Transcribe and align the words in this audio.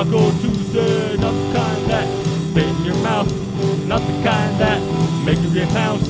Taco 0.00 0.30
Tuesday, 0.40 1.14
not 1.18 1.32
the 1.32 1.52
kind 1.52 1.90
that 1.90 2.08
spit 2.24 2.64
in 2.64 2.84
your 2.86 2.94
mouth, 3.02 3.28
not 3.86 4.00
the 4.00 4.12
kind 4.24 4.58
that 4.58 4.80
make 5.26 5.38
you 5.42 5.52
get 5.52 5.70
mouse, 5.74 6.00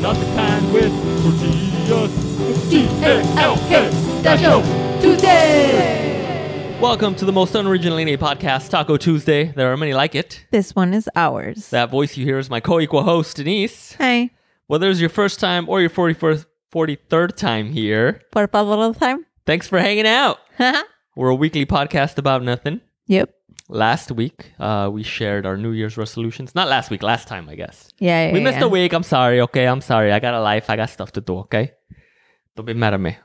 not 0.00 0.14
the 0.14 0.24
kind 0.36 0.72
with 0.72 0.92
tortillas. 1.24 2.70
T 2.70 2.86
A 3.02 3.20
L 3.40 3.56
K 3.66 3.90
Taco 4.22 4.62
Tuesday. 5.00 6.78
Welcome 6.80 7.16
to 7.16 7.24
the 7.24 7.32
most 7.32 7.56
unoriginal 7.56 7.98
anime 7.98 8.16
podcast, 8.20 8.70
Taco 8.70 8.96
Tuesday. 8.96 9.46
There 9.46 9.72
are 9.72 9.76
many 9.76 9.92
like 9.92 10.14
it. 10.14 10.46
This 10.52 10.76
one 10.76 10.94
is 10.94 11.10
ours. 11.16 11.70
That 11.70 11.90
voice 11.90 12.16
you 12.16 12.24
hear 12.24 12.38
is 12.38 12.48
my 12.48 12.60
co-equal 12.60 13.02
host, 13.02 13.38
Denise. 13.38 13.94
Hey. 13.94 14.30
Whether 14.68 14.88
it's 14.88 15.00
your 15.00 15.10
first 15.10 15.40
time 15.40 15.68
or 15.68 15.80
your 15.80 15.90
41st, 15.90 16.46
43rd 16.72 17.34
time 17.34 17.72
here, 17.72 18.22
Por 18.30 18.46
favor, 18.46 18.92
time. 18.92 19.26
thanks 19.46 19.66
for 19.66 19.80
hanging 19.80 20.06
out. 20.06 20.38
We're 21.16 21.30
a 21.30 21.34
weekly 21.34 21.66
podcast 21.66 22.18
about 22.18 22.44
nothing. 22.44 22.82
Yep. 23.06 23.34
Last 23.68 24.12
week, 24.12 24.52
uh, 24.58 24.90
we 24.92 25.02
shared 25.02 25.46
our 25.46 25.56
New 25.56 25.70
Year's 25.70 25.96
resolutions. 25.96 26.54
Not 26.54 26.68
last 26.68 26.90
week, 26.90 27.02
last 27.02 27.26
time, 27.28 27.48
I 27.48 27.54
guess. 27.54 27.88
Yeah, 27.98 28.26
yeah 28.26 28.32
we 28.32 28.40
missed 28.40 28.58
yeah. 28.58 28.64
a 28.64 28.68
week. 28.68 28.92
I'm 28.92 29.02
sorry. 29.02 29.40
Okay, 29.40 29.66
I'm 29.66 29.80
sorry. 29.80 30.12
I 30.12 30.20
got 30.20 30.34
a 30.34 30.40
life. 30.40 30.68
I 30.68 30.76
got 30.76 30.90
stuff 30.90 31.12
to 31.12 31.20
do. 31.20 31.38
Okay, 31.38 31.72
don't 32.56 32.66
be 32.66 32.74
mad 32.74 32.92
at 32.94 33.00
me. 33.00 33.16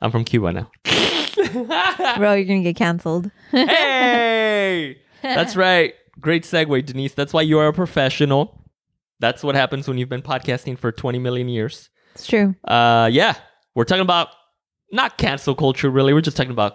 I'm 0.00 0.10
from 0.10 0.24
Cuba 0.24 0.52
now. 0.52 0.70
Bro, 2.16 2.34
you're 2.34 2.44
gonna 2.44 2.62
get 2.62 2.76
canceled. 2.76 3.30
hey, 3.50 4.98
that's 5.22 5.56
right. 5.56 5.94
Great 6.20 6.44
segue, 6.44 6.84
Denise. 6.84 7.14
That's 7.14 7.32
why 7.32 7.42
you 7.42 7.58
are 7.58 7.68
a 7.68 7.72
professional. 7.72 8.64
That's 9.20 9.42
what 9.42 9.54
happens 9.54 9.88
when 9.88 9.98
you've 9.98 10.08
been 10.08 10.22
podcasting 10.22 10.78
for 10.78 10.92
20 10.92 11.18
million 11.18 11.48
years. 11.48 11.90
It's 12.14 12.26
true. 12.26 12.54
Uh, 12.64 13.08
yeah, 13.10 13.34
we're 13.74 13.84
talking 13.84 14.02
about 14.02 14.28
not 14.92 15.18
cancel 15.18 15.54
culture, 15.54 15.90
really. 15.90 16.12
We're 16.12 16.20
just 16.20 16.36
talking 16.36 16.52
about 16.52 16.74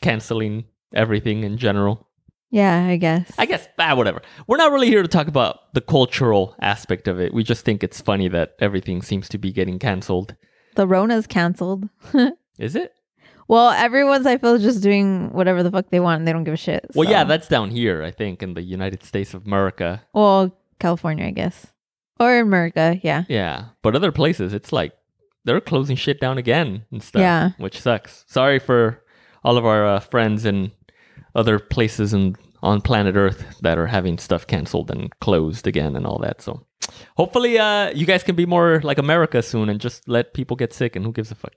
canceling 0.00 0.64
everything 0.94 1.44
in 1.44 1.56
general. 1.58 2.06
Yeah, 2.50 2.86
I 2.86 2.96
guess. 2.96 3.30
I 3.36 3.44
guess, 3.44 3.68
ah, 3.78 3.94
whatever. 3.94 4.22
We're 4.46 4.56
not 4.56 4.72
really 4.72 4.86
here 4.88 5.02
to 5.02 5.08
talk 5.08 5.28
about 5.28 5.74
the 5.74 5.82
cultural 5.82 6.56
aspect 6.62 7.06
of 7.06 7.20
it. 7.20 7.34
We 7.34 7.44
just 7.44 7.64
think 7.64 7.84
it's 7.84 8.00
funny 8.00 8.26
that 8.28 8.54
everything 8.58 9.02
seems 9.02 9.28
to 9.30 9.38
be 9.38 9.52
getting 9.52 9.78
canceled. 9.78 10.34
the 10.74 10.86
Rona's 10.86 11.26
canceled. 11.26 11.88
Is 12.58 12.74
it? 12.74 12.92
well, 13.48 13.70
everyone's 13.70 14.26
I 14.26 14.36
feel 14.38 14.58
just 14.58 14.82
doing 14.82 15.30
whatever 15.32 15.62
the 15.62 15.70
fuck 15.70 15.90
they 15.90 16.00
want. 16.00 16.20
and 16.20 16.28
They 16.28 16.32
don't 16.32 16.44
give 16.44 16.54
a 16.54 16.56
shit. 16.58 16.86
Well, 16.94 17.04
so- 17.06 17.10
yeah, 17.12 17.24
that's 17.24 17.48
down 17.48 17.70
here, 17.70 18.02
I 18.02 18.10
think, 18.10 18.42
in 18.42 18.54
the 18.54 18.62
United 18.62 19.02
States 19.04 19.34
of 19.34 19.44
America. 19.46 20.02
well, 20.14 20.56
California, 20.80 21.26
I 21.26 21.30
guess, 21.32 21.66
or 22.20 22.38
America. 22.38 22.98
Yeah. 23.02 23.24
Yeah, 23.28 23.64
but 23.82 23.94
other 23.96 24.12
places, 24.12 24.54
it's 24.54 24.72
like 24.72 24.92
they're 25.44 25.60
closing 25.60 25.96
shit 25.96 26.18
down 26.20 26.38
again 26.38 26.84
and 26.90 27.02
stuff. 27.02 27.20
Yeah. 27.20 27.50
which 27.58 27.78
sucks. 27.80 28.24
Sorry 28.28 28.58
for 28.58 29.02
all 29.44 29.56
of 29.58 29.66
our 29.66 29.84
uh, 29.86 30.00
friends 30.00 30.44
in 30.46 30.72
other 31.38 31.58
places 31.58 32.12
and 32.12 32.36
on 32.62 32.80
planet 32.80 33.14
Earth 33.14 33.60
that 33.62 33.78
are 33.78 33.86
having 33.86 34.18
stuff 34.18 34.46
canceled 34.46 34.90
and 34.90 35.16
closed 35.20 35.66
again 35.66 35.94
and 35.94 36.04
all 36.04 36.18
that. 36.18 36.42
So 36.42 36.66
hopefully, 37.16 37.58
uh, 37.58 37.90
you 37.94 38.04
guys 38.04 38.24
can 38.24 38.34
be 38.34 38.46
more 38.46 38.80
like 38.82 38.98
America 38.98 39.42
soon 39.42 39.68
and 39.68 39.80
just 39.80 40.08
let 40.08 40.34
people 40.34 40.56
get 40.56 40.72
sick 40.72 40.96
and 40.96 41.04
who 41.04 41.12
gives 41.12 41.30
a 41.30 41.36
fuck. 41.36 41.54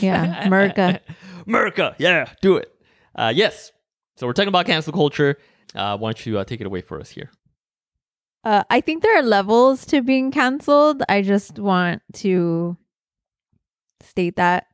Yeah. 0.00 0.44
America. 0.46 1.00
America, 1.46 1.94
yeah, 1.98 2.32
do 2.40 2.56
it. 2.56 2.74
Uh, 3.14 3.32
yes. 3.34 3.70
So 4.16 4.26
we're 4.26 4.32
talking 4.32 4.48
about 4.48 4.66
cancel 4.66 4.92
culture. 4.92 5.38
Uh, 5.74 5.96
why 5.96 6.08
don't 6.08 6.26
you 6.26 6.38
uh, 6.38 6.44
take 6.44 6.60
it 6.60 6.66
away 6.66 6.80
for 6.80 7.00
us 7.00 7.10
here? 7.10 7.30
Uh, 8.44 8.64
I 8.70 8.80
think 8.80 9.02
there 9.02 9.16
are 9.16 9.22
levels 9.22 9.86
to 9.86 10.02
being 10.02 10.32
canceled. 10.32 11.02
I 11.08 11.22
just 11.22 11.58
want 11.58 12.02
to 12.14 12.76
state 14.00 14.36
that. 14.36 14.66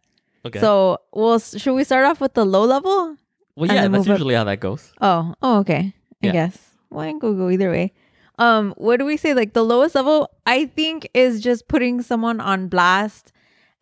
Okay. 0.47 0.59
So, 0.59 0.99
well, 1.13 1.39
should 1.39 1.75
we 1.75 1.85
start 1.85 2.07
off 2.07 2.21
with 2.21 2.33
the 2.33 2.47
low 2.47 2.65
level? 2.65 3.17
Well, 3.59 3.71
and 3.71 3.77
yeah, 3.77 3.83
that's 3.89 3.91
move 3.91 4.09
up- 4.09 4.19
usually 4.19 4.35
how 4.35 4.45
that 4.45 4.61
goes. 4.61 4.93
Oh, 5.01 5.35
oh, 5.43 5.59
okay. 5.61 5.93
I 6.23 6.27
Yeah. 6.27 6.33
guess. 6.33 6.59
Well, 6.91 7.05
I 7.07 7.11
can 7.11 7.19
go 7.19 7.51
either 7.51 7.71
way. 7.71 7.93
Um, 8.39 8.73
what 8.77 8.99
do 8.99 9.05
we 9.05 9.17
say? 9.17 9.35
Like 9.35 9.53
the 9.53 9.65
lowest 9.65 9.95
level, 9.95 10.31
I 10.47 10.67
think, 10.67 11.09
is 11.13 11.41
just 11.41 11.67
putting 11.69 12.03
someone 12.03 12.41
on 12.41 12.69
blast, 12.69 13.33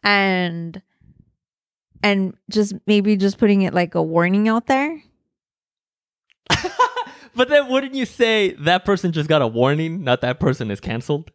and 0.03 0.81
and 2.03 2.35
just 2.51 2.75
maybe 2.87 3.17
just 3.17 3.39
putting 3.39 3.63
it 3.63 3.75
like 3.75 3.95
a 3.95 4.03
warning 4.03 4.49
out 4.49 4.67
there. 4.67 5.03
but 7.35 7.49
then 7.49 7.69
wouldn't 7.69 7.95
you 7.95 8.07
say 8.07 8.53
that 8.61 8.85
person 8.85 9.13
just 9.13 9.29
got 9.29 9.43
a 9.43 9.47
warning, 9.47 10.05
not 10.05 10.21
that 10.23 10.41
person 10.41 10.71
is 10.71 10.81
canceled? 10.81 11.31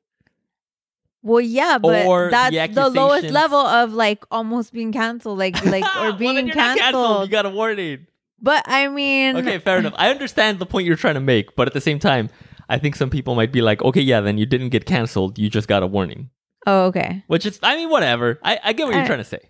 Well, 1.23 1.41
yeah, 1.41 1.77
but 1.77 2.07
Or 2.07 2.31
that's 2.31 2.73
the, 2.73 2.89
lowest 2.89 3.29
level 3.29 3.59
of 3.59 3.93
like 3.93 4.25
almost 4.31 4.73
being 4.73 4.91
canceled, 4.91 5.37
like 5.37 5.63
like 5.65 5.83
or 5.97 6.01
well, 6.09 6.13
being 6.13 6.47
not 6.47 6.55
canceled. 6.55 6.79
canceled. 6.79 7.21
You 7.25 7.31
got 7.31 7.45
a 7.45 7.49
warning. 7.49 8.07
But 8.41 8.63
I 8.67 8.87
mean, 8.87 9.37
Okay, 9.37 9.59
fair 9.59 9.77
enough. 9.77 9.93
I 9.97 10.09
understand 10.09 10.59
the 10.59 10.65
point 10.65 10.87
you're 10.87 10.95
trying 10.95 11.13
to 11.15 11.19
make, 11.21 11.55
but 11.55 11.67
at 11.67 11.73
the 11.73 11.81
same 11.81 11.99
time, 11.99 12.29
I 12.69 12.77
think 12.79 12.95
some 12.95 13.09
people 13.09 13.35
might 13.35 13.51
be 13.51 13.61
like, 13.61 13.81
okay, 13.83 14.01
yeah, 14.01 14.21
then 14.21 14.37
you 14.37 14.45
didn't 14.45 14.69
get 14.69 14.85
canceled. 14.85 15.37
You 15.37 15.49
just 15.49 15.67
got 15.67 15.83
a 15.83 15.87
warning. 15.87 16.29
Oh, 16.65 16.85
okay. 16.85 17.23
Which 17.27 17.45
is, 17.45 17.59
I 17.61 17.75
mean, 17.75 17.89
whatever. 17.89 18.39
I, 18.43 18.59
I 18.63 18.73
get 18.73 18.85
what 18.87 18.93
you're 18.95 19.03
I- 19.03 19.07
trying 19.07 19.19
to 19.19 19.25
say. 19.25 19.49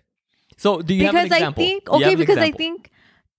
So, 0.58 0.80
do 0.82 0.94
you 0.94 1.06
have 1.06 1.14
an 1.14 1.24
because 1.24 1.42
I 1.42 1.50
think 1.52 1.86
Do 1.86 1.98
you 1.98 2.04
have 2.04 2.12
okay, 2.12 2.14
because 2.14 2.38
I 2.38 2.52
think 2.52 2.90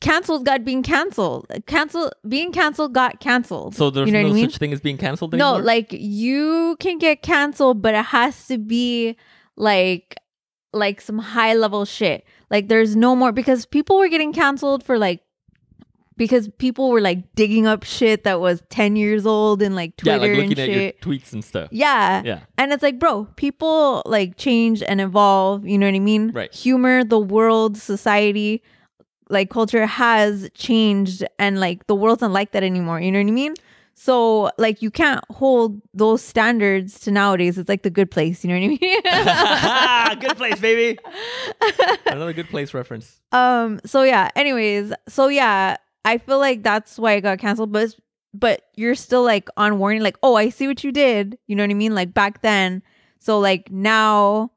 canceled 0.02 0.46
got 0.46 0.66
being 0.66 0.84
canceled. 0.84 1.46
Cancel 1.68 2.12
being 2.28 2.52
canceled 2.52 2.94
got 2.94 3.20
canceled. 3.20 3.76
so. 3.76 3.90
There's 3.90 4.08
you 4.08 4.14
know 4.14 4.24
no 4.24 4.30
I 4.30 4.34
mean? 4.34 4.50
such 4.50 4.58
thing 4.60 4.74
as 4.74 4.82
being 4.82 4.98
canceled 4.98 5.34
anymore? 5.34 5.60
No, 5.60 5.64
like 5.64 5.94
you 5.94 6.76
can 6.80 6.98
get 6.98 7.22
canceled, 7.22 7.82
but 7.82 7.94
it 7.94 8.06
has 8.06 8.48
to 8.48 8.58
be 8.58 9.16
like 9.56 10.16
like 10.74 11.00
some 11.00 11.20
high 11.20 11.54
level 11.54 11.86
shit. 11.86 12.26
Like 12.50 12.68
there's 12.68 12.96
no 12.96 13.16
more 13.16 13.32
because 13.32 13.66
people 13.66 13.98
were 13.98 14.10
getting 14.10 14.34
canceled 14.34 14.84
for 14.84 14.98
like 14.98 15.22
because 16.24 16.48
people 16.58 16.90
were 16.90 17.02
like 17.02 17.36
digging 17.36 17.68
up 17.68 17.84
shit 17.84 18.24
that 18.24 18.40
was 18.40 18.64
10 18.70 18.96
years 18.96 19.26
old 19.26 19.62
and 19.62 19.76
like 19.76 19.94
yeah, 20.04 20.18
Twitter 20.18 20.34
like 20.34 20.42
looking 20.50 20.52
and 20.52 20.60
at 20.60 20.70
your 20.70 20.80
shit. 20.80 21.02
tweets 21.02 21.34
and 21.34 21.44
stuff. 21.44 21.68
yeah. 21.72 22.22
Yeah. 22.24 22.40
And 22.58 22.72
it's 22.72 22.82
like, 22.82 22.98
bro, 22.98 23.26
people 23.36 24.02
like 24.06 24.38
change 24.38 24.82
and 24.82 25.02
evolve, 25.02 25.66
you 25.68 25.78
know 25.78 25.86
what 25.88 25.96
I 25.96 26.00
mean? 26.00 26.32
Right. 26.32 26.54
Humor, 26.54 27.04
the 27.04 27.20
world, 27.20 27.78
society, 27.78 28.64
like 29.30 29.50
culture 29.50 29.86
has 29.86 30.50
changed 30.54 31.26
and 31.40 31.60
like 31.60 31.88
the 31.88 31.96
world's 31.96 32.22
not 32.22 32.32
like 32.32 32.52
that 32.54 32.64
anymore, 32.64 33.02
you 33.02 33.12
know 33.12 33.20
what 33.20 33.28
I 33.28 33.32
mean? 33.32 33.56
So 33.96 34.50
like 34.58 34.82
you 34.82 34.90
can't 34.90 35.24
hold 35.30 35.80
those 35.94 36.22
standards 36.24 37.00
to 37.02 37.12
nowadays. 37.12 37.58
It's 37.58 37.70
like 37.70 37.84
the 37.84 37.92
good 37.92 38.10
place, 38.10 38.44
you 38.44 38.50
know 38.50 38.56
what 38.60 38.66
I 38.66 40.18
mean? 40.18 40.20
good 40.28 40.38
place, 40.38 40.60
baby. 40.60 41.00
Another 42.08 42.34
good 42.34 42.50
place 42.50 42.74
reference. 42.74 43.20
um 43.32 43.80
so 43.86 44.04
yeah, 44.04 44.30
anyways, 44.36 44.94
so 45.08 45.28
yeah, 45.28 45.78
I 46.06 46.18
feel 46.18 46.40
like 46.40 46.64
that's 46.64 47.00
why 47.00 47.14
it 47.14 47.22
got 47.22 47.40
canceled, 47.40 47.72
but 47.72 47.96
but 48.34 48.64
you're 48.76 48.96
still 48.96 49.24
like 49.24 49.48
on 49.58 49.78
warning 49.80 50.02
like, 50.02 50.18
"Oh, 50.24 50.36
I 50.36 50.50
see 50.50 50.68
what 50.68 50.84
you 50.84 50.92
did." 50.92 51.38
You 51.48 51.56
know 51.56 51.64
what 51.64 51.72
I 51.72 51.76
mean? 51.76 51.96
Like 51.96 52.14
back 52.14 52.42
then. 52.42 52.82
So 53.20 53.40
like 53.40 53.72
now 53.72 54.52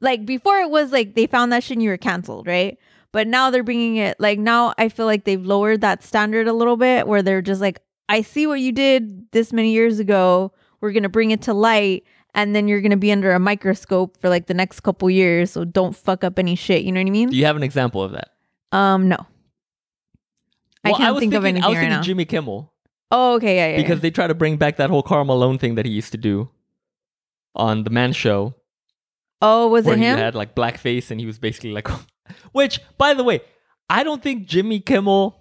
like 0.00 0.26
before 0.26 0.58
it 0.58 0.70
was 0.70 0.92
like 0.92 1.14
they 1.14 1.26
found 1.26 1.52
that 1.52 1.64
shit 1.64 1.76
and 1.76 1.82
you 1.82 1.90
were 1.90 1.96
canceled, 1.96 2.46
right? 2.46 2.76
But 3.12 3.26
now 3.26 3.50
they're 3.50 3.62
bringing 3.62 3.96
it 3.96 4.18
like 4.20 4.38
now 4.38 4.74
I 4.78 4.88
feel 4.88 5.06
like 5.06 5.24
they've 5.24 5.44
lowered 5.44 5.80
that 5.80 6.02
standard 6.02 6.48
a 6.48 6.52
little 6.52 6.76
bit 6.76 7.06
where 7.06 7.22
they're 7.22 7.42
just 7.42 7.60
like, 7.60 7.80
I 8.08 8.22
see 8.22 8.46
what 8.46 8.60
you 8.60 8.72
did 8.72 9.30
this 9.32 9.52
many 9.52 9.72
years 9.72 9.98
ago. 9.98 10.52
We're 10.80 10.92
gonna 10.92 11.08
bring 11.08 11.30
it 11.30 11.42
to 11.42 11.54
light, 11.54 12.04
and 12.34 12.54
then 12.54 12.68
you're 12.68 12.80
gonna 12.80 12.96
be 12.96 13.12
under 13.12 13.32
a 13.32 13.38
microscope 13.38 14.18
for 14.18 14.28
like 14.28 14.46
the 14.46 14.54
next 14.54 14.80
couple 14.80 15.08
years. 15.08 15.50
So 15.52 15.64
don't 15.64 15.94
fuck 15.94 16.24
up 16.24 16.38
any 16.38 16.56
shit. 16.56 16.82
You 16.82 16.92
know 16.92 17.00
what 17.00 17.06
I 17.06 17.10
mean? 17.10 17.30
Do 17.30 17.36
you 17.36 17.46
have 17.46 17.56
an 17.56 17.62
example 17.62 18.02
of 18.02 18.12
that? 18.12 18.30
Um, 18.72 19.08
no. 19.08 19.26
I 20.84 20.92
can't 20.92 21.14
was 21.14 21.20
think 21.20 21.34
of 21.34 21.42
thinking- 21.42 21.62
anything 21.62 21.64
I 21.64 21.68
was 21.68 21.76
right 21.76 21.80
thinking 21.82 21.96
now. 21.98 22.02
Jimmy 22.02 22.24
Kimmel 22.24 22.72
oh, 23.10 23.34
okay, 23.34 23.56
yeah, 23.56 23.68
yeah. 23.72 23.76
because 23.76 23.98
yeah. 23.98 24.02
they 24.02 24.10
try 24.10 24.26
to 24.26 24.34
bring 24.34 24.56
back 24.56 24.76
that 24.76 24.90
whole 24.90 25.02
Karl 25.02 25.24
Malone 25.24 25.58
thing 25.58 25.74
that 25.76 25.84
he 25.86 25.92
used 25.92 26.12
to 26.12 26.18
do 26.18 26.48
on 27.54 27.84
the 27.84 27.90
Man 27.90 28.12
Show. 28.12 28.54
oh, 29.42 29.68
was 29.68 29.86
it 29.86 29.98
he 29.98 30.04
had 30.04 30.34
like 30.34 30.54
blackface 30.54 31.10
and 31.10 31.20
he 31.20 31.26
was 31.26 31.38
basically 31.38 31.72
like 31.72 31.88
which 32.52 32.80
by 32.96 33.12
the 33.12 33.24
way 33.24 33.40
i 33.90 34.02
don't 34.04 34.22
think 34.22 34.46
jimmy 34.46 34.78
kimmel 34.80 35.36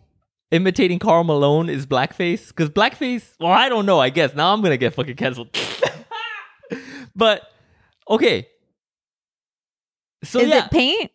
imitating 0.50 0.98
karl 1.00 1.24
malone 1.24 1.69
is 1.69 1.86
blackface 1.86 2.48
because 2.48 2.69
blackface 2.69 3.33
well 3.39 3.51
i 3.51 3.69
don't 3.69 3.86
know 3.86 4.00
i 4.00 4.10
guess 4.10 4.33
now 4.33 4.51
i'm 4.54 4.62
gonna 4.62 4.75
get 4.75 4.94
fucking 4.95 5.16
canceled 5.16 5.48
but 7.16 7.44
okay 8.10 8.48
so 10.24 10.39
Is 10.39 10.50
yeah 10.50 10.66
it 10.66 10.71
paint? 10.71 11.12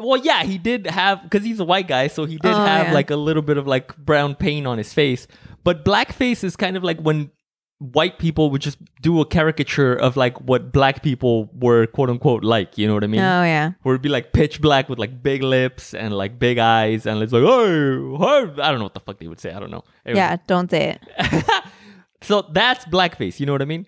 Well 0.00 0.16
yeah 0.18 0.42
he 0.42 0.58
did 0.58 0.86
have 0.86 1.22
because 1.22 1.44
he's 1.44 1.60
a 1.60 1.64
white 1.64 1.86
guy 1.86 2.08
so 2.08 2.24
he 2.24 2.36
did 2.38 2.50
Oh, 2.52 2.64
have 2.64 2.88
yeah. 2.88 2.92
like 2.94 3.10
a 3.10 3.16
little 3.16 3.42
bit 3.42 3.56
of 3.58 3.66
like 3.66 3.96
brown 3.96 4.34
paint 4.34 4.66
on 4.66 4.78
his 4.78 4.92
face 4.92 5.26
but 5.62 5.84
blackface 5.84 6.42
is 6.42 6.56
kind 6.56 6.76
of 6.76 6.82
like 6.82 6.98
when 7.00 7.30
white 7.78 8.18
people 8.18 8.50
would 8.50 8.60
just 8.60 8.76
do 9.00 9.20
a 9.20 9.24
caricature 9.26 9.94
of 9.94 10.14
like 10.16 10.38
what 10.42 10.70
black 10.70 11.02
people 11.02 11.48
were 11.54 11.86
quote 11.86 12.10
unquote 12.10 12.44
like 12.44 12.76
you 12.76 12.86
know 12.86 12.92
what 12.94 13.02
i 13.04 13.06
mean 13.06 13.20
oh 13.22 13.42
yeah. 13.42 13.72
where 13.82 13.94
it'd 13.94 14.02
be 14.02 14.08
like 14.10 14.32
pitch 14.34 14.60
black 14.60 14.88
with 14.90 14.98
like 14.98 15.22
big 15.22 15.42
lips 15.42 15.94
and 15.94 16.12
like 16.14 16.38
big 16.38 16.58
eyes 16.58 17.06
and 17.06 17.22
it's 17.22 17.32
like 17.32 17.42
oh, 17.42 18.18
hey 18.18 18.62
I 18.62 18.70
don't 18.70 18.78
know 18.80 18.84
what 18.84 18.92
the 18.94 19.00
fuck 19.00 19.18
they 19.18 19.28
would 19.28 19.40
say 19.40 19.52
I 19.52 19.60
don't 19.60 19.70
know 19.70 19.84
Anyway. 20.04 20.18
Yeah, 20.18 20.36
don't 20.46 20.70
say 20.70 20.98
it. 21.00 21.44
so 22.22 22.42
that's 22.52 22.84
blackface 22.86 23.40
you 23.40 23.46
know 23.46 23.52
what 23.52 23.62
I 23.62 23.66
mean 23.66 23.86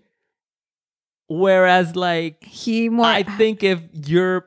whereas 1.28 1.96
like 1.96 2.42
He 2.44 2.88
more 2.88 3.06
I 3.06 3.22
think 3.22 3.62
if 3.62 3.80
you're 3.92 4.46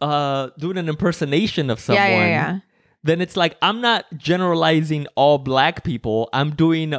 uh 0.00 0.50
doing 0.58 0.76
an 0.78 0.88
impersonation 0.88 1.70
of 1.70 1.80
someone 1.80 2.02
Yeah, 2.04 2.16
yeah, 2.18 2.26
yeah. 2.28 2.58
then 3.02 3.20
it's 3.20 3.36
like 3.36 3.56
I'm 3.62 3.80
not 3.80 4.04
generalizing 4.16 5.06
all 5.16 5.38
black 5.38 5.84
people. 5.84 6.28
I'm 6.32 6.50
doing 6.54 6.94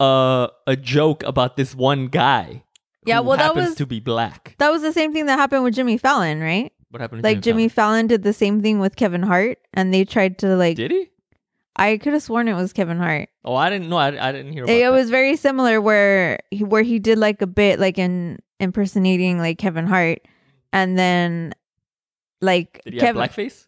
a 0.00 0.48
a 0.66 0.76
joke 0.76 1.22
about 1.24 1.56
this 1.56 1.74
one 1.74 2.08
guy. 2.08 2.64
Yeah, 3.04 3.20
well, 3.20 3.36
that 3.36 3.44
happens 3.44 3.68
was- 3.70 3.76
to 3.76 3.86
be 3.86 4.00
black. 4.00 4.56
That 4.58 4.70
was 4.70 4.82
the 4.82 4.92
same 4.92 5.12
thing 5.12 5.26
that 5.26 5.38
happened 5.38 5.62
with 5.64 5.74
Jimmy 5.74 5.96
Fallon, 5.98 6.40
right? 6.40 6.72
What 6.90 7.00
happened? 7.00 7.22
To 7.22 7.28
Like 7.28 7.40
Jimmy 7.40 7.68
Fallon 7.68 8.06
did 8.06 8.22
the 8.22 8.32
same 8.32 8.60
thing 8.62 8.78
with 8.80 8.96
Kevin 8.96 9.22
Hart, 9.22 9.58
and 9.74 9.92
they 9.94 10.04
tried 10.04 10.38
to 10.38 10.56
like. 10.56 10.76
Did 10.76 10.90
he? 10.90 11.08
I 11.76 11.98
could 11.98 12.14
have 12.14 12.22
sworn 12.22 12.48
it 12.48 12.54
was 12.54 12.72
Kevin 12.72 12.96
Hart. 12.98 13.28
Oh, 13.44 13.54
I 13.54 13.68
didn't 13.68 13.90
know. 13.90 13.98
I, 13.98 14.28
I 14.28 14.32
didn't 14.32 14.52
hear. 14.52 14.64
About 14.64 14.72
It 14.72 14.80
that. 14.82 14.90
was 14.92 15.10
very 15.10 15.36
similar 15.36 15.78
where 15.80 16.38
he, 16.50 16.64
where 16.64 16.82
he 16.82 16.98
did 16.98 17.18
like 17.18 17.42
a 17.42 17.46
bit 17.46 17.78
like 17.78 17.98
in 17.98 18.38
impersonating 18.60 19.38
like 19.38 19.58
Kevin 19.58 19.86
Hart, 19.86 20.18
and 20.72 20.98
then 20.98 21.52
like 22.46 22.80
Did 22.84 22.94
he 22.94 23.00
have 23.00 23.14
Kevin. 23.14 23.22
blackface? 23.22 23.66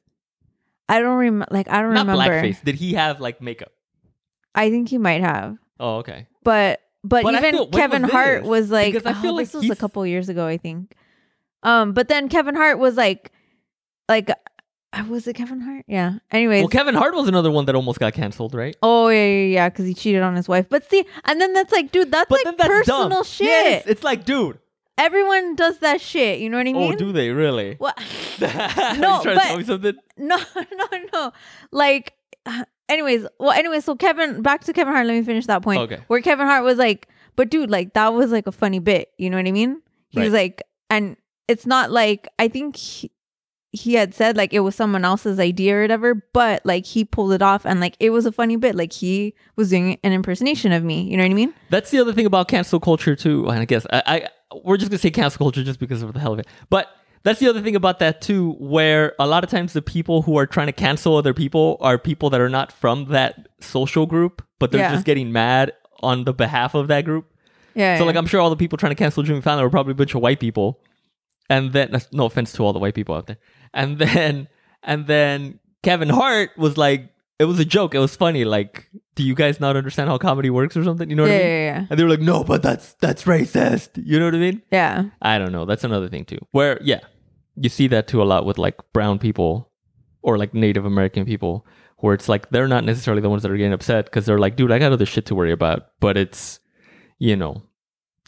I 0.89 1.01
don't 1.01 1.19
remember. 1.19 1.47
Like 1.51 1.69
I 1.69 1.83
don't 1.83 1.93
Not 1.93 2.07
remember. 2.07 2.23
blackface. 2.43 2.63
Did 2.65 2.77
he 2.77 2.95
have 2.95 3.21
like 3.21 3.43
makeup? 3.43 3.73
I 4.55 4.71
think 4.71 4.89
he 4.89 4.97
might 4.99 5.21
have, 5.21 5.57
Oh, 5.79 5.97
okay. 5.99 6.27
but 6.43 6.81
but, 7.05 7.23
But 7.23 7.35
even 7.35 7.53
feel- 7.55 7.67
Kevin 7.69 8.03
was 8.03 8.11
Hart 8.11 8.43
this? 8.43 8.49
was 8.49 8.71
like, 8.71 8.93
Because 8.93 9.07
I 9.07 9.13
feel 9.21 9.33
oh, 9.33 9.35
like 9.35 9.47
this 9.47 9.55
was 9.55 9.71
a 9.71 9.77
couple 9.77 10.05
years 10.07 10.29
ago, 10.29 10.47
I 10.47 10.57
think. 10.57 10.95
Um, 11.63 11.93
but 11.93 12.09
then 12.09 12.29
Kevin 12.29 12.55
Hart 12.57 12.79
was 12.79 12.97
like, 12.97 13.31
like, 14.09 14.31
uh, 14.31 15.05
was 15.09 15.29
it 15.29 15.35
Kevin 15.35 15.61
Hart? 15.61 15.85
Yeah. 15.87 16.15
Anyways, 16.33 16.63
Well, 16.63 16.69
Kevin 16.71 16.95
Hart 16.97 17.15
was 17.15 17.29
another 17.29 17.51
one 17.53 17.67
that 17.67 17.75
almost 17.77 18.01
got 18.01 18.15
canceled, 18.15 18.55
right? 18.55 18.75
oh 18.83 19.09
yeah, 19.09 19.25
yeah, 19.27 19.45
yeah, 19.55 19.69
because 19.69 19.87
he 19.87 19.95
cheated 19.95 20.23
on 20.23 20.35
his 20.35 20.49
wife. 20.49 20.67
But 20.69 20.89
see, 20.91 21.05
and 21.25 21.41
then 21.41 21.53
that's 21.53 21.73
like, 21.73 21.93
dude, 21.93 22.11
that's 22.11 22.29
But 22.29 22.45
like 22.45 22.57
that's 22.57 22.69
personal 22.69 23.09
dumb. 23.11 23.25
shit. 23.25 23.47
Yes, 23.47 23.85
it's 23.87 24.03
like, 24.03 24.25
dude. 24.25 24.59
Everyone 24.99 25.55
does 25.55 25.79
that 25.79 26.01
shit. 26.01 26.41
You 26.41 26.51
know 26.51 26.59
what 26.59 26.67
I 26.67 26.71
oh, 26.71 26.79
mean? 26.81 26.93
Oh, 26.95 26.97
do 26.97 27.13
they 27.13 27.31
really? 27.31 27.77
What? 27.79 27.99
no, 28.41 28.47
No, 28.99 29.17
you 29.17 29.23
trying 29.23 29.23
to 29.23 29.35
but- 29.35 29.43
tell 29.43 29.59
me 29.59 29.65
something? 29.65 29.95
No, 30.19 30.37
no, 30.57 30.87
no. 31.13 31.33
Like, 31.71 32.15
anyways, 32.89 33.25
well, 33.39 33.53
anyway, 33.53 33.79
so 33.79 33.95
Kevin, 33.95 34.43
back 34.43 34.65
to 34.65 34.73
Kevin 34.73 34.93
Hart. 34.93 35.07
Let 35.07 35.15
me 35.15 35.23
finish 35.23 35.47
that 35.47 35.63
point. 35.63 35.81
Okay. 35.83 36.03
Where 36.09 36.21
Kevin 36.21 36.49
Hart 36.49 36.65
was 36.65 36.77
like, 36.77 37.09
but 37.37 37.51
dude, 37.51 37.71
like 37.71 37.95
that 37.95 38.13
was 38.13 38.33
like 38.33 38.49
a 38.49 38.53
funny 38.53 38.81
bit. 38.81 39.13
You 39.17 39.31
know 39.31 39.37
what 39.37 39.47
I 39.47 39.53
mean? 39.53 39.81
He 40.09 40.19
was 40.19 40.33
like, 40.33 40.63
and 40.91 41.17
it's 41.47 41.67
not 41.67 41.93
like 41.93 42.27
I 42.39 42.49
think 42.49 42.75
he, 42.75 43.13
he 43.71 43.95
had 43.95 44.15
said 44.15 44.37
like 44.37 44.53
it 44.53 44.61
was 44.61 44.75
someone 44.75 45.05
else's 45.05 45.39
idea 45.39 45.77
or 45.77 45.83
whatever, 45.83 46.15
but 46.33 46.65
like 46.65 46.85
he 46.85 47.05
pulled 47.05 47.33
it 47.33 47.43
off 47.43 47.65
and 47.65 47.79
like 47.79 47.97
it 48.01 48.11
was 48.11 48.27
a 48.27 48.33
funny 48.33 48.57
bit. 48.57 48.75
Like 48.75 48.93
he 48.93 49.35
was 49.55 49.71
doing 49.71 49.99
an 50.03 50.13
impersonation 50.13 50.73
of 50.73 50.83
me. 50.83 51.03
You 51.03 51.17
know 51.17 51.23
what 51.23 51.31
I 51.31 51.35
mean? 51.35 51.55
That's 51.71 51.91
the 51.91 52.01
other 52.01 52.13
thing 52.13 52.27
about 52.27 52.49
cancel 52.49 52.81
culture 52.81 53.15
too. 53.15 53.47
And 53.49 53.61
I 53.61 53.65
guess 53.67 53.87
I, 53.93 54.03
I 54.07 54.29
we're 54.65 54.77
just 54.77 54.91
gonna 54.91 54.99
say 54.99 55.11
cancel 55.11 55.39
culture 55.39 55.63
just 55.65 55.79
because 55.81 56.03
of 56.03 56.13
the 56.15 56.21
hell 56.21 56.33
of 56.33 56.39
it. 56.39 56.47
But 56.71 56.89
that's 57.25 57.41
the 57.41 57.49
other 57.49 57.61
thing 57.61 57.77
about 57.77 57.99
that 57.99 58.21
too, 58.21 58.53
where 58.59 59.15
a 59.19 59.27
lot 59.27 59.45
of 59.45 59.51
times 59.51 59.73
the 59.73 59.83
people 59.83 60.23
who 60.23 60.39
are 60.39 60.47
trying 60.47 60.69
to 60.69 60.73
cancel 60.73 61.17
other 61.17 61.35
people 61.35 61.77
are 61.81 61.99
people 61.99 62.31
that 62.31 62.41
are 62.41 62.49
not 62.49 62.73
from 62.73 63.07
that 63.07 63.49
social 63.61 64.07
group, 64.07 64.43
but 64.59 64.71
they're 64.71 64.81
Yeah. 64.81 64.93
just 64.93 65.05
getting 65.05 65.33
mad 65.33 65.73
on 66.01 66.25
the 66.25 66.33
behalf 66.33 66.75
of 66.75 66.89
that 66.89 67.05
group. 67.05 67.27
Yeah. 67.75 67.99
So 67.99 68.05
like 68.05 68.17
I'm 68.17 68.27
sure 68.27 68.41
all 68.41 68.51
the 68.51 68.57
people 68.57 68.79
trying 68.79 68.91
to 68.93 68.97
cancel 68.97 69.23
Jimmy 69.23 69.41
Fallon 69.41 69.63
were 69.65 69.71
probably 69.71 69.93
a 69.93 69.97
bunch 69.97 70.15
of 70.15 70.23
white 70.23 70.41
people. 70.41 70.81
And 71.51 71.73
then 71.73 71.89
that's- 71.91 72.09
no 72.13 72.25
offense 72.27 72.53
to 72.53 72.65
all 72.65 72.73
the 72.73 72.79
white 72.79 72.95
people 72.95 73.15
out 73.15 73.27
there. 73.27 73.39
And 73.75 73.99
then 74.05 74.49
and 74.83 75.07
then 75.07 75.59
Kevin 75.83 76.09
Hart 76.09 76.51
was 76.57 76.77
like 76.79 77.11
it 77.39 77.45
was 77.45 77.59
a 77.59 77.65
joke. 77.65 77.95
It 77.95 77.99
was 77.99 78.17
funny. 78.17 78.45
Like, 78.45 78.89
do 79.15 79.23
you 79.23 79.35
guys 79.35 79.61
not 79.61 79.77
understand 79.77 80.09
how 80.11 80.19
comedy 80.19 80.51
works 80.51 80.77
or 80.77 80.85
something? 80.85 81.09
You 81.09 81.17
know 81.17 81.23
what 81.23 81.31
yeah, 81.31 81.37
I 81.37 81.41
mean? 81.41 81.49
yeah, 81.49 81.65
yeah, 81.81 81.87
And 81.91 81.99
they 81.99 82.03
were 82.05 82.11
like, 82.11 82.21
no, 82.21 82.43
but 82.45 82.63
that's 82.63 82.95
that's 82.95 83.25
racist. 83.25 83.91
You 84.05 84.19
know 84.19 84.25
what 84.27 84.35
I 84.35 84.39
mean? 84.39 84.63
yeah. 84.73 85.05
I 85.23 85.39
don't 85.39 85.53
know. 85.53 85.65
That's 85.65 85.85
another 85.85 86.09
thing 86.09 86.25
too. 86.25 86.39
Where 86.51 86.79
yeah, 86.83 87.01
you 87.57 87.69
see 87.69 87.87
that 87.89 88.09
too 88.09 88.23
a 88.23 88.25
lot 88.25 88.45
with 88.47 88.59
like 88.59 88.77
brown 88.93 89.19
people 89.19 89.71
or 90.23 90.37
like 90.37 90.53
Native 90.55 90.85
American 90.85 91.25
people, 91.25 91.65
where 91.99 92.15
it's 92.15 92.29
like 92.29 92.51
they're 92.51 92.69
not 92.69 92.85
necessarily 92.85 93.23
the 93.23 93.31
ones 93.31 93.43
that 93.43 93.51
are 93.53 93.57
getting 93.57 93.73
upset 93.73 94.07
because 94.07 94.27
they're 94.27 94.39
like, 94.39 94.57
dude, 94.57 94.73
I 94.73 94.79
got 94.79 94.93
other 94.93 95.07
shit 95.07 95.27
to 95.27 95.35
worry 95.35 95.53
about. 95.53 95.89
But 96.01 96.17
it's 96.17 96.61
you 97.19 97.37
know, 97.37 97.63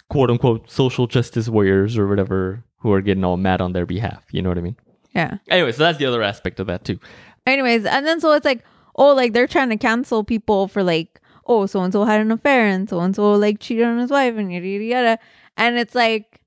quote 0.09 0.31
unquote 0.31 0.71
social 0.71 1.07
justice 1.07 1.49
warriors 1.49 1.97
or 1.99 2.07
whatever 2.09 2.65
who 2.79 2.93
are 2.93 3.01
getting 3.01 3.25
all 3.25 3.37
mad 3.37 3.61
on 3.61 3.73
their 3.73 3.87
behalf. 3.87 4.25
You 4.31 4.43
know 4.43 4.49
what 4.51 4.59
I 4.59 4.63
mean? 4.63 4.77
yeah. 5.15 5.39
Anyway, 5.49 5.73
so 5.73 5.83
that's 5.83 5.99
the 5.99 6.07
other 6.07 6.23
aspect 6.23 6.61
of 6.61 6.67
that 6.69 6.85
too. 6.85 6.99
Anyways, 7.47 7.85
and 7.85 8.07
then 8.07 8.21
so 8.21 8.33
it's 8.33 8.45
like, 8.45 8.63
oh, 9.01 9.15
like 9.15 9.33
they're 9.33 9.49
trying 9.49 9.71
to 9.71 9.79
cancel 9.79 10.23
people 10.23 10.69
for 10.69 10.83
like, 10.83 11.21
oh, 11.47 11.65
so 11.67 11.81
and 11.83 11.93
so 11.93 12.05
had 12.05 12.21
an 12.21 12.31
affair 12.31 12.67
and 12.67 12.89
so 12.89 13.01
and 13.01 13.17
so 13.17 13.33
like 13.33 13.59
cheated 13.59 13.85
on 13.85 13.99
his 13.99 14.11
wife 14.11 14.37
and 14.37 14.53
yada 14.53 14.67
yada 14.67 14.85
yada. 14.85 15.19
And 15.57 15.79
it's 15.79 15.95
like, 15.95 16.43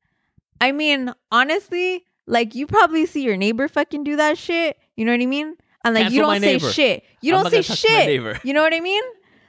I 0.61 0.71
mean, 0.71 1.11
honestly, 1.31 2.05
like 2.27 2.55
you 2.55 2.67
probably 2.67 3.07
see 3.07 3.23
your 3.23 3.35
neighbor 3.35 3.67
fucking 3.67 4.03
do 4.03 4.15
that 4.17 4.37
shit. 4.37 4.77
You 4.95 5.03
know 5.03 5.11
what 5.11 5.21
I 5.21 5.25
mean? 5.25 5.55
And 5.83 5.95
like 5.95 6.11
you 6.11 6.21
Cancel 6.21 6.27
my 6.27 6.39
don't 6.39 6.61
say 6.61 6.71
shit. 6.71 7.03
You 7.21 7.35
I'm 7.35 7.43
don't 7.43 7.51
say 7.51 7.57
gonna 7.57 7.63
talk 7.63 7.77
to 7.77 8.23
my 8.23 8.33
shit. 8.33 8.45
You 8.45 8.53
know 8.53 8.61
what 8.61 8.73
I 8.73 8.79
mean? 8.79 9.03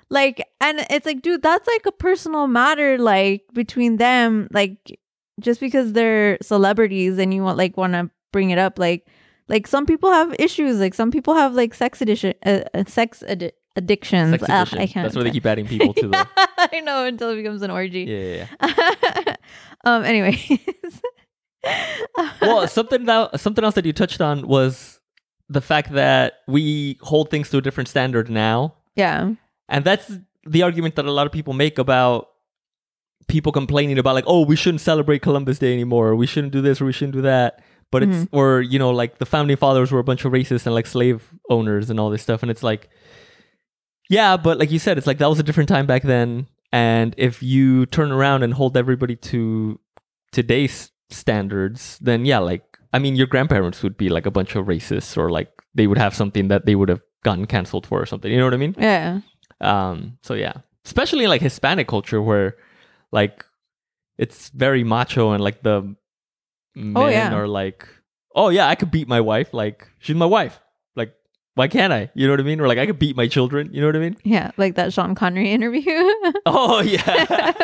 Like, 0.09 0.49
and 0.61 0.85
it's 0.91 1.07
like, 1.07 1.23
dude, 1.23 1.43
that's 1.43 1.67
like 1.69 1.87
a 1.87 1.93
personal 1.93 2.47
matter, 2.47 2.99
like 2.99 3.43
between 3.53 3.99
them, 3.99 4.49
like 4.51 4.99
just 5.41 5.61
because 5.61 5.93
they're 5.93 6.39
celebrities 6.41 7.19
and 7.19 7.35
you 7.35 7.43
want 7.43 7.59
like 7.59 7.77
want 7.77 7.93
to 7.93 8.11
bring 8.33 8.51
it 8.51 8.59
up, 8.59 8.79
like, 8.79 9.07
like 9.49 9.67
some 9.67 9.87
people 9.87 10.11
have 10.11 10.35
issues, 10.39 10.79
like 10.79 10.95
some 10.95 11.11
people 11.11 11.35
have 11.35 11.55
like 11.55 11.75
sex 11.75 12.01
addiction, 12.01 12.35
uh, 12.47 12.61
uh, 12.73 12.85
sex 12.87 13.23
addi- 13.27 13.53
addictions. 13.77 14.31
Sex 14.31 14.45
Ugh. 14.49 14.69
I 14.73 14.87
can't. 14.87 15.05
That's 15.05 15.15
where 15.15 15.25
they 15.25 15.31
keep 15.31 15.47
adding 15.47 15.67
people 15.67 15.93
to 15.95 16.09
the. 16.09 16.29
I 16.37 16.81
know 16.81 17.07
until 17.07 17.31
it 17.31 17.37
becomes 17.37 17.63
an 17.63 17.71
orgy. 17.71 18.03
Yeah, 18.03 18.47
yeah, 18.63 18.95
yeah. 19.27 19.37
um. 19.85 20.05
Anyways. 20.05 20.59
well, 22.41 22.67
something 22.69 23.05
that 23.05 23.39
something 23.41 23.65
else 23.65 23.75
that 23.75 23.85
you 23.85 23.93
touched 23.93 24.21
on 24.21 24.47
was 24.47 25.01
the 25.49 25.61
fact 25.61 25.93
that 25.93 26.41
we 26.47 26.99
hold 27.03 27.31
things 27.31 27.51
to 27.51 27.59
a 27.59 27.61
different 27.61 27.89
standard 27.89 28.31
now, 28.31 28.75
yeah. 28.97 29.33
and 29.69 29.85
that's 29.85 30.11
the 30.47 30.63
argument 30.63 30.97
that 30.97 31.05
a 31.05 31.11
lot 31.11 31.27
of 31.27 31.33
people 31.33 31.53
make 31.53 31.79
about 31.79 32.29
people 33.29 33.53
complaining 33.53 33.99
about 33.99 34.15
like, 34.15 34.25
oh, 34.27 34.45
we 34.45 34.57
shouldn't 34.57 34.81
celebrate 34.81 35.21
Columbus 35.23 35.59
Day 35.59 35.73
anymore, 35.73 36.15
we 36.15 36.27
shouldn't 36.27 36.53
do 36.53 36.61
this, 36.61 36.81
or 36.81 36.87
we 36.87 36.93
shouldn't 36.93 37.15
do 37.15 37.23
that. 37.23 37.63
But 37.91 38.03
it's 38.03 38.29
or 38.33 38.61
you 38.61 38.79
know 38.79 38.91
like 38.91 39.19
the 39.19 39.27
founding 39.27 39.57
fathers 39.57 39.93
were 39.93 40.01
a 40.01 40.05
bunch 40.05 40.25
of 40.25 40.33
racists 40.33 40.67
and 40.67 40.75
like 40.75 40.87
slave 40.87 41.31
owners 41.49 41.91
and 41.91 42.01
all 42.01 42.11
this 42.11 42.23
stuff, 42.23 42.43
and 42.43 42.51
it's 42.51 42.63
like, 42.63 42.91
yeah, 44.11 44.37
but 44.37 44.59
like 44.59 44.71
you 44.71 44.79
said, 44.79 44.99
it's 44.99 45.07
like 45.07 45.19
that 45.19 45.29
was 45.29 45.39
a 45.39 45.45
different 45.45 45.69
time 45.69 45.87
back 45.87 46.03
then, 46.03 46.47
and 46.73 47.15
if 47.17 47.43
you 47.43 47.87
turn 47.87 48.11
around 48.11 48.43
and 48.43 48.55
hold 48.55 48.77
everybody 48.77 49.17
to 49.17 49.79
today's 50.33 50.91
standards, 51.11 51.99
then 52.01 52.25
yeah, 52.25 52.39
like 52.41 52.65
I 52.93 52.99
mean, 52.99 53.17
your 53.17 53.27
grandparents 53.27 53.83
would 53.83 53.97
be 53.97 54.09
like 54.09 54.27
a 54.27 54.31
bunch 54.31 54.57
of 54.57 54.67
racists, 54.67 55.17
or 55.17 55.31
like 55.31 55.51
they 55.75 55.87
would 55.87 55.99
have 55.99 56.15
something 56.15 56.49
that 56.49 56.67
they 56.67 56.75
would 56.75 56.89
have 56.89 57.03
gotten 57.23 57.47
canceled 57.47 57.87
for 57.87 58.01
or 58.01 58.07
something. 58.07 58.31
You 58.31 58.39
know 58.39 58.45
what 58.45 58.55
I 58.55 58.59
mean? 58.59 58.75
Yeah. 58.79 59.21
Um, 59.61 60.19
so 60.23 60.35
yeah, 60.35 60.55
especially 60.85 61.25
in 61.25 61.31
like 61.31 61.43
Hispanic 61.43 61.89
culture 61.89 62.21
where 62.21 62.57
like 63.13 63.45
it's 64.19 64.51
very 64.51 64.85
macho 64.85 65.33
and 65.33 65.43
like 65.43 65.63
the 65.63 65.97
men 66.75 66.97
Oh, 66.97 67.09
yeah. 67.09 67.33
are 67.35 67.47
like, 67.49 67.87
oh 68.35 68.49
yeah, 68.49 68.69
I 68.69 68.75
could 68.75 68.91
beat 68.91 69.09
my 69.09 69.21
wife. 69.21 69.53
Like 69.55 69.89
she's 69.99 70.17
my 70.17 70.27
wife. 70.27 70.61
Like 70.97 71.15
why 71.55 71.69
can't 71.69 71.93
I? 71.93 72.11
You 72.15 72.27
know 72.27 72.33
what 72.33 72.41
I 72.41 72.45
mean? 72.45 72.61
Or 72.61 72.67
like 72.69 72.79
I 72.79 72.87
could 72.87 72.99
beat 72.99 73.17
my 73.17 73.29
children. 73.29 73.71
You 73.73 73.81
know 73.81 73.87
what 73.89 73.97
I 73.97 74.01
mean? 74.01 74.17
Yeah. 74.25 74.51
Like 74.57 74.75
that 74.77 74.93
Sean 74.93 75.15
Connery 75.15 75.51
interview. 75.53 76.11
Oh 76.47 76.81
yeah. 76.81 77.55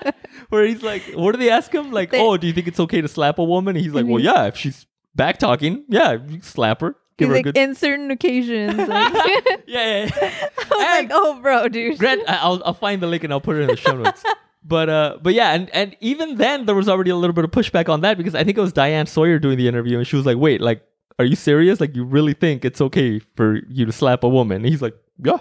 Where 0.50 0.64
he's 0.66 0.82
like, 0.82 1.02
what 1.14 1.32
do 1.32 1.38
they 1.38 1.50
ask 1.50 1.72
him? 1.74 1.90
Like, 1.90 2.10
They- 2.10 2.20
oh, 2.20 2.36
do 2.36 2.46
you 2.46 2.52
think 2.52 2.68
it's 2.68 2.78
okay 2.80 3.00
to 3.00 3.08
slap 3.08 3.38
a 3.38 3.44
woman? 3.44 3.74
And 3.76 3.84
he's 3.84 3.94
like, 3.94 4.06
well, 4.06 4.20
Mhm. 4.20 4.24
yeah, 4.24 4.44
if 4.46 4.56
she's 4.56 4.86
back 5.14 5.38
talking, 5.38 5.84
yeah, 5.88 6.18
you 6.28 6.40
slap 6.42 6.80
her. 6.82 6.94
Give 7.18 7.28
He's 7.28 7.28
her 7.28 7.32
a 7.32 7.36
like, 7.38 7.44
good. 7.46 7.56
in 7.56 7.74
certain 7.74 8.10
occasions. 8.10 8.76
Like, 8.76 9.12
yeah, 9.66 10.04
yeah, 10.04 10.04
yeah. 10.04 10.10
I 10.20 10.48
was 10.58 10.70
like, 10.70 11.10
oh, 11.12 11.40
bro, 11.40 11.68
dude. 11.68 11.98
Grant, 11.98 12.22
I'll 12.28 12.62
I'll 12.64 12.74
find 12.74 13.00
the 13.02 13.06
link 13.06 13.24
and 13.24 13.32
I'll 13.32 13.40
put 13.40 13.56
it 13.56 13.60
in 13.62 13.68
the 13.68 13.76
show 13.76 13.96
notes. 13.96 14.22
But 14.68 14.88
uh, 14.88 15.18
but 15.22 15.32
yeah, 15.34 15.52
and 15.52 15.70
and 15.74 15.96
even 16.00 16.36
then 16.36 16.66
there 16.66 16.74
was 16.74 16.88
already 16.88 17.10
a 17.10 17.16
little 17.16 17.34
bit 17.34 17.44
of 17.44 17.50
pushback 17.52 17.88
on 17.88 18.00
that 18.00 18.16
because 18.18 18.34
I 18.34 18.42
think 18.42 18.58
it 18.58 18.60
was 18.60 18.72
Diane 18.72 19.06
Sawyer 19.06 19.38
doing 19.38 19.56
the 19.58 19.68
interview 19.68 19.96
and 19.98 20.06
she 20.06 20.16
was 20.16 20.26
like, 20.26 20.38
wait, 20.38 20.60
like, 20.60 20.82
are 21.20 21.24
you 21.24 21.36
serious? 21.36 21.80
Like, 21.80 21.94
you 21.94 22.04
really 22.04 22.34
think 22.34 22.64
it's 22.64 22.80
okay 22.80 23.20
for 23.36 23.60
you 23.68 23.86
to 23.86 23.92
slap 23.92 24.24
a 24.24 24.28
woman? 24.28 24.56
And 24.56 24.66
he's 24.66 24.82
like, 24.82 24.94
yeah, 25.22 25.38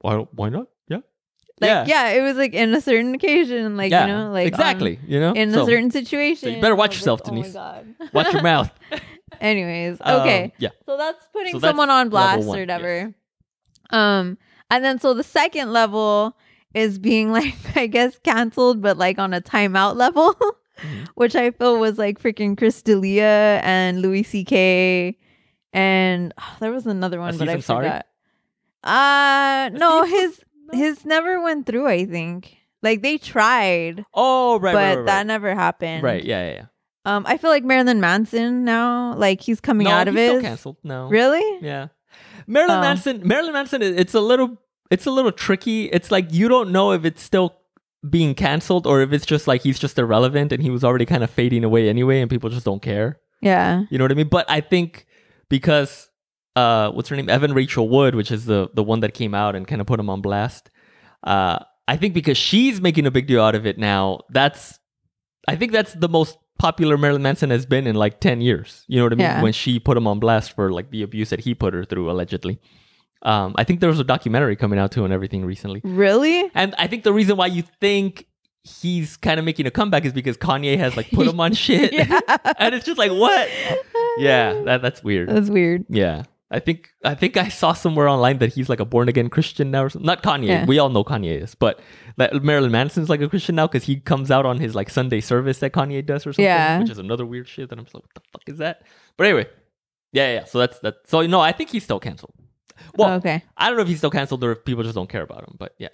why 0.00 0.14
why 0.32 0.48
not? 0.48 0.68
Yeah, 0.88 0.98
Like, 1.60 1.88
yeah. 1.88 2.10
it 2.10 2.22
was 2.22 2.36
like 2.36 2.54
in 2.54 2.72
a 2.72 2.80
certain 2.80 3.16
occasion, 3.16 3.76
like, 3.76 3.90
yeah, 3.90 4.06
you 4.06 4.12
know, 4.12 4.30
like 4.30 4.44
um, 4.44 4.48
exactly, 4.48 5.00
you 5.08 5.18
know, 5.18 5.32
in 5.32 5.50
So, 5.52 5.62
a 5.64 5.66
certain 5.66 5.90
situation. 5.90 6.48
so 6.48 6.54
you 6.54 6.60
better 6.62 6.76
watch 6.76 6.94
yourself, 6.94 7.20
like, 7.24 7.34
Denise. 7.34 7.56
Oh 7.56 7.58
my 7.58 8.04
God. 8.06 8.10
watch 8.14 8.32
your 8.32 8.42
mouth. 8.42 8.70
Anyways, 9.40 9.98
Um, 10.00 10.20
okay. 10.20 10.52
yeah. 10.58 10.68
So 10.86 10.96
that's 10.96 11.26
putting 11.32 11.52
So 11.52 11.58
that's 11.58 11.68
someone 11.70 11.90
on 11.90 12.08
blast 12.10 12.46
one, 12.46 12.58
or 12.58 12.62
whatever. 12.62 13.12
Um, 13.90 14.38
and 14.70 14.84
then 14.84 15.00
so 15.00 15.14
the 15.14 15.22
second 15.24 15.72
level 15.72 16.36
is 16.74 16.98
being 16.98 17.32
like, 17.38 17.54
I 17.76 17.86
guess, 17.86 18.18
canceled, 18.18 18.80
but 18.82 18.96
like 18.98 19.18
on 19.18 19.32
a 19.34 19.40
timeout 19.40 19.96
level, 19.96 20.34
Mhm. 20.80 21.08
which 21.16 21.34
I 21.34 21.50
feel 21.50 21.78
was 21.80 21.98
like 21.98 22.20
freaking 22.22 22.56
Chris 22.56 22.82
D'Elia 22.82 23.60
and 23.64 24.00
Louis 24.00 24.22
C.K. 24.22 25.18
And 25.72 26.32
oh, 26.38 26.56
there 26.60 26.70
was 26.72 26.86
another 26.86 27.18
one, 27.20 27.36
but 27.36 27.48
I 27.48 27.60
forgot. 27.60 28.06
Uh 28.84 29.70
no, 29.72 30.04
his 30.04 30.40
no? 30.72 30.78
his 30.78 31.04
never 31.04 31.40
went 31.42 31.66
through. 31.66 31.86
I 31.88 32.04
think 32.04 32.56
like 32.82 33.02
they 33.02 33.18
tried, 33.18 34.04
Oh, 34.14 34.58
right, 34.60 34.72
but 34.72 34.78
right, 34.78 34.96
right, 34.98 35.06
that 35.06 35.26
never 35.26 35.54
happened. 35.54 36.02
Right, 36.04 36.24
yeah, 36.24 36.46
yeah, 36.48 36.52
yeah. 36.54 36.64
Um, 37.04 37.24
I 37.26 37.38
feel 37.38 37.50
like 37.50 37.64
Marilyn 37.64 38.00
Manson 38.00 38.64
now, 38.64 39.14
like 39.16 39.40
he's 39.40 39.60
coming 39.60 39.86
no, 39.86 39.90
out 39.90 40.08
of 40.08 40.14
he's 40.14 40.28
still 40.28 40.38
it. 40.38 40.42
canceled. 40.42 40.76
No, 40.84 41.08
Really? 41.08 41.58
Yeah, 41.60 41.88
Marilyn 42.46 42.76
Oh. 42.78 42.80
Manson. 42.82 43.26
Marilyn 43.26 43.52
Manson. 43.52 43.82
It's 43.82 44.14
a 44.14 44.20
little. 44.20 44.58
It's 44.90 45.06
a 45.06 45.10
little 45.10 45.32
tricky. 45.32 45.86
It's 45.86 46.10
like 46.10 46.32
you 46.32 46.48
don't 46.48 46.70
know 46.70 46.92
if 46.92 47.04
it's 47.04 47.22
still 47.22 47.56
being 48.08 48.34
canceled 48.34 48.86
or 48.86 49.00
if 49.02 49.12
it's 49.12 49.26
just 49.26 49.46
like 49.46 49.62
he's 49.62 49.78
just 49.78 49.98
irrelevant 49.98 50.52
and 50.52 50.62
he 50.62 50.70
was 50.70 50.84
already 50.84 51.04
kind 51.04 51.24
of 51.24 51.30
fading 51.30 51.64
away 51.64 51.88
anyway, 51.88 52.20
and 52.20 52.30
people 52.30 52.50
just 52.50 52.64
don't 52.64 52.82
care. 52.82 53.20
Yeah. 53.42 53.84
You 53.90 53.98
know 53.98 54.04
what 54.04 54.12
I 54.12 54.14
mean? 54.14 54.28
But 54.28 54.50
I 54.50 54.60
think 54.60 55.06
because 55.48 56.08
uh, 56.56 56.90
what's 56.90 57.08
her 57.08 57.16
name? 57.16 57.28
Evan 57.28 57.54
Rachel 57.54 57.88
Wood, 57.88 58.14
which 58.14 58.30
is 58.30 58.46
the 58.46 58.68
the 58.74 58.82
one 58.82 59.00
that 59.00 59.14
came 59.14 59.34
out 59.34 59.54
and 59.54 59.66
kind 59.66 59.80
of 59.80 59.86
put 59.86 60.00
him 60.00 60.10
on 60.10 60.20
blast. 60.20 60.70
Uh, 61.22 61.58
I 61.86 61.96
think 61.96 62.14
because 62.14 62.36
she's 62.38 62.80
making 62.80 63.06
a 63.06 63.10
big 63.10 63.26
deal 63.26 63.42
out 63.42 63.54
of 63.54 63.66
it 63.66 63.78
now. 63.78 64.20
That's 64.30 64.78
I 65.46 65.56
think 65.56 65.72
that's 65.72 65.94
the 65.94 66.08
most 66.08 66.36
popular 66.58 66.98
Marilyn 66.98 67.22
Manson 67.22 67.50
has 67.50 67.64
been 67.64 67.86
in 67.86 67.94
like 67.94 68.20
ten 68.20 68.40
years. 68.40 68.84
You 68.88 68.98
know 68.98 69.04
what 69.04 69.12
I 69.12 69.16
mean? 69.16 69.24
Yeah. 69.26 69.42
When 69.42 69.52
she 69.52 69.78
put 69.78 69.96
him 69.96 70.06
on 70.06 70.18
blast 70.18 70.54
for 70.54 70.72
like 70.72 70.90
the 70.90 71.02
abuse 71.02 71.30
that 71.30 71.40
he 71.40 71.54
put 71.54 71.74
her 71.74 71.84
through 71.84 72.10
allegedly. 72.10 72.60
Um, 73.22 73.54
I 73.56 73.64
think 73.64 73.80
there 73.80 73.88
was 73.88 74.00
a 74.00 74.04
documentary 74.04 74.56
coming 74.56 74.78
out 74.78 74.92
too 74.92 75.04
and 75.04 75.12
everything 75.12 75.44
recently. 75.44 75.80
Really? 75.84 76.50
And 76.54 76.74
I 76.78 76.86
think 76.86 77.02
the 77.04 77.12
reason 77.12 77.36
why 77.36 77.46
you 77.46 77.62
think 77.80 78.26
he's 78.62 79.16
kind 79.16 79.38
of 79.38 79.44
making 79.44 79.66
a 79.66 79.70
comeback 79.70 80.04
is 80.04 80.12
because 80.12 80.36
Kanye 80.36 80.78
has 80.78 80.96
like 80.96 81.10
put 81.10 81.26
him 81.26 81.40
on 81.40 81.52
shit. 81.54 81.92
And 82.58 82.74
it's 82.74 82.84
just 82.84 82.98
like 82.98 83.12
what? 83.12 83.48
Yeah, 84.18 84.62
that 84.64 84.82
that's 84.82 85.02
weird. 85.02 85.28
That's 85.28 85.50
weird. 85.50 85.84
Yeah. 85.88 86.24
I 86.50 86.60
think 86.60 86.88
I 87.04 87.14
think 87.14 87.36
I 87.36 87.48
saw 87.48 87.74
somewhere 87.74 88.08
online 88.08 88.38
that 88.38 88.54
he's 88.54 88.68
like 88.68 88.80
a 88.80 88.84
born 88.84 89.08
again 89.08 89.28
Christian 89.28 89.70
now 89.70 89.84
or 89.84 89.90
something. 89.90 90.06
Not 90.06 90.22
Kanye. 90.22 90.48
Yeah. 90.48 90.64
We 90.64 90.78
all 90.78 90.88
know 90.88 91.04
Kanye 91.04 91.42
is, 91.42 91.54
but 91.54 91.80
that 92.16 92.42
Marilyn 92.42 92.72
Manson's 92.72 93.10
like 93.10 93.20
a 93.20 93.28
Christian 93.28 93.56
now 93.56 93.66
because 93.66 93.84
he 93.84 94.00
comes 94.00 94.30
out 94.30 94.46
on 94.46 94.58
his 94.58 94.74
like 94.74 94.88
Sunday 94.88 95.20
service 95.20 95.58
that 95.58 95.72
Kanye 95.72 96.04
does 96.04 96.26
or 96.26 96.32
something. 96.32 96.44
Yeah. 96.44 96.78
Which 96.80 96.90
is 96.90 96.98
another 96.98 97.26
weird 97.26 97.48
shit 97.48 97.68
that 97.68 97.78
I'm 97.78 97.84
just 97.84 97.94
like, 97.94 98.04
what 98.04 98.14
the 98.14 98.20
fuck 98.32 98.42
is 98.46 98.58
that? 98.58 98.82
But 99.16 99.26
anyway. 99.26 99.46
Yeah, 100.12 100.28
yeah. 100.28 100.34
yeah. 100.40 100.44
So 100.44 100.58
that's 100.58 100.78
that. 100.80 100.94
So 101.04 101.26
no, 101.26 101.40
I 101.40 101.52
think 101.52 101.68
he's 101.68 101.84
still 101.84 102.00
canceled. 102.00 102.32
Well, 102.96 103.14
okay. 103.14 103.42
I 103.56 103.68
don't 103.68 103.76
know 103.76 103.82
if 103.82 103.88
he's 103.88 103.98
still 103.98 104.10
canceled 104.10 104.42
or 104.44 104.52
if 104.52 104.64
people 104.64 104.82
just 104.82 104.94
don't 104.94 105.08
care 105.08 105.22
about 105.22 105.40
him, 105.48 105.56
but 105.58 105.74
yeah. 105.78 105.88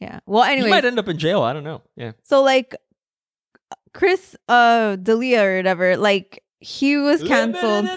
Yeah. 0.00 0.20
Well, 0.26 0.42
anyway, 0.42 0.66
he 0.66 0.70
might 0.70 0.84
end 0.84 0.98
up 0.98 1.08
in 1.08 1.18
jail. 1.18 1.42
I 1.42 1.52
don't 1.52 1.64
know. 1.64 1.82
Yeah. 1.96 2.12
so 2.22 2.42
like 2.42 2.74
Chris 3.94 4.36
uh 4.48 4.96
D'Elia 4.96 5.42
or 5.44 5.56
whatever, 5.56 5.96
like 5.96 6.42
he 6.60 6.96
was 6.96 7.22
canceled. 7.22 7.88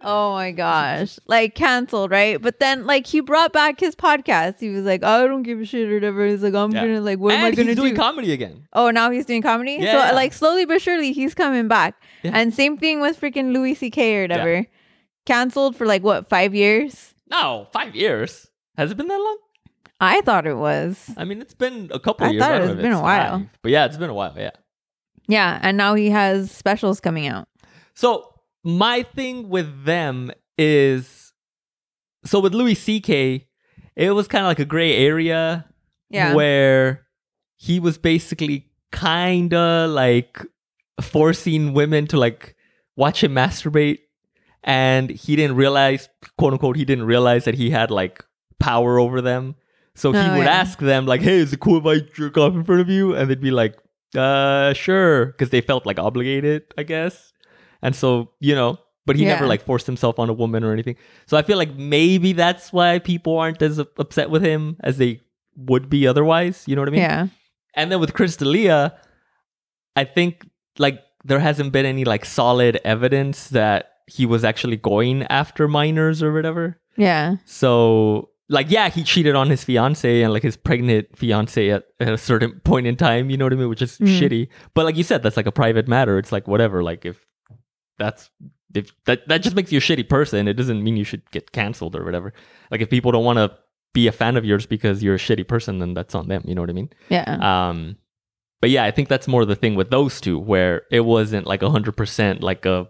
Oh 0.00 0.32
my 0.32 0.52
gosh. 0.52 1.18
Like 1.26 1.56
canceled, 1.56 2.12
right? 2.12 2.40
But 2.40 2.60
then 2.60 2.86
like 2.86 3.06
he 3.06 3.20
brought 3.20 3.52
back 3.52 3.80
his 3.80 3.96
podcast. 3.96 4.60
He 4.60 4.68
was 4.68 4.84
like, 4.84 5.02
I 5.02 5.26
don't 5.26 5.42
give 5.42 5.60
a 5.60 5.64
shit 5.64 5.90
or 5.90 5.94
whatever. 5.94 6.24
He's 6.26 6.42
like, 6.42 6.54
I'm 6.54 6.70
Yeah. 6.70 6.82
gonna 6.82 7.00
like 7.00 7.18
what 7.18 7.34
and 7.34 7.42
am 7.42 7.46
I 7.52 7.54
gonna 7.54 7.74
do? 7.74 7.96
comedy 7.96 8.32
again. 8.32 8.68
oh, 8.74 8.90
now 8.90 9.10
he's 9.10 9.26
doing 9.26 9.42
comedy? 9.42 9.78
Yeah, 9.80 9.92
so 9.92 9.98
yeah. 9.98 10.12
like 10.12 10.32
slowly 10.32 10.66
but 10.66 10.80
surely 10.80 11.12
he's 11.12 11.34
coming 11.34 11.66
back. 11.68 12.00
And 12.22 12.54
same 12.54 12.76
thing 12.76 13.00
with 13.00 13.20
freaking 13.20 13.52
Louis 13.52 13.74
C.K. 13.74 14.18
or 14.18 14.22
whatever. 14.22 14.66
Canceled 15.26 15.74
for 15.74 15.86
like 15.86 16.02
what, 16.04 16.28
five 16.28 16.54
years? 16.54 17.14
No, 17.30 17.68
five 17.72 17.94
years. 17.94 18.46
Has 18.76 18.90
it 18.90 18.96
been 18.96 19.08
that 19.08 19.18
long? 19.18 19.38
I 20.00 20.20
thought 20.20 20.46
it 20.46 20.56
was. 20.56 21.10
I 21.16 21.24
mean, 21.24 21.40
it's 21.40 21.54
been 21.54 21.90
a 21.92 21.98
couple 21.98 22.26
I 22.26 22.30
years. 22.30 22.42
thought 22.42 22.52
I 22.52 22.56
it 22.56 22.58
don't 22.58 22.68
was 22.68 22.76
know 22.76 22.80
if 22.80 22.82
been 22.84 22.92
it's 22.92 23.00
a 23.00 23.02
while. 23.02 23.38
five. 23.40 23.48
But 23.62 23.72
yeah, 23.72 23.84
it's 23.86 23.96
been 23.96 24.10
a 24.10 24.14
while. 24.14 24.34
Yeah. 24.36 24.50
Yeah. 25.26 25.58
And 25.62 25.76
now 25.76 25.94
he 25.94 26.10
has 26.10 26.50
specials 26.50 27.00
coming 27.00 27.26
out. 27.26 27.48
So 27.94 28.32
my 28.62 29.02
thing 29.02 29.48
with 29.48 29.84
them 29.84 30.30
is, 30.56 31.32
so 32.24 32.38
with 32.40 32.54
Louis 32.54 32.74
C.K., 32.76 33.46
it 33.96 34.10
was 34.12 34.28
kind 34.28 34.44
of 34.44 34.48
like 34.48 34.60
a 34.60 34.64
gray 34.64 34.94
area 34.96 35.66
Yeah. 36.10 36.34
where 36.34 37.06
he 37.56 37.80
was 37.80 37.98
basically 37.98 38.70
kind 38.92 39.52
of 39.52 39.90
like 39.90 40.40
forcing 41.02 41.74
women 41.74 42.06
to 42.08 42.16
like 42.16 42.54
watch 42.96 43.22
him 43.24 43.34
masturbate 43.34 43.98
and 44.68 45.10
he 45.10 45.34
didn't 45.34 45.56
realize 45.56 46.08
quote 46.36 46.52
unquote 46.52 46.76
he 46.76 46.84
didn't 46.84 47.06
realize 47.06 47.44
that 47.46 47.54
he 47.56 47.70
had 47.70 47.90
like 47.90 48.24
power 48.60 48.98
over 49.00 49.20
them. 49.20 49.54
So 49.94 50.12
he 50.12 50.18
Oh, 50.18 50.36
would 50.36 50.44
yeah. 50.46 50.60
ask 50.62 50.78
them 50.78 51.06
like 51.06 51.22
hey 51.22 51.38
is 51.38 51.52
it 51.52 51.60
cool 51.60 51.78
if 51.78 51.86
i 51.86 51.96
jerk 52.14 52.36
off 52.36 52.54
in 52.54 52.62
front 52.64 52.80
of 52.82 52.88
you? 52.88 53.14
And 53.16 53.28
they'd 53.30 53.40
be 53.40 53.50
like 53.50 53.74
uh 54.14 54.72
sure 54.74 55.26
because 55.26 55.50
they 55.50 55.60
felt 55.60 55.84
like 55.86 55.98
obligated 55.98 56.62
i 56.78 56.82
guess. 56.82 57.32
And 57.82 57.96
so 57.96 58.30
you 58.40 58.54
know 58.54 58.78
but 59.06 59.16
he 59.16 59.24
never 59.24 59.46
like 59.46 59.62
forced 59.64 59.86
himself 59.86 60.18
on 60.18 60.28
a 60.28 60.34
woman 60.34 60.62
or 60.64 60.72
anything. 60.72 60.96
So 61.26 61.36
i 61.38 61.42
feel 61.42 61.56
like 61.56 61.74
maybe 61.76 62.32
that's 62.34 62.72
why 62.72 62.98
people 62.98 63.38
aren't 63.38 63.62
as 63.62 63.78
upset 63.78 64.28
with 64.30 64.42
him 64.44 64.76
as 64.84 64.98
they 64.98 65.20
would 65.56 65.88
be 65.88 66.06
otherwise 66.06 66.64
you 66.68 66.76
know 66.76 66.82
what 66.82 66.88
i 66.88 66.92
mean? 66.92 67.00
Yeah. 67.00 67.26
and 67.74 67.90
then 67.90 68.00
with 68.00 68.12
Chris 68.12 68.36
D'Elia, 68.36 68.80
I 69.96 70.04
think 70.04 70.46
like 70.78 71.00
there 71.24 71.40
hasn't 71.40 71.72
been 71.72 71.86
any 71.86 72.04
like 72.04 72.24
solid 72.24 72.80
evidence 72.84 73.48
that 73.48 73.92
he 74.08 74.26
was 74.26 74.44
actually 74.44 74.76
going 74.76 75.22
after 75.24 75.68
minors 75.68 76.22
or 76.22 76.32
whatever. 76.32 76.80
Yeah. 76.96 77.36
So 77.44 78.30
like 78.48 78.70
yeah, 78.70 78.88
he 78.88 79.02
cheated 79.04 79.34
on 79.36 79.50
his 79.50 79.62
fiance 79.64 80.22
and 80.22 80.32
like 80.32 80.42
his 80.42 80.56
pregnant 80.56 81.16
fiance 81.16 81.70
at, 81.70 81.84
at 82.00 82.12
a 82.12 82.18
certain 82.18 82.60
point 82.64 82.86
in 82.86 82.96
time, 82.96 83.30
you 83.30 83.36
know 83.36 83.44
what 83.44 83.52
I 83.52 83.56
mean, 83.56 83.68
which 83.68 83.82
is 83.82 83.98
Mhm. 83.98 84.18
shitty. 84.18 84.48
But 84.74 84.84
like 84.86 84.96
you 84.96 85.02
said, 85.04 85.22
that's 85.22 85.36
like 85.36 85.46
a 85.46 85.52
private 85.52 85.86
matter. 85.88 86.18
It's 86.18 86.32
like 86.32 86.48
whatever. 86.48 86.82
Like 86.82 87.04
if 87.04 87.24
that's 87.98 88.30
if 88.74 88.92
that 89.06 89.26
that 89.28 89.38
just 89.42 89.56
makes 89.56 89.72
you 89.72 89.78
a 89.78 89.80
shitty 89.82 90.08
person, 90.08 90.48
it 90.48 90.54
doesn't 90.54 90.82
mean 90.82 90.96
you 90.96 91.04
should 91.04 91.28
get 91.30 91.52
canceled 91.52 91.94
or 91.96 92.04
whatever. 92.04 92.32
Like 92.70 92.80
if 92.80 92.90
people 92.90 93.12
don't 93.12 93.24
want 93.24 93.38
to 93.38 93.52
be 93.94 94.06
a 94.06 94.12
fan 94.12 94.36
of 94.36 94.44
yours 94.44 94.66
because 94.66 95.02
you're 95.02 95.14
a 95.14 95.18
shitty 95.18 95.46
person, 95.48 95.78
then 95.78 95.94
that's 95.94 96.14
on 96.14 96.28
them. 96.28 96.42
You 96.46 96.54
know 96.54 96.60
what 96.62 96.70
I 96.70 96.74
mean? 96.74 96.90
Yeah. 97.08 97.38
Um, 97.68 97.96
but 98.60 98.70
yeah, 98.70 98.84
I 98.84 98.90
think 98.90 99.08
that's 99.08 99.28
more 99.28 99.44
the 99.44 99.56
thing 99.56 99.74
with 99.76 99.90
those 99.90 100.20
two, 100.20 100.38
where 100.38 100.82
it 100.90 101.00
wasn't 101.00 101.46
like 101.46 101.62
hundred 101.62 101.96
percent 101.96 102.42
like 102.42 102.66
a, 102.66 102.88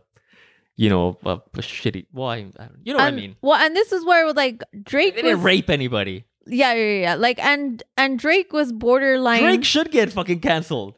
you 0.79 0.89
know, 0.89 1.19
a, 1.27 1.33
a 1.33 1.59
shitty. 1.59 2.07
Well, 2.13 2.29
I, 2.29 2.47
I 2.59 2.69
you 2.85 2.93
know 2.95 2.99
what 2.99 3.05
I 3.05 3.09
And- 3.09 3.17
mean. 3.17 3.37
Well, 3.43 3.61
and 3.61 3.77
this 3.77 3.93
is 3.93 4.05
where 4.07 4.33
like 4.33 4.63
Drake 4.83 5.17
They 5.17 5.23
didn't 5.23 5.43
rape 5.43 5.69
anybody. 5.69 6.25
Yeah, 6.47 6.73
yeah, 6.73 7.01
yeah. 7.03 7.15
Like 7.17 7.39
and 7.45 7.83
and 7.99 8.19
Drake 8.19 8.53
was 8.55 8.73
borderline. 8.73 9.43
Drake 9.43 9.65
should 9.65 9.91
get 9.91 10.11
fucking 10.13 10.41
canceled. 10.41 10.97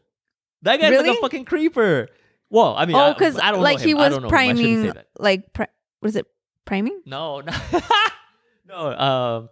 That 0.62 0.76
guy's 0.80 0.92
like 0.92 1.00
Really? 1.06 1.18
a 1.18 1.20
fucking 1.20 1.44
creeper. 1.46 2.08
Well, 2.50 2.74
I 2.76 2.84
mean, 2.86 2.94
oh, 2.96 3.12
because 3.14 3.38
I, 3.38 3.50
don't 3.50 3.62
like 3.62 3.78
know 3.78 3.84
he 3.84 3.90
him. 3.92 3.96
I 3.98 4.00
was 4.08 4.12
don't 4.12 4.22
know 4.22 4.28
him. 4.28 4.34
I 4.34 4.46
shouldn't 4.46 4.58
say 4.58 4.64
priming, 4.74 4.86
that. 4.94 5.06
like 5.18 5.52
pri- 5.52 5.68
what 6.00 6.08
is 6.08 6.16
it? 6.16 6.26
Priming? 6.66 7.00
No, 7.06 7.40
no, 7.40 7.52
no. 8.68 8.74
Uh, 8.76 9.46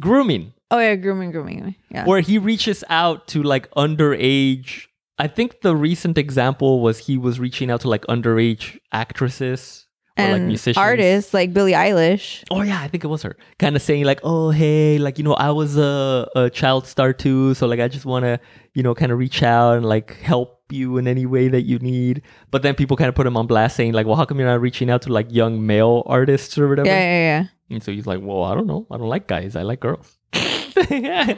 grooming. 0.00 0.54
Oh 0.70 0.78
yeah, 0.78 0.96
grooming, 0.96 1.30
grooming. 1.30 1.76
Yeah. 1.90 2.04
where 2.04 2.20
he 2.20 2.38
reaches 2.38 2.82
out 2.88 3.28
to 3.28 3.42
like 3.42 3.70
underage. 3.72 4.87
I 5.18 5.26
think 5.26 5.62
the 5.62 5.74
recent 5.74 6.16
example 6.18 6.80
was 6.80 6.98
he 6.98 7.18
was 7.18 7.40
reaching 7.40 7.70
out 7.70 7.80
to 7.82 7.88
like 7.88 8.04
underage 8.06 8.78
actresses 8.92 9.86
or 10.18 10.32
like 10.32 10.42
musicians. 10.42 10.76
artists 10.78 11.34
like 11.34 11.52
Billie 11.52 11.72
Eilish. 11.72 12.44
Oh 12.50 12.62
yeah, 12.62 12.80
I 12.80 12.88
think 12.88 13.04
it 13.04 13.08
was 13.08 13.22
her. 13.22 13.36
Kind 13.58 13.76
of 13.76 13.82
saying 13.82 14.04
like, 14.04 14.20
"Oh 14.22 14.50
hey, 14.50 14.98
like 14.98 15.18
you 15.18 15.24
know, 15.24 15.34
I 15.34 15.50
was 15.50 15.76
a, 15.76 16.28
a 16.34 16.50
child 16.50 16.86
star 16.86 17.12
too, 17.12 17.54
so 17.54 17.66
like 17.66 17.80
I 17.80 17.88
just 17.88 18.04
want 18.04 18.24
to, 18.24 18.40
you 18.74 18.82
know, 18.82 18.94
kind 18.94 19.12
of 19.12 19.18
reach 19.18 19.42
out 19.42 19.76
and 19.76 19.86
like 19.86 20.16
help 20.18 20.62
you 20.70 20.98
in 20.98 21.06
any 21.08 21.26
way 21.26 21.48
that 21.48 21.62
you 21.62 21.78
need." 21.78 22.22
But 22.50 22.62
then 22.62 22.74
people 22.74 22.96
kind 22.96 23.08
of 23.08 23.14
put 23.14 23.26
him 23.26 23.36
on 23.36 23.46
blast 23.46 23.76
saying 23.76 23.92
like, 23.92 24.06
"Well, 24.06 24.16
how 24.16 24.24
come 24.24 24.38
you're 24.38 24.48
not 24.48 24.60
reaching 24.60 24.90
out 24.90 25.02
to 25.02 25.12
like 25.12 25.26
young 25.30 25.64
male 25.66 26.02
artists 26.06 26.58
or 26.58 26.68
whatever?" 26.68 26.88
Yeah, 26.88 27.00
yeah, 27.00 27.40
yeah. 27.40 27.46
And 27.70 27.82
so 27.82 27.92
he's 27.92 28.06
like, 28.06 28.20
"Well, 28.22 28.44
I 28.44 28.54
don't 28.54 28.66
know. 28.66 28.86
I 28.90 28.96
don't 28.96 29.08
like 29.08 29.26
guys. 29.28 29.56
I 29.56 29.62
like 29.62 29.80
girls." 29.80 30.16
but 30.32 30.90
yeah, 30.90 31.36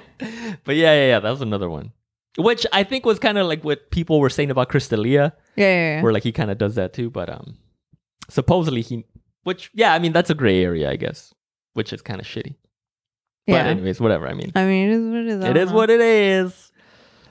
yeah, 0.67 1.07
yeah. 1.07 1.21
That 1.21 1.31
was 1.31 1.41
another 1.41 1.69
one, 1.69 1.93
which 2.39 2.67
I 2.73 2.85
think 2.85 3.05
was 3.05 3.19
kind 3.19 3.39
of 3.39 3.47
like 3.47 3.65
what 3.65 3.91
people 3.91 4.21
were 4.21 4.31
saying 4.31 4.51
about 4.51 4.69
Chris 4.69 4.89
D'Elia, 4.89 5.33
Yeah, 5.57 5.65
yeah, 5.67 5.97
yeah. 5.97 6.03
where 6.03 6.13
like 6.13 6.23
he 6.23 6.33
kind 6.33 6.51
of 6.51 6.59
does 6.59 6.75
that 6.77 6.93
too. 6.93 7.11
But 7.11 7.29
um, 7.31 7.57
supposedly 8.29 8.83
he, 8.83 9.05
which 9.45 9.71
yeah, 9.75 9.93
I 9.95 9.99
mean 9.99 10.13
that's 10.13 10.31
a 10.31 10.35
gray 10.35 10.63
area, 10.63 10.91
I 10.91 10.97
guess, 10.97 11.35
which 11.75 11.93
is 11.93 12.03
kind 12.03 12.21
of 12.21 12.27
shitty. 12.27 12.57
But 13.47 13.55
Yeah. 13.55 13.65
anyways, 13.67 14.01
whatever. 14.01 14.29
I 14.29 14.35
mean, 14.35 14.53
I 14.55 14.65
mean, 14.65 14.91
it 14.91 14.95
is 14.95 15.03
what 15.11 15.19
it 15.21 15.27
is. 15.29 15.45
It 15.45 15.57
is 15.57 15.71
know. 15.71 15.77
what 15.77 15.91
it 15.91 16.01
is. 16.01 16.73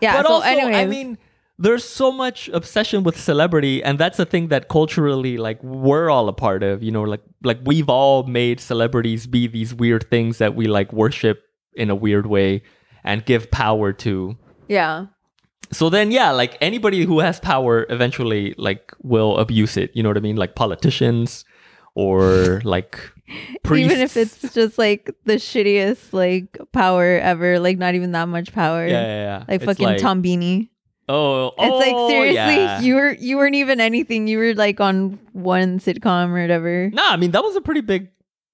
Yeah. 0.02 0.18
but 0.18 0.28
so, 0.28 0.34
also, 0.34 0.48
anyways, 0.48 0.76
I 0.76 0.86
mean, 0.86 1.18
there's 1.58 1.84
so 1.84 2.12
much 2.12 2.50
obsession 2.50 3.04
with 3.04 3.20
celebrity, 3.20 3.84
and 3.84 4.00
that's 4.00 4.18
a 4.18 4.26
thing 4.26 4.48
that 4.48 4.70
culturally, 4.70 5.38
like, 5.38 5.62
we're 5.62 6.10
all 6.10 6.28
a 6.30 6.34
part 6.34 6.64
of. 6.64 6.82
You 6.82 6.92
know, 6.92 7.04
like, 7.04 7.22
like 7.44 7.60
we've 7.66 7.90
all 7.90 8.24
made 8.24 8.60
celebrities 8.60 9.28
be 9.28 9.48
these 9.48 9.74
weird 9.74 10.10
things 10.10 10.38
that 10.40 10.56
we 10.56 10.68
like 10.68 10.92
worship 10.94 11.42
in 11.76 11.90
a 11.90 11.96
weird 11.96 12.26
way 12.28 12.64
and 13.04 13.26
give 13.26 13.52
power 13.52 13.94
to. 13.94 14.38
Yeah, 14.70 15.08
So 15.72 15.90
then, 15.90 16.12
yeah, 16.12 16.32
like 16.32 16.58
anybody 16.62 17.04
who 17.06 17.20
has 17.20 17.40
power 17.40 17.86
eventually, 17.90 18.56
like, 18.58 18.94
will 19.04 19.38
abuse 19.38 19.76
it. 19.78 19.92
You 19.94 20.02
know 20.02 20.10
what 20.10 20.18
I 20.18 20.22
mean? 20.22 20.38
Like 20.38 20.56
politicians 20.56 21.46
or 21.96 22.62
like 22.64 22.98
priests. 23.64 23.92
even 23.92 24.02
if 24.02 24.16
it's 24.18 24.54
just 24.54 24.78
like 24.78 25.12
the 25.26 25.36
shittiest 25.36 26.14
like 26.14 26.58
power 26.72 27.20
ever, 27.20 27.60
like 27.60 27.78
not 27.78 27.94
even 27.94 28.14
that 28.14 28.30
much 28.30 28.54
power. 28.54 28.88
yeah, 28.88 29.02
yeah, 29.02 29.24
yeah. 29.24 29.38
Like 29.48 29.62
It's 29.62 29.66
fucking 29.66 30.00
Tom 30.00 30.24
Beanie. 30.24 30.70
Oh, 31.10 31.54
It's 31.58 31.86
like 31.86 31.94
oh, 31.96 32.08
seriously, 32.08 32.62
yeah. 32.62 32.82
you 32.82 32.96
were 32.96 33.14
you 33.14 33.38
weren't 33.38 33.56
even 33.56 33.82
anything. 33.82 34.28
You 34.28 34.38
were 34.38 34.54
like 34.54 34.80
on 34.80 35.18
one 35.34 35.80
sitcom 35.80 36.30
or 36.30 36.42
whatever. 36.42 36.90
Nah, 36.94 37.10
I 37.10 37.18
mean 37.18 37.32
that 37.32 37.44
was 37.44 37.56
a 37.56 37.62
pretty 37.62 37.82
big 37.82 38.10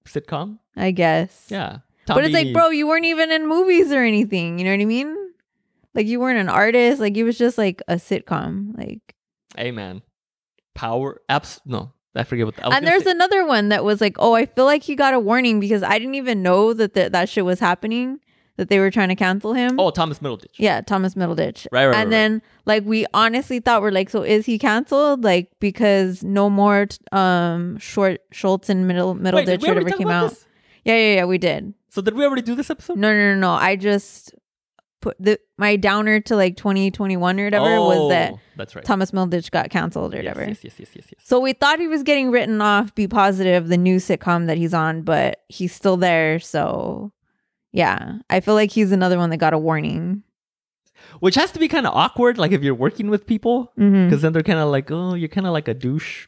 sitcom. 0.07 0.60
I 0.75 0.91
guess. 0.91 1.48
Yeah, 1.50 1.79
but 2.07 2.24
it's 2.24 2.34
like, 2.34 2.53
bro, 2.53 2.69
you 2.69 2.88
weren't 2.88 3.05
even 3.05 3.31
in 3.31 3.48
movies 3.48 3.91
or 3.91 4.03
anything. 4.03 4.60
You 4.60 4.65
know 4.65 4.72
what 4.72 4.81
I 4.81 4.86
mean? 4.86 5.15
Like 5.96 6.06
you 6.08 6.20
weren't 6.20 6.38
an 6.40 6.50
artist. 6.50 7.00
Like 7.00 7.16
it 7.18 7.24
was 7.24 7.38
just 7.38 7.58
like 7.58 7.82
a 7.88 7.96
sitcom. 7.96 8.78
Like 8.78 9.16
Hey 9.58 9.72
man, 9.72 10.02
power. 10.74 11.22
Abs. 11.30 11.62
No, 11.66 11.94
I 12.16 12.24
forget 12.24 12.46
what. 12.46 12.56
I 12.64 12.78
And 12.78 12.86
there's 12.86 13.04
say- 13.06 13.12
another 13.12 13.46
one 13.46 13.70
that 13.70 13.84
was 13.84 14.02
like, 14.02 14.18
oh, 14.20 14.34
I 14.34 14.46
feel 14.46 14.66
like 14.66 14.84
he 14.84 14.96
got 14.96 15.14
a 15.14 15.20
warning 15.20 15.60
because 15.60 15.84
I 15.84 15.98
didn't 15.98 16.16
even 16.16 16.44
know 16.44 16.74
that 16.74 16.94
th- 16.94 17.12
that 17.12 17.30
shit 17.30 17.46
was 17.46 17.60
happening, 17.60 18.20
that 18.58 18.68
they 18.70 18.80
were 18.80 18.92
trying 18.92 19.10
to 19.10 19.16
cancel 19.16 19.54
him. 19.54 19.80
oh 19.80 19.92
Thomas 19.92 20.20
Middleditch. 20.20 20.56
Yeah, 20.58 20.82
Thomas 20.82 21.16
Middleditch. 21.16 21.68
Right, 21.72 21.86
right, 21.86 21.94
right, 21.94 22.02
And 22.02 22.12
then 22.12 22.42
like 22.66 22.84
we 22.86 23.06
honestly 23.14 23.60
thought 23.62 23.82
we're 23.82 23.92
like, 23.92 24.10
so 24.10 24.22
is 24.24 24.46
he 24.46 24.60
canceled? 24.60 25.24
Like 25.24 25.50
because 25.62 26.24
no 26.24 26.50
more 26.50 26.88
t- 26.88 26.98
um 27.14 27.78
short 27.78 28.20
Schultz 28.32 28.70
and 28.70 28.88
Middle 28.88 29.14
Wait, 29.14 29.24
Middleditch 29.24 29.64
or 29.64 29.74
whatever 29.75 29.90
came 29.92 30.08
about 30.08 30.24
out. 30.25 30.30
this? 30.32 30.46
Yeah, 30.84 30.96
yeah, 30.98 31.16
yeah, 31.16 31.25
we 31.25 31.38
did. 31.38 31.74
So 31.90 32.02
did 32.02 32.14
we 32.14 32.25
already 32.25 32.42
do 32.42 32.56
this 32.56 32.70
episode? 32.70 32.98
No, 32.98 33.14
no, 33.14 33.34
no, 33.34 33.40
no. 33.40 33.52
I 33.52 33.78
just 33.78 34.36
put 35.06 35.16
the 35.20 35.40
my 35.58 35.76
downer 35.76 36.20
to 36.20 36.36
like 36.36 36.58
2021 36.58 37.40
or 37.40 37.44
whatever 37.46 37.80
was 37.82 38.10
that 38.10 38.34
Oh, 38.34 38.40
that's 38.58 38.76
right. 38.76 38.84
Thomas 38.84 39.12
Middleditch 39.12 39.52
got 39.52 39.70
canceled 39.70 40.14
or 40.16 40.18
yes, 40.22 40.34
whatever. 40.36 40.50
yes, 40.50 40.64
yes, 40.64 40.74
yes, 40.80 40.90
yes, 40.96 41.06
yes. 41.12 41.22
So 41.24 41.40
we 41.40 41.54
thought 41.54 41.80
he 41.80 41.88
was 41.88 42.04
getting 42.04 42.32
written 42.32 42.60
off, 42.62 42.96
B 42.96 43.08
Positive, 43.08 43.68
the 43.68 43.78
new 43.78 43.98
sitcom 43.98 44.48
that 44.48 44.58
he's 44.58 44.74
on, 44.74 45.04
but 45.04 45.44
he's 45.50 45.74
still 45.74 45.98
there. 45.98 46.40
So 46.40 47.12
yeah, 47.72 48.18
I 48.30 48.40
feel 48.40 48.54
like 48.56 48.72
he's 48.72 48.92
another 48.92 49.18
one 49.18 49.30
that 49.30 49.38
got 49.38 49.54
a 49.54 49.58
warning. 49.60 50.24
Which 51.20 51.36
has 51.36 51.52
to 51.52 51.60
be 51.60 51.68
kind 51.68 51.86
of 51.86 51.94
awkward, 51.94 52.38
like 52.38 52.52
if 52.52 52.64
you're 52.64 52.74
working 52.74 53.10
with 53.10 53.28
people, 53.28 53.72
Mm-hmm. 53.78 54.06
because 54.06 54.22
then 54.24 54.34
they're 54.34 54.44
kind 54.44 54.60
of 54.60 54.70
like, 54.70 54.90
oh, 54.92 55.14
you're 55.14 55.30
kind 55.30 55.46
of 55.46 55.54
like 55.54 55.68
a 55.68 55.74
douche, 55.74 56.28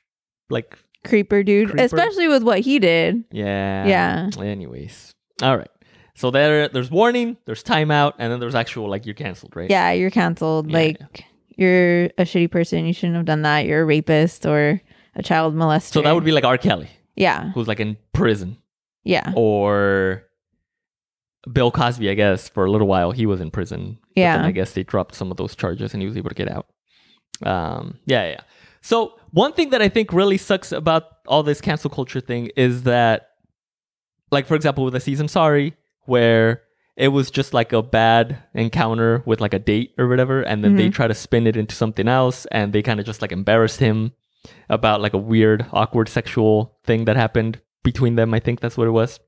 like 0.49 0.77
Creeper 1.05 1.41
dude, 1.41 1.69
Creeper. 1.69 1.83
especially 1.83 2.27
with 2.27 2.43
what 2.43 2.59
he 2.59 2.79
did. 2.79 3.23
yeah, 3.31 3.85
Yeah. 3.87 4.29
Anyways, 4.43 5.13
all 5.41 5.57
right. 5.57 5.69
So 6.17 6.31
there, 6.31 6.67
there's 6.67 6.89
warning, 6.89 7.37
there's 7.45 7.63
timeout, 7.63 8.13
and 8.17 8.31
then 8.31 8.39
there's 8.39 8.55
actual 8.55 8.89
like 8.89 9.05
you're 9.05 9.13
canceled, 9.13 9.55
right? 9.55 9.69
Yeah, 9.69 9.91
you're 9.91 10.09
canceled. 10.09 10.69
Yeah, 10.71 10.77
like 10.77 11.25
you're 11.55 12.05
a 12.17 12.25
shitty 12.25 12.49
person. 12.49 12.85
You 12.87 12.93
shouldn't 12.93 13.15
have 13.17 13.25
done 13.25 13.43
that. 13.43 13.65
You're 13.67 13.83
a 13.83 13.85
rapist 13.85 14.45
or 14.47 14.81
a 15.15 15.21
child 15.21 15.53
molester. 15.55 15.93
So 15.93 16.01
that 16.01 16.13
would 16.15 16.23
be 16.25 16.31
like 16.31 16.43
R. 16.43 16.57
Kelly, 16.57 16.89
yeah, 17.15 17.51
who's 17.51 17.67
like 17.67 17.79
in 17.79 17.97
prison, 18.13 18.57
yeah, 19.03 19.31
or 19.35 20.23
Bill 21.51 21.69
Cosby, 21.69 22.09
I 22.09 22.15
guess, 22.15 22.49
for 22.49 22.65
a 22.65 22.71
little 22.71 22.87
while 22.87 23.11
he 23.11 23.27
was 23.27 23.39
in 23.39 23.51
prison. 23.51 23.99
But 24.15 24.21
Yeah. 24.21 24.37
then 24.37 24.45
I 24.45 24.51
guess 24.51 24.73
they 24.73 24.81
dropped 24.83 25.13
some 25.13 25.29
of 25.29 25.37
those 25.37 25.55
charges 25.55 25.93
and 25.93 26.01
he 26.01 26.07
was 26.07 26.17
able 26.17 26.29
to 26.29 26.35
get 26.35 26.49
out. 26.49 26.65
Um, 27.45 27.99
yeah, 28.07 28.23
yeah. 28.23 28.29
yeah. 28.31 28.41
So 28.81 29.19
one 29.31 29.53
thing 29.53 29.69
that 29.69 29.81
I 29.83 29.89
think 29.89 30.11
really 30.13 30.37
sucks 30.37 30.71
about 30.71 31.03
all 31.27 31.43
this 31.43 31.61
cancel 31.61 31.89
culture 31.91 32.21
thing 32.21 32.49
is 32.57 32.83
that, 32.83 33.29
like 34.31 34.47
for 34.47 34.55
example, 34.55 34.83
with 34.83 34.93
the 34.93 34.97
Aziz 34.97 35.21
Ansari, 35.21 35.73
where 36.07 36.63
it 36.95 37.09
was 37.09 37.29
just 37.29 37.53
like 37.53 37.73
a 37.73 37.83
bad 37.83 38.43
encounter 38.55 39.21
with 39.25 39.39
like 39.39 39.53
a 39.53 39.59
date 39.59 39.93
or 39.97 40.07
whatever, 40.07 40.41
and 40.41 40.63
then 40.63 40.75
they 40.75 40.89
try 40.89 41.07
to 41.07 41.13
spin 41.13 41.45
it 41.45 41.55
into 41.55 41.75
something 41.75 42.07
else, 42.07 42.47
and 42.51 42.73
they 42.73 42.81
kind 42.81 42.99
of 42.99 43.05
just 43.05 43.21
like 43.21 43.31
embarrassed 43.31 43.79
him 43.79 44.13
about 44.69 45.01
like 45.01 45.13
a 45.13 45.17
weird, 45.17 45.65
awkward 45.71 46.09
sexual 46.09 46.79
thing 46.85 47.05
that 47.05 47.15
happened 47.15 47.61
between 47.83 48.15
them. 48.15 48.33
I 48.33 48.39
think 48.39 48.59
that's 48.59 48.77
what 48.77 48.87
it 48.87 48.91
was. 48.91 49.19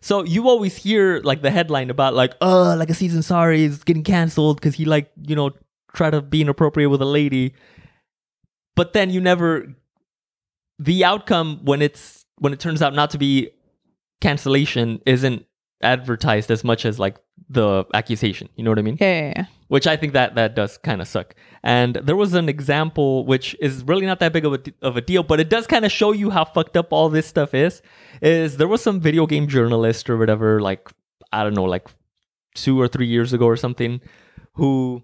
So 0.00 0.24
you 0.24 0.48
always 0.48 0.76
hear 0.76 1.20
like 1.20 1.42
the 1.42 1.50
headline 1.50 1.90
about 1.90 2.14
like, 2.14 2.34
uh, 2.40 2.76
like 2.76 2.90
Aziz 2.90 3.14
Ansari 3.14 3.60
is 3.60 3.84
getting 3.84 4.04
canceled 4.04 4.56
because 4.56 4.74
he 4.74 4.84
like, 4.84 5.10
you 5.22 5.34
know, 5.34 5.50
try 5.94 6.10
to 6.10 6.20
be 6.20 6.40
inappropriate 6.40 6.90
with 6.90 7.02
a 7.02 7.06
lady. 7.06 7.54
But 8.76 8.92
then 8.92 9.10
you 9.10 9.20
never 9.20 9.74
the 10.78 11.04
outcome 11.04 11.60
when 11.64 11.82
it's 11.82 12.24
when 12.38 12.52
it 12.52 12.60
turns 12.60 12.82
out 12.82 12.94
not 12.94 13.10
to 13.10 13.18
be 13.18 13.50
cancellation 14.20 15.00
isn't 15.06 15.44
advertised 15.82 16.50
as 16.50 16.64
much 16.64 16.84
as 16.84 16.98
like 16.98 17.16
the 17.48 17.84
accusation. 17.94 18.48
You 18.56 18.64
know 18.64 18.70
what 18.70 18.78
I 18.78 18.82
mean? 18.82 18.96
yeah, 19.00 19.20
yeah, 19.20 19.32
yeah. 19.36 19.44
which 19.68 19.86
I 19.86 19.96
think 19.96 20.12
that 20.12 20.34
that 20.34 20.54
does 20.54 20.78
kind 20.78 21.00
of 21.00 21.08
suck. 21.08 21.34
And 21.62 21.94
there 21.96 22.16
was 22.16 22.34
an 22.34 22.48
example 22.48 23.24
which 23.26 23.56
is 23.60 23.84
really 23.84 24.06
not 24.06 24.20
that 24.20 24.32
big 24.32 24.44
of 24.44 24.54
a 24.54 24.60
of 24.82 24.96
a 24.96 25.00
deal, 25.00 25.22
but 25.22 25.40
it 25.40 25.48
does 25.48 25.66
kind 25.66 25.84
of 25.84 25.92
show 25.92 26.12
you 26.12 26.30
how 26.30 26.44
fucked 26.44 26.76
up 26.76 26.92
all 26.92 27.08
this 27.08 27.26
stuff 27.26 27.54
is. 27.54 27.82
Is 28.20 28.56
there 28.56 28.68
was 28.68 28.82
some 28.82 29.00
video 29.00 29.26
game 29.26 29.46
journalist 29.46 30.10
or 30.10 30.16
whatever, 30.16 30.60
like 30.60 30.90
I 31.32 31.42
don't 31.44 31.54
know, 31.54 31.64
like 31.64 31.88
two 32.54 32.80
or 32.80 32.88
three 32.88 33.06
years 33.06 33.32
ago 33.32 33.46
or 33.46 33.56
something, 33.56 34.00
who 34.54 35.02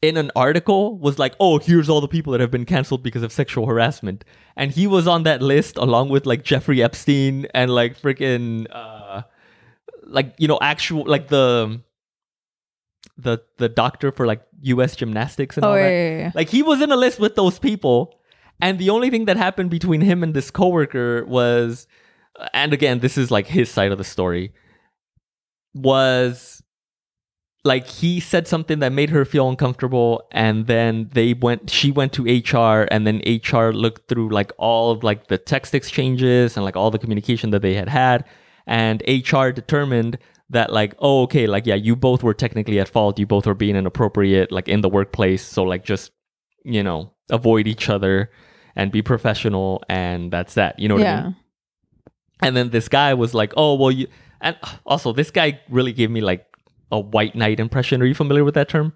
in 0.00 0.16
an 0.16 0.30
article 0.36 0.96
was 0.98 1.18
like, 1.18 1.34
"Oh, 1.40 1.58
here's 1.58 1.88
all 1.88 2.00
the 2.00 2.08
people 2.08 2.32
that 2.32 2.40
have 2.40 2.50
been 2.50 2.64
canceled 2.64 3.02
because 3.02 3.22
of 3.22 3.32
sexual 3.32 3.66
harassment," 3.66 4.24
and 4.56 4.70
he 4.70 4.86
was 4.86 5.06
on 5.06 5.24
that 5.24 5.42
list 5.42 5.76
along 5.76 6.08
with 6.10 6.24
like 6.26 6.44
Jeffrey 6.44 6.82
Epstein 6.82 7.46
and 7.54 7.70
like 7.74 8.00
freaking 8.00 8.66
uh, 8.70 9.22
like 10.04 10.34
you 10.38 10.46
know 10.48 10.58
actual 10.62 11.04
like 11.06 11.28
the 11.28 11.80
the 13.16 13.38
the 13.56 13.68
doctor 13.68 14.12
for 14.12 14.26
like 14.26 14.42
U.S. 14.62 14.94
gymnastics 14.94 15.56
and 15.56 15.64
Oh, 15.66 15.70
all 15.70 15.76
yeah, 15.76 15.82
that. 15.84 15.90
yeah, 15.90 16.18
yeah. 16.18 16.30
Like 16.34 16.48
he 16.48 16.62
was 16.62 16.80
in 16.80 16.92
a 16.92 16.96
list 16.96 17.18
with 17.18 17.34
those 17.34 17.58
people, 17.58 18.20
and 18.60 18.78
the 18.78 18.90
only 18.90 19.10
thing 19.10 19.24
that 19.24 19.36
happened 19.36 19.70
between 19.70 20.00
him 20.00 20.22
and 20.22 20.32
this 20.34 20.50
coworker 20.52 21.24
was, 21.26 21.88
and 22.54 22.72
again, 22.72 23.00
this 23.00 23.18
is 23.18 23.30
like 23.32 23.48
his 23.48 23.68
side 23.68 23.90
of 23.90 23.98
the 23.98 24.04
story, 24.04 24.52
was 25.74 26.57
like 27.64 27.86
he 27.86 28.20
said 28.20 28.46
something 28.46 28.78
that 28.78 28.92
made 28.92 29.10
her 29.10 29.24
feel 29.24 29.48
uncomfortable, 29.48 30.26
and 30.30 30.66
then 30.66 31.10
they 31.12 31.34
went. 31.34 31.70
She 31.70 31.90
went 31.90 32.12
to 32.14 32.24
HR, 32.24 32.86
and 32.90 33.06
then 33.06 33.22
HR 33.26 33.70
looked 33.72 34.08
through 34.08 34.30
like 34.30 34.52
all 34.58 34.90
of 34.90 35.02
like 35.02 35.28
the 35.28 35.38
text 35.38 35.74
exchanges 35.74 36.56
and 36.56 36.64
like 36.64 36.76
all 36.76 36.90
the 36.90 36.98
communication 36.98 37.50
that 37.50 37.62
they 37.62 37.74
had 37.74 37.88
had, 37.88 38.24
and 38.66 39.02
HR 39.06 39.48
determined 39.48 40.18
that 40.50 40.72
like 40.72 40.94
oh 40.98 41.22
okay 41.22 41.46
like 41.46 41.66
yeah 41.66 41.74
you 41.74 41.94
both 41.94 42.22
were 42.22 42.34
technically 42.34 42.80
at 42.80 42.88
fault 42.88 43.18
you 43.18 43.26
both 43.26 43.46
were 43.46 43.54
being 43.54 43.76
inappropriate 43.76 44.50
like 44.50 44.68
in 44.68 44.80
the 44.80 44.88
workplace 44.88 45.44
so 45.44 45.62
like 45.62 45.84
just 45.84 46.12
you 46.64 46.82
know 46.82 47.12
avoid 47.30 47.66
each 47.66 47.88
other 47.88 48.30
and 48.74 48.90
be 48.90 49.02
professional 49.02 49.82
and 49.88 50.32
that's 50.32 50.54
that 50.54 50.78
you 50.78 50.88
know 50.88 50.94
what 50.94 51.02
i 51.02 51.06
yeah. 51.06 51.22
mean 51.24 51.36
and 52.40 52.56
then 52.56 52.70
this 52.70 52.88
guy 52.88 53.12
was 53.12 53.34
like 53.34 53.52
oh 53.56 53.74
well 53.74 53.90
you 53.90 54.06
and 54.40 54.56
also 54.86 55.12
this 55.12 55.30
guy 55.30 55.60
really 55.68 55.92
gave 55.92 56.10
me 56.10 56.20
like 56.20 56.46
a 56.90 56.98
white 57.00 57.34
knight 57.34 57.60
impression. 57.60 58.00
Are 58.02 58.06
you 58.06 58.14
familiar 58.14 58.44
with 58.44 58.54
that 58.54 58.68
term? 58.68 58.92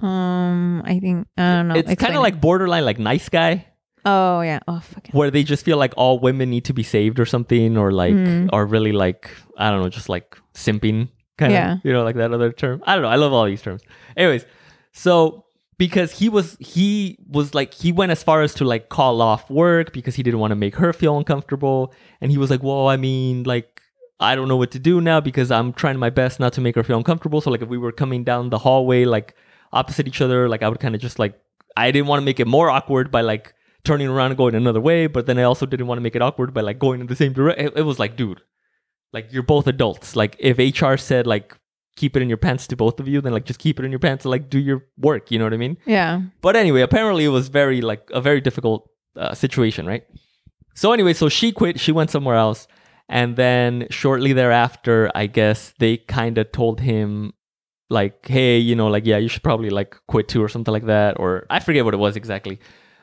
Um, 0.00 0.82
I 0.84 0.98
think 1.00 1.26
I 1.36 1.56
don't 1.56 1.68
know. 1.68 1.74
it's 1.74 1.94
kind 1.96 2.14
of 2.16 2.22
like 2.22 2.40
borderline 2.40 2.84
like 2.84 2.98
nice 2.98 3.28
guy. 3.28 3.66
Oh 4.04 4.40
yeah, 4.40 4.60
oh 4.68 4.80
fucking 4.80 5.12
where 5.12 5.30
they 5.30 5.42
just 5.42 5.64
feel 5.64 5.76
like 5.76 5.92
all 5.96 6.18
women 6.18 6.50
need 6.50 6.64
to 6.66 6.72
be 6.72 6.82
saved 6.82 7.18
or 7.20 7.26
something 7.26 7.76
or 7.76 7.90
like 7.92 8.14
Mhm. 8.14 8.48
are 8.52 8.64
really 8.64 8.92
like 8.92 9.28
i 9.58 9.70
don't 9.70 9.82
know 9.82 9.88
just 9.88 10.08
like 10.08 10.38
simping 10.54 11.08
kind 11.36 11.52
of 11.52 11.56
Yeah. 11.58 11.76
you 11.84 11.92
know 11.92 12.04
like 12.04 12.16
that 12.16 12.32
other 12.32 12.52
term. 12.52 12.82
I 12.86 12.94
don't 12.94 13.02
know. 13.02 13.08
I 13.08 13.16
love 13.16 13.32
all 13.32 13.44
these 13.44 13.60
terms. 13.60 13.82
Anyways 14.16 14.46
so 14.92 15.44
because 15.78 16.12
he 16.12 16.28
was 16.28 16.56
he 16.60 17.18
was 17.28 17.54
like 17.54 17.74
he 17.74 17.92
went 17.92 18.12
as 18.12 18.22
far 18.22 18.40
as 18.42 18.54
to 18.54 18.64
like 18.64 18.88
call 18.88 19.20
off 19.20 19.50
work 19.50 19.92
because 19.92 20.14
he 20.14 20.22
didn't 20.22 20.40
want 20.40 20.52
to 20.52 20.56
make 20.56 20.76
her 20.76 20.92
feel 20.92 21.18
uncomfortable. 21.18 21.92
And 22.20 22.30
he 22.30 22.38
was 22.38 22.50
like 22.50 22.62
well 22.62 22.88
i 22.88 22.96
mean 22.96 23.42
like 23.42 23.77
i 24.20 24.34
don't 24.34 24.48
know 24.48 24.56
what 24.56 24.70
to 24.70 24.78
do 24.78 25.00
now 25.00 25.20
because 25.20 25.50
i'm 25.50 25.72
trying 25.72 25.98
my 25.98 26.10
best 26.10 26.40
not 26.40 26.52
to 26.52 26.60
make 26.60 26.74
her 26.74 26.82
feel 26.82 26.96
uncomfortable. 26.98 27.40
So 27.40 27.50
like 27.50 27.62
if 27.62 27.68
we 27.68 27.78
were 27.78 27.92
coming 27.92 28.24
down 28.24 28.50
the 28.50 28.58
hallway 28.58 29.04
like 29.04 29.34
opposite 29.72 30.08
each 30.08 30.20
other 30.20 30.48
like 30.48 30.62
i 30.62 30.68
would 30.68 30.80
kind 30.80 30.94
of 30.94 31.00
just 31.00 31.18
like 31.18 31.38
i 31.76 31.90
didn't 31.90 32.06
want 32.08 32.20
to 32.20 32.24
make 32.24 32.40
it 32.40 32.46
more 32.46 32.70
awkward 32.70 33.10
by 33.10 33.20
like 33.20 33.54
turning 33.84 34.08
around 34.08 34.30
and 34.30 34.38
going 34.38 34.54
another 34.54 34.80
way 34.80 35.06
but 35.06 35.26
then 35.26 35.38
i 35.38 35.42
also 35.42 35.66
didn't 35.66 35.86
want 35.86 35.98
to 35.98 36.02
make 36.02 36.16
it 36.16 36.22
awkward 36.22 36.52
by 36.52 36.60
like 36.62 36.78
going 36.78 37.00
in 37.00 37.06
the 37.06 37.16
same 37.16 37.32
direction 37.32 37.66
it, 37.66 37.72
it 37.76 37.82
was 37.82 37.98
like 37.98 38.16
dude 38.16 38.40
like 39.12 39.32
you're 39.32 39.42
both 39.42 39.66
adults. 39.66 40.16
Like 40.16 40.36
if 40.38 40.58
hr 40.58 40.96
said 40.96 41.26
like 41.26 41.56
keep 41.96 42.16
it 42.16 42.22
in 42.22 42.28
your 42.28 42.38
pants 42.38 42.66
to 42.68 42.76
both 42.76 43.00
of 43.00 43.08
you 43.08 43.20
then 43.20 43.32
like 43.32 43.44
just 43.44 43.58
keep 43.58 43.80
it 43.80 43.84
in 43.84 43.90
your 43.90 43.98
pants 43.98 44.24
and 44.24 44.30
like 44.30 44.48
do 44.48 44.58
your 44.58 44.86
work 44.98 45.32
you 45.32 45.38
know 45.38 45.44
what 45.44 45.52
i 45.52 45.56
mean? 45.56 45.76
Yeah. 45.84 46.22
but 46.40 46.54
anyway 46.54 46.82
apparently 46.82 47.24
it 47.24 47.30
was 47.30 47.48
very 47.48 47.80
like 47.80 48.08
a 48.12 48.20
very 48.20 48.40
difficult 48.40 48.88
uh, 49.16 49.34
situation 49.34 49.86
right? 49.86 50.04
So 50.74 50.92
anyway 50.92 51.12
so 51.12 51.28
she 51.28 51.50
quit. 51.52 51.80
She 51.80 51.90
went 51.92 52.10
somewhere 52.10 52.36
else 52.36 52.68
and 53.08 53.36
then 53.36 53.86
shortly 53.90 54.32
thereafter 54.32 55.10
i 55.14 55.26
guess 55.26 55.72
they 55.78 55.96
kind 55.96 56.38
of 56.38 56.50
told 56.52 56.80
him 56.80 57.32
like 57.90 58.26
hey 58.28 58.58
you 58.58 58.76
know 58.76 58.88
like 58.88 59.06
yeah 59.06 59.16
you 59.16 59.28
should 59.28 59.42
probably 59.42 59.70
like 59.70 59.96
quit 60.06 60.28
too 60.28 60.42
or 60.42 60.48
something 60.48 60.72
like 60.72 60.84
that 60.86 61.18
or 61.18 61.46
i 61.50 61.58
forget 61.58 61.84
what 61.84 61.94
it 61.94 61.98
was 61.98 62.16
exactly. 62.16 62.58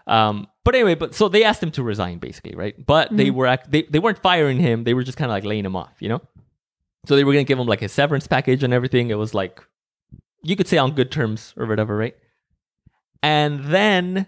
Um 0.08 0.46
but 0.64 0.76
anyway 0.76 0.94
but 0.94 1.16
so 1.16 1.28
they 1.30 1.44
asked 1.44 1.64
him 1.64 1.72
to 1.72 1.82
resign 1.82 2.20
basically 2.20 2.56
right? 2.56 2.76
But 2.86 3.10
they 3.16 3.32
were 3.32 3.48
act- 3.48 3.72
they, 3.72 3.84
they 3.84 3.98
weren't 3.98 4.20
firing 4.20 4.60
him 4.60 4.84
they 4.84 4.94
were 4.94 5.04
just 5.04 5.18
kind 5.18 5.32
of 5.32 5.34
like 5.34 5.44
laying 5.44 5.66
him 5.66 5.76
off 5.76 5.94
you 6.00 6.10
know? 6.10 6.22
So 7.08 7.16
they 7.16 7.24
were 7.24 7.34
gonna 7.34 7.44
give 7.44 7.58
him 7.58 7.66
like 7.66 7.82
a 7.82 7.90
severance 7.90 8.28
package 8.28 8.64
and 8.64 8.74
everything. 8.74 9.10
It 9.10 9.18
was 9.18 9.34
like 9.34 9.60
you 10.44 10.56
could 10.56 10.68
say 10.68 10.78
on 10.78 10.92
good 10.92 11.12
terms 11.12 11.56
or 11.58 11.66
whatever 11.66 11.98
right? 11.98 12.16
And 13.24 13.66
then 13.66 14.28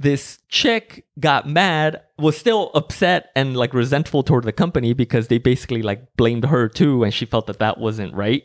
this 0.00 0.38
chick 0.48 1.04
got 1.20 1.46
mad 1.46 2.00
was 2.18 2.34
still 2.36 2.70
upset 2.74 3.28
and 3.36 3.54
like 3.54 3.74
resentful 3.74 4.22
toward 4.22 4.44
the 4.44 4.52
company 4.52 4.94
because 4.94 5.28
they 5.28 5.36
basically 5.36 5.82
like 5.82 6.16
blamed 6.16 6.46
her 6.46 6.68
too 6.70 7.04
and 7.04 7.12
she 7.12 7.26
felt 7.26 7.46
that 7.46 7.58
that 7.58 7.76
wasn't 7.78 8.12
right 8.14 8.44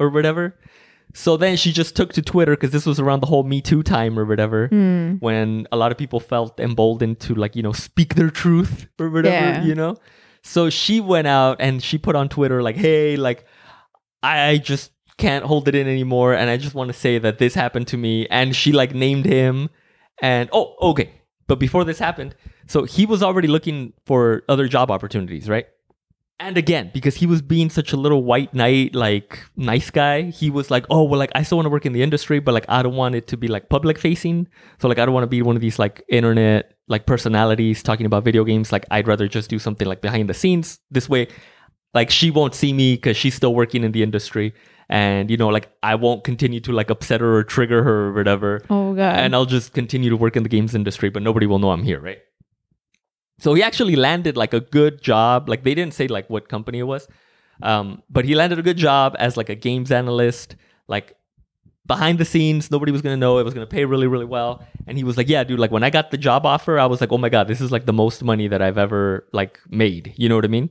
or 0.00 0.08
whatever 0.08 0.58
so 1.14 1.36
then 1.36 1.58
she 1.58 1.72
just 1.72 1.94
took 1.94 2.14
to 2.14 2.22
twitter 2.22 2.52
because 2.56 2.70
this 2.70 2.86
was 2.86 2.98
around 2.98 3.20
the 3.20 3.26
whole 3.26 3.42
me 3.42 3.60
too 3.60 3.82
time 3.82 4.18
or 4.18 4.24
whatever 4.24 4.68
Hmm. 4.68 5.16
when 5.20 5.66
a 5.70 5.76
lot 5.76 5.92
of 5.92 5.98
people 5.98 6.20
felt 6.20 6.58
emboldened 6.58 7.20
to 7.20 7.34
like 7.34 7.54
you 7.54 7.62
know 7.62 7.72
speak 7.72 8.14
their 8.14 8.30
truth 8.30 8.86
or 8.98 9.10
whatever 9.10 9.34
Yeah. 9.36 9.62
you 9.64 9.74
know 9.74 9.96
so 10.42 10.70
she 10.70 11.00
went 11.00 11.26
out 11.26 11.58
and 11.60 11.82
she 11.82 11.98
put 11.98 12.16
on 12.16 12.30
twitter 12.30 12.62
like 12.62 12.76
hey 12.76 13.16
like 13.16 13.44
i 14.22 14.56
just 14.56 14.90
can't 15.18 15.44
hold 15.44 15.68
it 15.68 15.74
in 15.74 15.86
anymore 15.86 16.32
and 16.32 16.48
i 16.48 16.56
just 16.56 16.74
want 16.74 16.88
to 16.88 16.94
say 16.98 17.18
that 17.18 17.36
this 17.38 17.54
happened 17.54 17.86
to 17.88 17.98
me 17.98 18.26
and 18.28 18.56
she 18.56 18.72
like 18.72 18.94
named 18.94 19.26
him 19.26 19.68
And 20.20 20.48
oh, 20.52 20.76
okay. 20.90 21.10
But 21.46 21.58
before 21.58 21.84
this 21.84 21.98
happened, 21.98 22.34
so 22.66 22.84
he 22.84 23.06
was 23.06 23.22
already 23.22 23.48
looking 23.48 23.92
for 24.06 24.42
other 24.48 24.68
job 24.68 24.90
opportunities, 24.90 25.48
right? 25.48 25.66
And 26.40 26.56
again, 26.56 26.90
because 26.92 27.14
he 27.14 27.26
was 27.26 27.40
being 27.40 27.70
such 27.70 27.92
a 27.92 27.96
little 27.96 28.24
white 28.24 28.52
knight, 28.52 28.96
like 28.96 29.38
nice 29.56 29.90
guy, 29.90 30.22
he 30.22 30.50
was 30.50 30.70
like, 30.72 30.86
"Oh, 30.90 31.04
well, 31.04 31.18
like 31.18 31.30
I 31.36 31.42
still 31.42 31.58
want 31.58 31.66
to 31.66 31.70
work 31.70 31.86
in 31.86 31.92
the 31.92 32.02
industry, 32.02 32.40
but 32.40 32.52
like 32.52 32.64
I 32.68 32.82
don't 32.82 32.96
want 32.96 33.14
it 33.14 33.28
to 33.28 33.36
be 33.36 33.46
like 33.46 33.68
public 33.68 33.96
facing. 33.98 34.48
So 34.80 34.88
like 34.88 34.98
I 34.98 35.04
don't 35.04 35.14
want 35.14 35.22
to 35.22 35.28
be 35.28 35.42
one 35.42 35.54
of 35.54 35.62
these 35.62 35.78
like 35.78 36.02
internet 36.08 36.72
like 36.88 37.06
personalities 37.06 37.82
talking 37.82 38.06
about 38.06 38.24
video 38.24 38.42
games. 38.42 38.72
Like 38.72 38.86
I'd 38.90 39.06
rather 39.06 39.28
just 39.28 39.50
do 39.50 39.58
something 39.60 39.86
like 39.86 40.00
behind 40.00 40.28
the 40.28 40.34
scenes. 40.34 40.80
This 40.90 41.08
way, 41.08 41.28
like 41.94 42.10
she 42.10 42.30
won't 42.30 42.54
see 42.54 42.72
me 42.72 42.94
because 42.96 43.16
she's 43.16 43.34
still 43.34 43.54
working 43.54 43.84
in 43.84 43.92
the 43.92 44.02
industry, 44.02 44.52
and 44.92 45.30
you 45.30 45.38
know, 45.38 45.48
like 45.48 45.70
I 45.82 45.94
won't 45.94 46.22
continue 46.22 46.60
to 46.60 46.72
like 46.72 46.90
upset 46.90 47.22
her 47.22 47.34
or 47.34 47.44
trigger 47.44 47.82
her 47.82 48.08
or 48.08 48.12
whatever. 48.12 48.60
Oh 48.68 48.92
god. 48.92 49.18
And 49.18 49.34
I'll 49.34 49.46
just 49.46 49.72
continue 49.72 50.10
to 50.10 50.18
work 50.18 50.36
in 50.36 50.42
the 50.42 50.50
games 50.50 50.74
industry, 50.74 51.08
but 51.08 51.22
nobody 51.22 51.46
will 51.46 51.58
know 51.58 51.70
I'm 51.70 51.82
here, 51.82 51.98
right? 51.98 52.18
So 53.38 53.54
he 53.54 53.62
actually 53.62 53.96
landed 53.96 54.36
like 54.36 54.52
a 54.52 54.60
good 54.60 55.00
job. 55.02 55.48
Like 55.48 55.62
they 55.64 55.74
didn't 55.74 55.94
say 55.94 56.08
like 56.08 56.28
what 56.28 56.50
company 56.50 56.80
it 56.80 56.82
was, 56.82 57.08
um, 57.62 58.02
but 58.10 58.26
he 58.26 58.34
landed 58.34 58.58
a 58.58 58.62
good 58.62 58.76
job 58.76 59.16
as 59.18 59.38
like 59.38 59.48
a 59.48 59.54
games 59.54 59.90
analyst. 59.90 60.56
Like 60.88 61.16
behind 61.86 62.18
the 62.18 62.26
scenes, 62.26 62.70
nobody 62.70 62.92
was 62.92 63.00
gonna 63.00 63.16
know. 63.16 63.38
It 63.38 63.44
was 63.44 63.54
gonna 63.54 63.66
pay 63.66 63.86
really, 63.86 64.06
really 64.06 64.26
well. 64.26 64.62
And 64.86 64.98
he 64.98 65.04
was 65.04 65.16
like, 65.16 65.30
"Yeah, 65.30 65.42
dude. 65.42 65.58
Like 65.58 65.70
when 65.70 65.82
I 65.82 65.88
got 65.88 66.10
the 66.10 66.18
job 66.18 66.44
offer, 66.44 66.78
I 66.78 66.84
was 66.84 67.00
like, 67.00 67.12
oh 67.12 67.18
my 67.18 67.30
god, 67.30 67.48
this 67.48 67.62
is 67.62 67.72
like 67.72 67.86
the 67.86 67.94
most 67.94 68.22
money 68.22 68.46
that 68.46 68.60
I've 68.60 68.76
ever 68.76 69.26
like 69.32 69.58
made. 69.70 70.12
You 70.18 70.28
know 70.28 70.36
what 70.36 70.44
I 70.44 70.48
mean?" 70.48 70.68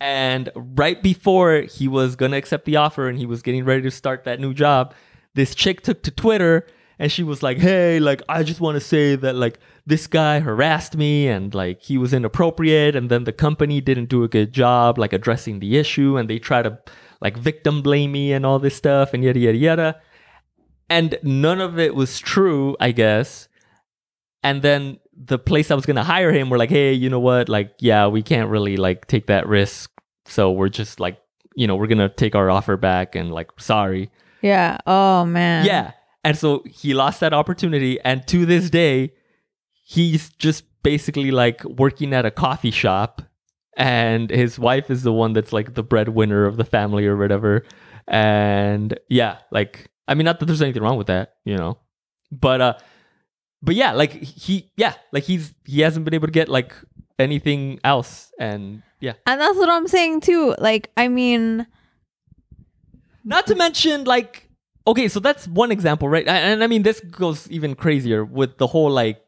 And 0.00 0.50
right 0.54 1.02
before 1.02 1.62
he 1.62 1.88
was 1.88 2.16
gonna 2.16 2.36
accept 2.36 2.64
the 2.64 2.76
offer 2.76 3.08
and 3.08 3.18
he 3.18 3.26
was 3.26 3.42
getting 3.42 3.64
ready 3.64 3.82
to 3.82 3.90
start 3.90 4.24
that 4.24 4.40
new 4.40 4.52
job, 4.52 4.94
this 5.34 5.54
chick 5.54 5.82
took 5.82 6.02
to 6.02 6.10
Twitter 6.10 6.66
and 6.98 7.10
she 7.10 7.22
was 7.22 7.42
like, 7.42 7.58
"Hey, 7.58 7.98
like 7.98 8.22
I 8.28 8.42
just 8.42 8.60
want 8.60 8.76
to 8.76 8.80
say 8.80 9.16
that 9.16 9.34
like 9.34 9.58
this 9.86 10.06
guy 10.06 10.40
harassed 10.40 10.96
me 10.96 11.28
and 11.28 11.54
like 11.54 11.82
he 11.82 11.98
was 11.98 12.12
inappropriate 12.12 12.94
and 12.96 13.10
then 13.10 13.24
the 13.24 13.32
company 13.32 13.80
didn't 13.80 14.08
do 14.08 14.22
a 14.22 14.28
good 14.28 14.52
job 14.52 14.98
like 14.98 15.12
addressing 15.12 15.60
the 15.60 15.76
issue 15.76 16.16
and 16.16 16.28
they 16.28 16.38
try 16.38 16.62
to 16.62 16.78
like 17.20 17.36
victim 17.36 17.82
blame 17.82 18.12
me 18.12 18.32
and 18.32 18.46
all 18.46 18.58
this 18.58 18.76
stuff 18.76 19.14
and 19.14 19.24
yada 19.24 19.38
yada 19.38 19.58
yada." 19.58 20.00
And 20.90 21.18
none 21.22 21.60
of 21.60 21.78
it 21.78 21.94
was 21.94 22.18
true, 22.18 22.76
I 22.78 22.92
guess. 22.92 23.48
And 24.42 24.60
then 24.62 24.98
the 25.16 25.38
place 25.38 25.70
I 25.70 25.74
was 25.74 25.86
gonna 25.86 26.04
hire 26.04 26.32
him 26.32 26.50
were 26.50 26.58
like, 26.58 26.70
"Hey, 26.70 26.92
you 26.92 27.08
know 27.08 27.20
what? 27.20 27.48
Like, 27.48 27.74
yeah, 27.78 28.06
we 28.06 28.22
can't 28.22 28.50
really 28.50 28.76
like 28.76 29.06
take 29.06 29.26
that 29.26 29.46
risk, 29.46 29.90
so 30.26 30.50
we're 30.50 30.68
just 30.68 31.00
like, 31.00 31.18
you 31.54 31.66
know, 31.66 31.76
we're 31.76 31.86
gonna 31.86 32.08
take 32.08 32.34
our 32.34 32.50
offer 32.50 32.76
back 32.76 33.14
and 33.14 33.32
like, 33.32 33.50
sorry." 33.58 34.10
yeah. 34.44 34.76
Oh 34.86 35.24
man. 35.24 35.64
Yeah. 35.64 35.92
And 36.22 36.36
so 36.36 36.62
he 36.66 36.94
lost 36.94 37.20
that 37.20 37.32
opportunity. 37.32 37.98
And 38.00 38.26
to 38.28 38.44
this 38.46 38.70
day, 38.70 39.14
he's 39.84 40.28
just 40.30 40.64
basically 40.82 41.30
like 41.30 41.64
working 41.64 42.12
at 42.12 42.26
a 42.26 42.30
coffee 42.30 42.70
shop. 42.70 43.22
And 43.76 44.30
his 44.30 44.58
wife 44.58 44.90
is 44.90 45.02
the 45.02 45.12
one 45.12 45.32
that's 45.32 45.52
like 45.52 45.74
the 45.74 45.82
breadwinner 45.82 46.44
of 46.44 46.56
the 46.56 46.64
family 46.64 47.06
or 47.06 47.16
whatever. 47.16 47.64
And 48.06 48.98
yeah, 49.08 49.38
like, 49.50 49.90
I 50.06 50.14
mean, 50.14 50.26
not 50.26 50.40
that 50.40 50.46
there's 50.46 50.62
anything 50.62 50.82
wrong 50.82 50.98
with 50.98 51.08
that, 51.08 51.34
you 51.44 51.56
know, 51.56 51.78
but, 52.30 52.60
uh, 52.60 52.74
but 53.64 53.74
yeah, 53.74 53.92
like 53.92 54.12
he, 54.12 54.70
yeah, 54.76 54.94
like 55.12 55.24
he's, 55.24 55.54
he 55.64 55.80
hasn't 55.80 56.04
been 56.04 56.14
able 56.14 56.28
to 56.28 56.32
get 56.32 56.48
like 56.48 56.74
anything 57.18 57.80
else. 57.82 58.32
And 58.38 58.82
yeah. 59.00 59.14
And 59.26 59.40
that's 59.40 59.56
what 59.56 59.70
I'm 59.70 59.88
saying 59.88 60.20
too. 60.20 60.54
Like, 60.58 60.90
I 60.96 61.08
mean, 61.08 61.66
Not 63.24 63.46
to 63.46 63.54
mention, 63.54 64.04
like, 64.04 64.50
okay, 64.86 65.08
so 65.08 65.18
that's 65.18 65.48
one 65.48 65.72
example, 65.72 66.08
right? 66.08 66.26
And, 66.28 66.54
and 66.54 66.64
I 66.64 66.66
mean, 66.66 66.82
this 66.82 67.00
goes 67.00 67.50
even 67.50 67.74
crazier 67.74 68.24
with 68.24 68.58
the 68.58 68.66
whole, 68.66 68.90
like, 68.90 69.20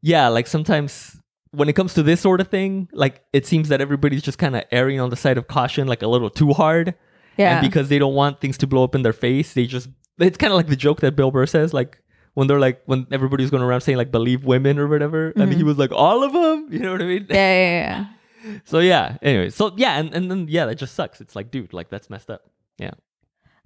yeah, 0.00 0.28
like 0.28 0.46
sometimes 0.46 1.16
when 1.50 1.68
it 1.68 1.74
comes 1.74 1.94
to 1.94 2.02
this 2.02 2.20
sort 2.20 2.40
of 2.40 2.48
thing, 2.48 2.88
like, 2.92 3.24
it 3.32 3.46
seems 3.46 3.68
that 3.68 3.80
everybody's 3.80 4.22
just 4.22 4.38
kind 4.38 4.54
of 4.54 4.62
erring 4.70 5.00
on 5.00 5.10
the 5.10 5.16
side 5.16 5.38
of 5.38 5.48
caution, 5.48 5.88
like 5.88 6.02
a 6.02 6.06
little 6.06 6.30
too 6.30 6.52
hard. 6.52 6.94
yeah. 7.36 7.58
And 7.58 7.68
because 7.68 7.88
they 7.88 7.98
don't 7.98 8.14
want 8.14 8.40
things 8.40 8.56
to 8.58 8.66
blow 8.66 8.84
up 8.84 8.94
in 8.94 9.02
their 9.02 9.12
face, 9.12 9.54
they 9.54 9.66
just, 9.66 9.88
it's 10.18 10.38
kind 10.38 10.52
of 10.52 10.56
like 10.56 10.68
the 10.68 10.76
joke 10.76 11.00
that 11.00 11.16
Bill 11.16 11.32
Burr 11.32 11.46
says, 11.46 11.74
like, 11.74 11.98
when 12.34 12.46
they're 12.46 12.60
like, 12.60 12.82
when 12.86 13.06
everybody's 13.10 13.50
going 13.50 13.62
around 13.62 13.80
saying, 13.80 13.98
like, 13.98 14.10
believe 14.10 14.44
women 14.44 14.78
or 14.78 14.86
whatever. 14.86 15.32
And 15.36 15.50
he 15.50 15.58
mm-hmm. 15.58 15.66
was 15.66 15.78
like, 15.78 15.92
all 15.92 16.22
of 16.22 16.32
them? 16.32 16.68
You 16.70 16.80
know 16.80 16.92
what 16.92 17.02
I 17.02 17.06
mean? 17.06 17.26
yeah, 17.30 17.36
yeah, 17.36 18.06
yeah. 18.44 18.60
So, 18.64 18.78
yeah, 18.80 19.16
anyway. 19.22 19.48
So, 19.48 19.72
yeah, 19.76 19.98
and, 19.98 20.12
and 20.14 20.30
then, 20.30 20.46
yeah, 20.48 20.66
that 20.66 20.74
just 20.74 20.94
sucks. 20.94 21.22
It's 21.22 21.34
like, 21.34 21.50
dude, 21.50 21.72
like, 21.72 21.88
that's 21.88 22.10
messed 22.10 22.30
up. 22.30 22.42
Yeah. 22.76 22.90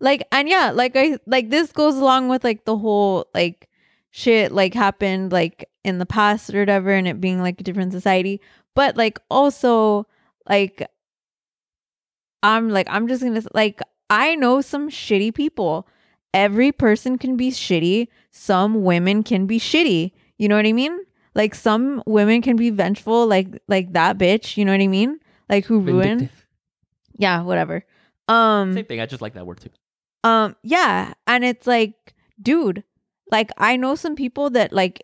like 0.00 0.22
and 0.30 0.48
yeah 0.48 0.70
like 0.70 0.92
i 0.94 1.18
like 1.26 1.50
this 1.50 1.72
goes 1.72 1.96
along 1.96 2.28
with 2.28 2.44
like 2.44 2.66
the 2.66 2.76
whole 2.76 3.26
like 3.34 3.68
shit 4.10 4.52
like 4.52 4.74
happened 4.74 5.32
like 5.32 5.68
in 5.82 5.98
the 5.98 6.06
past 6.06 6.52
or 6.54 6.60
whatever 6.60 6.90
and 6.90 7.08
it 7.08 7.20
being 7.20 7.40
like 7.40 7.60
a 7.60 7.64
different 7.64 7.92
society 7.92 8.40
but 8.74 8.96
like 8.96 9.18
also 9.30 10.06
like 10.48 10.86
i'm 12.42 12.68
like 12.68 12.86
i'm 12.90 13.08
just 13.08 13.22
gonna 13.22 13.42
like 13.54 13.80
i 14.10 14.34
know 14.34 14.60
some 14.60 14.90
shitty 14.90 15.34
people 15.34 15.88
every 16.34 16.70
person 16.72 17.18
can 17.18 17.36
be 17.36 17.50
shitty 17.50 18.08
some 18.30 18.82
women 18.84 19.22
can 19.22 19.46
be 19.46 19.58
shitty 19.58 20.12
you 20.38 20.48
know 20.48 20.56
what 20.56 20.66
i 20.66 20.72
mean 20.72 20.98
like 21.34 21.54
some 21.54 22.02
women 22.06 22.42
can 22.42 22.56
be 22.56 22.70
vengeful 22.70 23.26
like 23.26 23.48
like 23.68 23.92
that 23.92 24.18
bitch 24.18 24.56
you 24.56 24.64
know 24.64 24.72
what 24.72 24.80
i 24.80 24.86
mean 24.86 25.18
like 25.48 25.64
who 25.64 25.80
ruined 25.80 26.20
Vindictive. 26.20 26.46
yeah 27.16 27.40
whatever 27.42 27.84
um 28.28 28.74
Same 28.74 28.84
thing. 28.84 29.00
I 29.00 29.06
just 29.06 29.22
like 29.22 29.34
that 29.34 29.46
word 29.46 29.60
too. 29.60 29.70
um, 30.22 30.54
yeah, 30.62 31.14
and 31.26 31.44
it's 31.44 31.66
like, 31.66 31.94
dude, 32.42 32.84
like 33.32 33.50
I 33.56 33.76
know 33.76 33.94
some 33.94 34.14
people 34.16 34.50
that 34.50 34.70
like 34.70 35.02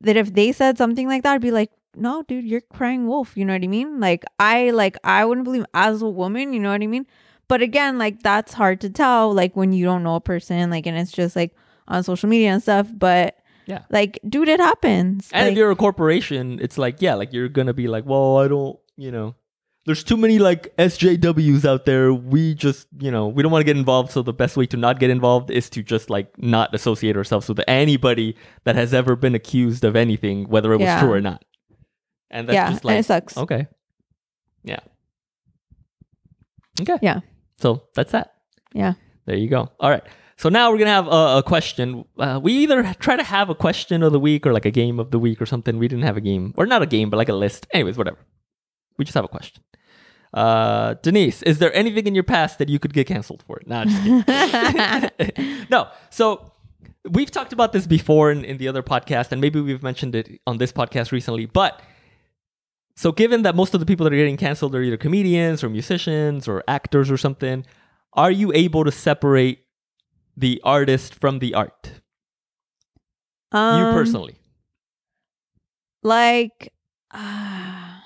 that 0.00 0.16
if 0.16 0.32
they 0.34 0.52
said 0.52 0.78
something 0.78 1.08
like 1.08 1.24
that, 1.24 1.34
I'd 1.34 1.40
be 1.40 1.50
like, 1.50 1.72
no, 1.96 2.22
dude, 2.22 2.44
you're 2.44 2.60
crying 2.60 3.08
wolf. 3.08 3.36
You 3.36 3.44
know 3.44 3.54
what 3.54 3.64
I 3.64 3.66
mean? 3.66 3.98
Like 3.98 4.24
I 4.38 4.70
like 4.70 4.98
I 5.02 5.24
wouldn't 5.24 5.44
believe 5.44 5.66
as 5.74 6.00
a 6.00 6.08
woman. 6.08 6.52
You 6.52 6.60
know 6.60 6.70
what 6.70 6.80
I 6.82 6.86
mean? 6.86 7.06
But 7.50 7.60
again, 7.62 7.98
like 7.98 8.22
that's 8.22 8.52
hard 8.54 8.80
to 8.82 8.88
tell. 8.90 9.34
Like 9.34 9.56
when 9.56 9.72
you 9.72 9.84
don't 9.84 10.04
know 10.04 10.14
a 10.14 10.20
person, 10.20 10.70
like 10.70 10.86
and 10.86 10.96
it's 10.96 11.10
just 11.12 11.34
like 11.34 11.52
on 11.88 12.04
social 12.04 12.28
media 12.28 12.50
and 12.52 12.62
stuff. 12.62 12.86
But 12.96 13.36
Yeah. 13.66 13.82
like, 13.90 14.20
dude, 14.28 14.48
it 14.48 14.60
happens. 14.60 15.28
And 15.32 15.46
Like, 15.46 15.52
if 15.52 15.58
you're 15.58 15.70
a 15.72 15.76
corporation, 15.76 16.60
it's 16.62 16.78
like, 16.78 17.02
yeah, 17.02 17.14
like 17.14 17.32
you're 17.32 17.48
gonna 17.48 17.74
be 17.74 17.88
like, 17.88 18.06
well, 18.06 18.38
I 18.38 18.46
don't, 18.46 18.78
you 18.96 19.10
know, 19.10 19.34
there's 19.86 20.04
too 20.04 20.16
many 20.16 20.38
like 20.38 20.72
SJWs 20.76 21.64
out 21.64 21.86
there. 21.86 22.14
We 22.14 22.54
just, 22.54 22.86
you 23.00 23.10
know, 23.10 23.26
we 23.26 23.42
don't 23.42 23.50
want 23.50 23.62
to 23.62 23.66
get 23.66 23.76
involved. 23.76 24.12
So 24.12 24.22
the 24.22 24.32
best 24.32 24.56
way 24.56 24.66
to 24.66 24.76
not 24.76 25.00
get 25.00 25.10
involved 25.10 25.50
is 25.50 25.68
to 25.70 25.82
just 25.82 26.08
like 26.08 26.30
not 26.38 26.72
associate 26.74 27.16
ourselves 27.16 27.48
with 27.48 27.60
anybody 27.66 28.36
that 28.62 28.76
has 28.76 28.94
ever 28.94 29.16
been 29.16 29.34
accused 29.34 29.82
of 29.82 29.96
anything, 29.96 30.48
whether 30.48 30.72
it 30.72 30.76
was 30.78 30.86
Yeah. 30.86 31.00
true 31.00 31.12
or 31.12 31.20
not. 31.20 31.44
And 32.30 32.48
that's 32.48 32.54
yeah, 32.54 32.70
just 32.70 32.84
like, 32.84 32.92
and 32.92 33.00
it 33.00 33.06
sucks. 33.08 33.36
okay, 33.36 33.66
yeah, 34.62 34.78
okay, 36.80 36.98
Yeah. 37.02 37.20
So 37.60 37.84
that's 37.94 38.12
that. 38.12 38.34
Yeah. 38.72 38.94
There 39.26 39.36
you 39.36 39.48
go. 39.48 39.70
All 39.78 39.90
right. 39.90 40.02
So 40.36 40.48
now 40.48 40.70
we're 40.72 40.78
gonna 40.78 40.90
have 40.90 41.06
a, 41.06 41.38
a 41.38 41.42
question. 41.42 42.06
Uh, 42.18 42.40
we 42.42 42.54
either 42.54 42.94
try 42.98 43.14
to 43.14 43.22
have 43.22 43.50
a 43.50 43.54
question 43.54 44.02
of 44.02 44.12
the 44.12 44.18
week 44.18 44.46
or 44.46 44.54
like 44.54 44.64
a 44.64 44.70
game 44.70 44.98
of 44.98 45.10
the 45.10 45.18
week 45.18 45.42
or 45.42 45.44
something. 45.44 45.78
We 45.78 45.86
didn't 45.86 46.04
have 46.04 46.16
a 46.16 46.20
game, 46.22 46.54
or 46.56 46.64
not 46.64 46.80
a 46.80 46.86
game, 46.86 47.10
but 47.10 47.18
like 47.18 47.28
a 47.28 47.34
list. 47.34 47.66
Anyways, 47.74 47.98
whatever. 47.98 48.16
We 48.96 49.04
just 49.04 49.14
have 49.14 49.24
a 49.24 49.28
question. 49.28 49.62
Uh, 50.32 50.94
Denise, 51.02 51.42
is 51.42 51.58
there 51.58 51.74
anything 51.74 52.06
in 52.06 52.14
your 52.14 52.24
past 52.24 52.58
that 52.58 52.70
you 52.70 52.78
could 52.78 52.94
get 52.94 53.06
canceled 53.06 53.42
for? 53.42 53.60
Nah, 53.66 53.84
no. 55.70 55.88
So 56.08 56.52
we've 57.10 57.30
talked 57.30 57.52
about 57.52 57.72
this 57.74 57.86
before 57.86 58.30
in, 58.30 58.42
in 58.44 58.56
the 58.56 58.68
other 58.68 58.82
podcast, 58.82 59.32
and 59.32 59.42
maybe 59.42 59.60
we've 59.60 59.82
mentioned 59.82 60.14
it 60.14 60.40
on 60.46 60.56
this 60.56 60.72
podcast 60.72 61.12
recently. 61.12 61.44
But 61.44 61.82
so, 63.00 63.12
given 63.12 63.44
that 63.44 63.54
most 63.54 63.72
of 63.72 63.80
the 63.80 63.86
people 63.86 64.04
that 64.04 64.12
are 64.12 64.18
getting 64.18 64.36
canceled 64.36 64.74
are 64.74 64.82
either 64.82 64.98
comedians 64.98 65.64
or 65.64 65.70
musicians 65.70 66.46
or 66.46 66.62
actors 66.68 67.10
or 67.10 67.16
something, 67.16 67.64
are 68.12 68.30
you 68.30 68.52
able 68.52 68.84
to 68.84 68.92
separate 68.92 69.64
the 70.36 70.60
artist 70.64 71.14
from 71.14 71.38
the 71.38 71.54
art? 71.54 71.92
Um, 73.52 73.80
you 73.80 73.92
personally. 73.94 74.36
Like, 76.02 76.74
uh, 77.10 77.18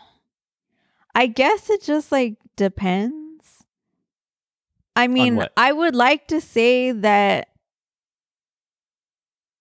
I 1.17 1.27
guess 1.27 1.71
it 1.71 1.83
just 1.83 2.13
like 2.13 2.37
depends. 2.55 3.65
I 4.95 5.09
mean. 5.09 5.45
I 5.57 5.73
would 5.73 5.97
like 5.97 6.29
to 6.29 6.41
say 6.41 6.93
that 6.93 7.49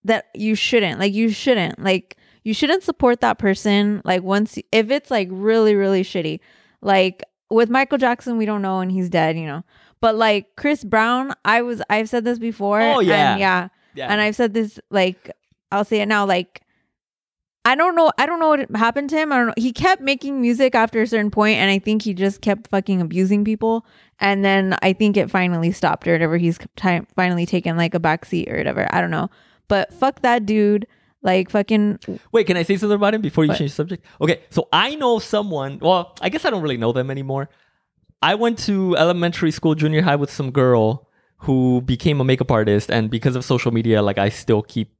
that 0.03 0.25
you 0.35 0.53
shouldn't. 0.53 0.99
Like 0.99 1.15
you 1.15 1.31
shouldn't. 1.31 1.83
Like 1.83 2.17
you 2.43 2.53
shouldn't 2.53 2.83
support 2.83 3.21
that 3.21 3.37
person 3.39 4.01
like 4.05 4.23
once 4.23 4.57
if 4.71 4.91
it's 4.91 5.09
like 5.11 5.27
really 5.31 5.75
really 5.75 6.03
shitty. 6.03 6.39
Like 6.81 7.23
with 7.49 7.69
Michael 7.69 7.97
Jackson, 7.97 8.37
we 8.37 8.45
don't 8.45 8.61
know 8.61 8.79
and 8.79 8.91
he's 8.91 9.09
dead, 9.09 9.37
you 9.37 9.45
know. 9.45 9.63
But 10.01 10.15
like 10.15 10.55
Chris 10.57 10.83
Brown, 10.83 11.33
I 11.45 11.61
was 11.61 11.81
I've 11.89 12.09
said 12.09 12.25
this 12.25 12.39
before. 12.39 12.81
Oh, 12.81 12.99
and 12.99 13.07
yeah. 13.07 13.37
yeah. 13.37 13.67
Yeah. 13.95 14.07
And 14.11 14.19
I've 14.19 14.35
said 14.35 14.53
this 14.53 14.79
like 14.89 15.31
I'll 15.71 15.85
say 15.85 16.01
it 16.01 16.07
now 16.07 16.25
like 16.25 16.61
I 17.65 17.75
don't 17.75 17.95
know 17.95 18.11
I 18.17 18.25
don't 18.25 18.41
know 18.41 18.49
what 18.49 18.75
happened 18.75 19.09
to 19.11 19.17
him. 19.17 19.31
I 19.31 19.37
don't 19.37 19.47
know. 19.47 19.53
He 19.55 19.71
kept 19.71 20.01
making 20.01 20.41
music 20.41 20.75
after 20.75 21.01
a 21.01 21.07
certain 21.07 21.31
point 21.31 21.59
and 21.59 21.71
I 21.71 21.79
think 21.79 22.01
he 22.01 22.13
just 22.13 22.41
kept 22.41 22.67
fucking 22.67 22.99
abusing 22.99 23.45
people 23.45 23.85
and 24.19 24.43
then 24.43 24.75
I 24.81 24.91
think 24.91 25.15
it 25.15 25.31
finally 25.31 25.71
stopped 25.71 26.05
or 26.07 26.11
whatever. 26.11 26.35
He's 26.37 26.57
ti- 26.75 27.07
finally 27.15 27.45
taken 27.45 27.77
like 27.77 27.93
a 27.93 27.99
back 27.99 28.25
seat 28.25 28.49
or 28.51 28.57
whatever. 28.57 28.87
I 28.91 28.99
don't 28.99 29.11
know. 29.11 29.29
but 29.69 29.93
fuck 29.93 30.21
that 30.23 30.45
dude. 30.45 30.85
Like 31.23 31.49
fucking 31.49 31.99
Wait, 32.31 32.45
can 32.45 32.57
I 32.57 32.63
say 32.63 32.75
something 32.77 32.95
about 32.95 33.13
him 33.15 33.21
before 33.21 33.45
you 33.45 33.49
What? 33.49 33.57
change 33.57 33.71
the 33.71 33.75
subject? 33.75 34.05
Okay, 34.21 34.41
so 34.49 34.67
I 34.73 34.95
know 34.95 35.19
someone. 35.19 35.79
Well, 35.81 36.15
I 36.21 36.29
guess 36.29 36.43
I 36.45 36.49
don't 36.49 36.61
really 36.61 36.77
know 36.77 36.91
them 36.91 37.09
anymore. 37.09 37.49
I 38.21 38.35
went 38.35 38.59
to 38.59 38.95
elementary 38.97 39.51
school, 39.51 39.73
junior 39.75 40.01
high 40.01 40.15
with 40.17 40.31
some 40.31 40.51
girl 40.51 41.07
who 41.37 41.81
became 41.81 42.21
a 42.21 42.23
makeup 42.23 42.51
artist, 42.51 42.91
and 42.91 43.09
because 43.09 43.35
of 43.35 43.43
social 43.43 43.71
media, 43.71 44.01
like 44.01 44.17
I 44.17 44.29
still 44.29 44.61
keep 44.61 44.93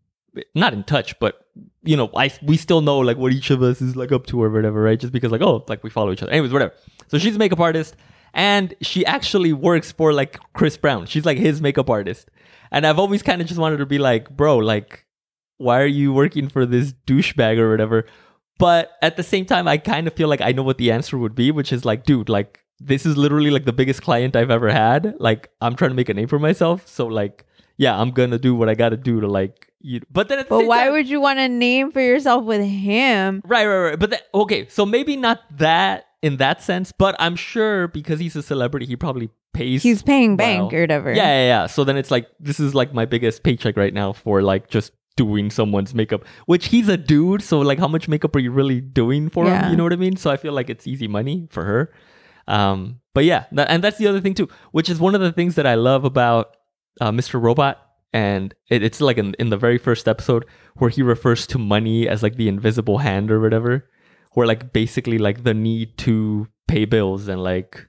not 0.55 0.73
in 0.73 0.83
touch, 0.83 1.17
but 1.19 1.45
you 1.83 1.95
know, 1.95 2.09
I 2.15 2.31
we 2.41 2.57
still 2.57 2.81
know 2.81 2.99
like 2.99 3.17
what 3.17 3.33
each 3.33 3.49
of 3.51 3.62
us 3.62 3.81
is 3.81 3.95
like 3.95 4.12
up 4.12 4.25
to 4.27 4.41
or 4.41 4.49
whatever, 4.49 4.81
right? 4.81 4.99
Just 4.99 5.13
because 5.13 5.31
like 5.31 5.41
oh, 5.41 5.63
like 5.67 5.83
we 5.83 5.89
follow 5.89 6.12
each 6.12 6.23
other. 6.23 6.31
Anyways, 6.31 6.51
whatever. 6.53 6.73
So 7.07 7.17
she's 7.17 7.36
a 7.36 7.39
makeup 7.39 7.59
artist, 7.59 7.95
and 8.33 8.73
she 8.81 9.05
actually 9.05 9.53
works 9.53 9.91
for 9.91 10.12
like 10.13 10.39
Chris 10.53 10.77
Brown. 10.77 11.05
She's 11.05 11.25
like 11.25 11.38
his 11.38 11.62
makeup 11.62 11.89
artist, 11.89 12.29
and 12.71 12.86
I've 12.88 12.99
always 12.99 13.21
kind 13.23 13.41
of 13.41 13.47
just 13.47 13.59
wanted 13.59 13.77
to 13.77 13.86
be 13.86 13.99
like, 13.99 14.29
bro, 14.36 14.57
like 14.57 15.02
why 15.57 15.81
are 15.81 15.85
you 15.85 16.13
working 16.13 16.49
for 16.49 16.65
this 16.65 16.93
douchebag 17.07 17.57
or 17.57 17.69
whatever? 17.71 18.05
But 18.59 18.91
at 19.01 19.17
the 19.17 19.23
same 19.23 19.45
time, 19.45 19.67
I 19.67 19.77
kind 19.77 20.07
of 20.07 20.13
feel 20.13 20.27
like 20.27 20.41
I 20.41 20.51
know 20.51 20.63
what 20.63 20.77
the 20.77 20.91
answer 20.91 21.17
would 21.17 21.35
be, 21.35 21.51
which 21.51 21.73
is 21.73 21.85
like, 21.85 22.03
dude, 22.05 22.29
like 22.29 22.59
this 22.79 23.05
is 23.05 23.17
literally 23.17 23.49
like 23.49 23.65
the 23.65 23.73
biggest 23.73 24.01
client 24.01 24.35
I've 24.35 24.51
ever 24.51 24.71
had. 24.71 25.15
Like 25.19 25.49
I'm 25.61 25.75
trying 25.75 25.91
to 25.91 25.95
make 25.95 26.09
a 26.09 26.13
name 26.13 26.27
for 26.27 26.39
myself, 26.39 26.87
so 26.87 27.07
like, 27.07 27.45
yeah, 27.77 27.99
I'm 27.99 28.11
gonna 28.11 28.37
do 28.39 28.53
what 28.55 28.69
I 28.69 28.75
gotta 28.75 28.97
do 28.97 29.19
to 29.21 29.27
like. 29.27 29.69
You, 29.85 29.99
but 30.09 30.29
then, 30.29 30.39
at 30.39 30.47
the 30.47 30.55
But 30.55 30.65
why 30.65 30.85
time- 30.85 30.93
would 30.93 31.09
you 31.09 31.19
want 31.19 31.39
to 31.39 31.49
name 31.49 31.91
for 31.91 31.99
yourself 31.99 32.45
with 32.45 32.61
him? 32.65 33.41
Right, 33.45 33.65
right, 33.67 33.89
right. 33.89 33.99
But 33.99 34.11
that, 34.11 34.21
okay, 34.33 34.65
so 34.69 34.85
maybe 34.85 35.17
not 35.17 35.41
that 35.57 36.05
in 36.21 36.37
that 36.37 36.61
sense, 36.63 36.93
but 36.97 37.17
I'm 37.19 37.35
sure 37.35 37.89
because 37.89 38.19
he's 38.21 38.35
a 38.37 38.43
celebrity, 38.43 38.85
he 38.85 38.95
probably 38.95 39.29
pays. 39.53 39.83
He's 39.83 40.01
paying 40.01 40.37
bank 40.37 40.71
or 40.73 40.79
whatever. 40.81 41.11
Yeah, 41.11 41.23
yeah, 41.25 41.47
yeah. 41.47 41.65
So 41.67 41.83
then 41.83 41.97
it's 41.97 42.11
like 42.11 42.27
this 42.39 42.61
is 42.61 42.73
like 42.73 42.93
my 42.93 43.03
biggest 43.05 43.43
paycheck 43.43 43.75
right 43.75 43.93
now 43.93 44.13
for 44.13 44.41
like 44.41 44.69
just 44.69 44.93
doing 45.15 45.49
someone's 45.52 45.93
makeup. 45.93 46.26
Which 46.45 46.67
he's 46.67 46.89
a 46.89 46.97
dude, 46.97 47.41
so 47.41 47.60
like 47.60 47.80
how 47.80 47.88
much 47.88 48.08
makeup 48.08 48.36
are 48.36 48.39
you 48.39 48.52
really 48.52 48.82
doing 48.82 49.30
for 49.30 49.45
Yeah. 49.45 49.63
him? 49.65 49.71
You 49.71 49.78
know 49.78 49.84
what 49.84 49.93
I 49.93 49.97
mean? 49.97 50.15
So 50.17 50.32
I 50.32 50.38
feel 50.38 50.54
like 50.54 50.69
it's 50.69 50.88
easy 50.88 51.08
money 51.08 51.47
for 51.52 51.63
her. 51.63 51.93
Um, 52.47 52.99
but 53.13 53.26
yeah, 53.26 53.45
that, 53.54 53.69
and 53.69 53.84
that's 53.84 53.97
the 53.97 54.08
other 54.08 54.19
thing 54.19 54.34
too, 54.34 54.49
which 54.71 54.89
is 54.89 54.99
one 54.99 55.15
of 55.15 55.21
the 55.21 55.32
things 55.32 55.56
that 55.56 55.65
I 55.65 55.76
love 55.76 56.04
about 56.04 56.56
uh, 56.99 57.12
Mr. 57.12 57.41
Robot. 57.41 57.80
And 58.12 58.54
it, 58.69 58.84
it's 58.84 59.02
like 59.02 59.17
in, 59.17 59.34
in 59.39 59.49
the 59.49 59.58
very 59.58 59.78
first 59.78 60.08
episode 60.08 60.45
where 60.76 60.89
he 60.89 61.02
refers 61.02 61.47
to 61.47 61.58
money 61.58 62.08
as 62.08 62.21
like 62.21 62.36
the 62.36 62.47
invisible 62.47 62.99
hand 62.99 63.32
or 63.32 63.39
whatever, 63.39 63.89
where 64.34 64.45
like 64.45 64.73
basically 64.73 65.17
like 65.17 65.43
the 65.43 65.54
need 65.54 65.97
to 65.99 66.47
pay 66.67 66.86
bills 66.86 67.28
and 67.28 67.41
like 67.41 67.88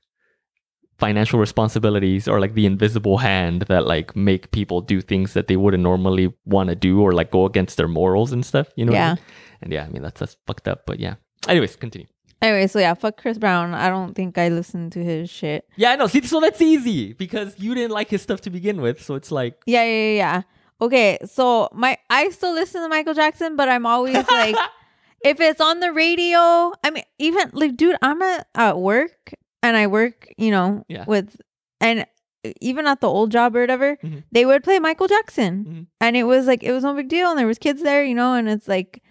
financial 0.99 1.39
responsibilities 1.41 2.29
or 2.29 2.41
like 2.41 2.55
the 2.55 2.67
invisible 2.67 3.19
hand 3.19 3.63
that 3.63 3.87
like 3.87 4.15
make 4.15 4.51
people 4.53 4.81
do 4.81 5.01
things 5.01 5.33
that 5.35 5.49
they 5.49 5.57
wouldn't 5.57 5.83
normally 5.83 6.33
want 6.45 6.69
to 6.71 6.77
do 6.77 7.01
or 7.01 7.13
like 7.13 7.31
go 7.31 7.47
against 7.47 7.77
their 7.77 7.89
morals 7.89 8.33
and 8.33 8.45
stuff. 8.47 8.69
You 8.77 8.85
know? 8.85 8.93
what 8.93 8.99
I 8.99 9.05
Yeah. 9.05 9.15
mean? 9.15 9.25
And 9.63 9.73
yeah, 9.73 9.85
I 9.85 9.89
mean 9.89 10.03
that's 10.03 10.21
that's 10.21 10.37
fucked 10.47 10.69
up. 10.69 10.87
But 10.87 11.01
yeah. 11.01 11.15
Anyways, 11.49 11.77
continue. 11.77 12.07
Anyway, 12.43 12.67
so 12.67 12.79
yeah, 12.79 12.93
fuck 12.95 13.17
Chris 13.17 13.39
Brown. 13.39 13.73
I 13.75 13.89
don't 13.89 14.15
think 14.15 14.37
I 14.37 14.49
listened 14.51 14.93
to 14.93 15.03
his 15.03 15.31
shit. 15.31 15.67
Yeah, 15.77 15.93
I 15.93 15.97
know. 15.97 16.07
See, 16.07 16.21
so 16.27 16.41
that's 16.41 16.61
easy 16.61 17.15
because 17.15 17.55
you 17.59 17.75
didn't 17.75 17.93
like 17.93 18.09
his 18.11 18.21
stuff 18.23 18.41
to 18.43 18.51
begin 18.51 18.81
with. 18.83 19.03
So 19.03 19.15
it's 19.15 19.31
like, 19.33 19.57
Yeah, 19.67 19.85
yeah, 19.85 19.91
yeah. 20.11 20.17
yeah. 20.17 20.43
Okay, 20.81 21.19
so 21.25 21.69
my 21.73 21.97
I 22.11 22.29
still 22.31 22.53
listen 22.53 22.83
to 22.83 22.89
Michael 22.89 23.15
Jackson, 23.15 23.57
but 23.57 23.69
I'm 23.69 23.87
always 23.87 24.29
like, 24.31 24.57
if 25.25 25.41
it's 25.41 25.61
on 25.61 25.81
the 25.81 25.93
radio, 25.93 26.73
I 26.85 26.91
mean, 26.93 27.05
even 27.19 27.51
like, 27.55 27.77
dude, 27.77 27.97
I'm 28.03 28.21
at, 28.21 28.47
at 28.55 28.79
work 28.79 29.33
and 29.65 29.77
I 29.77 29.87
work, 29.89 30.29
you 30.39 30.51
know, 30.53 30.85
Yeah. 30.89 31.05
with 31.09 31.41
and 31.81 32.07
even 32.61 32.87
at 32.87 33.01
the 33.01 33.09
old 33.09 33.33
job 33.33 33.57
or 33.57 33.61
whatever, 33.61 33.97
Mhm. 33.97 34.23
they 34.31 34.45
would 34.45 34.63
play 34.63 34.79
Michael 34.79 35.09
Jackson, 35.09 35.55
Mhm. 35.65 35.87
and 36.01 36.17
it 36.17 36.25
was 36.25 36.47
like 36.47 36.63
it 36.63 36.73
was 36.73 36.85
no 36.85 36.93
big 36.95 37.09
deal, 37.09 37.31
and 37.31 37.39
there 37.39 37.47
was 37.47 37.59
kids 37.59 37.83
there, 37.83 38.05
you 38.05 38.15
know, 38.15 38.35
and 38.35 38.49
it's 38.49 38.69
like 38.69 39.03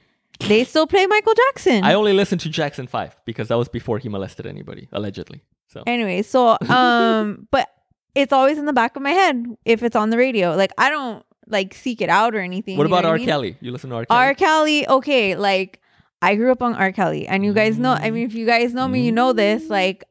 they 0.47 0.63
still 0.63 0.87
play 0.87 1.05
Michael 1.07 1.33
Jackson. 1.43 1.83
I 1.83 1.93
only 1.93 2.13
listened 2.13 2.41
to 2.41 2.49
Jackson 2.49 2.85
5 2.87 3.15
because 3.25 3.47
that 3.49 3.57
was 3.57 3.69
before 3.69 3.97
he 3.99 4.07
molested 4.09 4.45
anybody, 4.45 4.87
allegedly. 4.91 5.41
So, 5.67 5.83
anyway, 5.87 6.21
so 6.21 6.57
um, 6.69 7.47
but 7.51 7.67
it's 8.15 8.31
always 8.33 8.57
in 8.59 8.65
the 8.65 8.73
back 8.73 8.95
of 8.95 9.01
my 9.01 9.11
head 9.11 9.45
if 9.65 9.81
it's 9.81 9.95
on 9.95 10.09
the 10.11 10.17
radio. 10.17 10.55
Like 10.55 10.71
I 10.77 10.89
don't 10.89 11.25
like 11.47 11.73
seek 11.73 12.01
it 12.01 12.09
out 12.09 12.35
or 12.35 12.39
anything. 12.39 12.77
what 12.77 12.85
about 12.87 13.05
I 13.05 13.09
R. 13.09 13.17
mean? 13.17 13.25
Kelly? 13.27 13.57
You 13.61 13.71
listen 13.71 13.89
to 13.89 13.95
R. 13.97 14.05
Kelly? 14.05 14.19
R. 14.27 14.33
Kelly, 14.35 14.87
okay, 14.87 15.35
like 15.35 15.79
I 16.21 16.35
grew 16.35 16.51
up 16.51 16.61
on 16.61 16.73
R. 16.75 16.91
Kelly, 16.91 17.27
and 17.27 17.43
you 17.43 17.53
guys 17.53 17.77
know. 17.79 17.91
I 17.93 18.11
mean, 18.11 18.25
if 18.27 18.33
you 18.35 18.45
guys 18.45 18.73
know 18.73 18.87
me, 18.87 19.01
you 19.05 19.11
know 19.11 19.33
this. 19.33 19.63
Mm. 19.65 19.69
Like, 19.69 20.03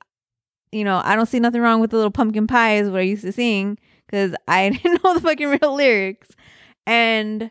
you 0.73 0.85
know, 0.85 1.01
I 1.05 1.15
don't 1.15 1.27
see 1.27 1.39
nothing 1.41 1.61
wrong 1.61 1.81
with 1.81 1.91
the 1.91 1.97
little 1.97 2.11
pumpkin 2.11 2.47
pie 2.47 2.77
is 2.77 2.91
what 2.91 3.01
I 3.01 3.05
used 3.05 3.23
to 3.23 3.33
sing 3.33 3.79
because 4.07 4.35
I 4.49 4.69
didn't 4.83 5.05
know 5.05 5.15
the 5.15 5.21
fucking 5.21 5.49
real 5.49 5.75
lyrics, 5.75 6.31
and 6.87 7.51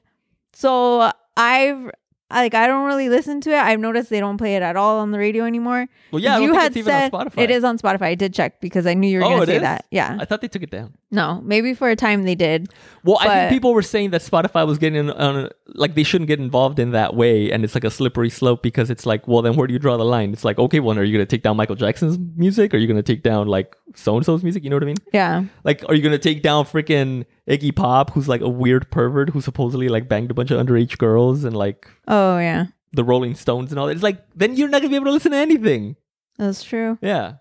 so 0.53 1.11
I've 1.37 1.91
like 2.33 2.53
I 2.53 2.67
don't 2.67 2.85
really 2.85 3.09
listen 3.09 3.41
to 3.41 3.51
it. 3.51 3.57
I've 3.57 3.79
noticed 3.79 4.09
they 4.09 4.19
don't 4.19 4.37
play 4.37 4.55
it 4.55 4.61
at 4.61 4.75
all 4.75 4.99
on 4.99 5.11
the 5.11 5.17
radio 5.19 5.43
anymore. 5.45 5.87
well, 6.11 6.21
yeah, 6.21 6.37
you 6.39 6.47
think 6.47 6.59
had 6.59 6.67
it's 6.71 6.77
even 6.77 6.91
said 6.91 7.13
on 7.13 7.27
Spotify. 7.27 7.41
it 7.43 7.51
is 7.51 7.63
on 7.63 7.77
Spotify. 7.77 8.01
I 8.03 8.15
did 8.15 8.33
check 8.33 8.59
because 8.61 8.85
I 8.87 8.93
knew 8.93 9.09
you 9.09 9.19
were 9.19 9.25
Oh, 9.25 9.29
going 9.29 9.39
to 9.41 9.45
say 9.47 9.55
is? 9.57 9.61
that. 9.61 9.85
Yeah, 9.91 10.17
I 10.19 10.25
thought 10.25 10.41
they 10.41 10.47
took 10.47 10.63
it 10.63 10.71
down. 10.71 10.93
no, 11.11 11.41
maybe 11.43 11.73
for 11.73 11.89
a 11.89 11.95
time 11.95 12.23
they 12.23 12.35
did. 12.35 12.69
Well, 13.03 13.17
I 13.19 13.27
think 13.27 13.51
people 13.51 13.73
were 13.73 13.81
saying 13.81 14.11
that 14.11 14.21
Spotify 14.21 14.65
was 14.67 14.77
getting 14.77 15.09
on, 15.09 15.49
like 15.67 15.95
they 15.95 16.03
shouldn't 16.03 16.27
get 16.27 16.39
involved 16.39 16.79
in 16.79 16.91
that 16.91 17.15
way, 17.15 17.51
and 17.51 17.63
it's 17.63 17.75
like 17.75 17.83
a 17.83 17.91
slippery 17.91 18.29
slope 18.29 18.61
because 18.63 18.89
it's 18.89 19.05
like, 19.05 19.27
well, 19.27 19.41
then 19.41 19.55
where 19.55 19.67
do 19.67 19.73
you 19.73 19.79
draw 19.79 19.97
the 19.97 20.05
line? 20.05 20.33
It's 20.33 20.43
like, 20.45 20.59
okay, 20.59 20.79
well, 20.79 20.97
are 20.97 21.03
you 21.03 21.13
gonna 21.17 21.25
take 21.25 21.43
down 21.43 21.57
Michael 21.57 21.75
Jackson's 21.75 22.17
music? 22.35 22.73
Are 22.73 22.77
you 22.77 22.87
gonna 22.87 23.01
take 23.03 23.23
down 23.23 23.47
like 23.47 23.75
so 23.95 24.15
and 24.15 24.25
so's 24.25 24.43
music? 24.43 24.63
You 24.63 24.69
know 24.69 24.75
what 24.77 24.83
I 24.83 24.85
mean? 24.87 24.97
Yeah, 25.13 25.43
Like, 25.63 25.83
are 25.89 25.95
you 25.95 26.01
gonna 26.01 26.17
take 26.17 26.41
down 26.43 26.65
freaking 26.65 27.25
Iggy 27.51 27.75
Pop, 27.75 28.11
who's 28.11 28.27
like 28.29 28.41
a 28.41 28.49
weird 28.49 28.89
pervert 28.91 29.29
who 29.31 29.41
supposedly 29.41 29.89
like 29.89 30.07
banged 30.07 30.31
a 30.31 30.33
bunch 30.33 30.51
of 30.51 30.65
underage 30.65 30.97
girls 30.97 31.43
and 31.43 31.55
like 31.55 31.87
oh 32.07 32.37
yeah, 32.39 32.67
the 32.93 33.03
Rolling 33.03 33.35
Stones 33.35 33.71
and 33.71 33.79
all 33.79 33.87
that? 33.87 33.93
It's 33.93 34.03
like 34.03 34.23
then 34.35 34.55
you're 34.55 34.69
not 34.69 34.81
gonna 34.81 34.89
be 34.89 34.95
able 34.95 35.05
to 35.05 35.11
listen 35.11 35.31
to 35.31 35.37
anything. 35.37 35.95
that's 36.37 36.63
true. 36.63 36.97
Yeah. 37.01 37.33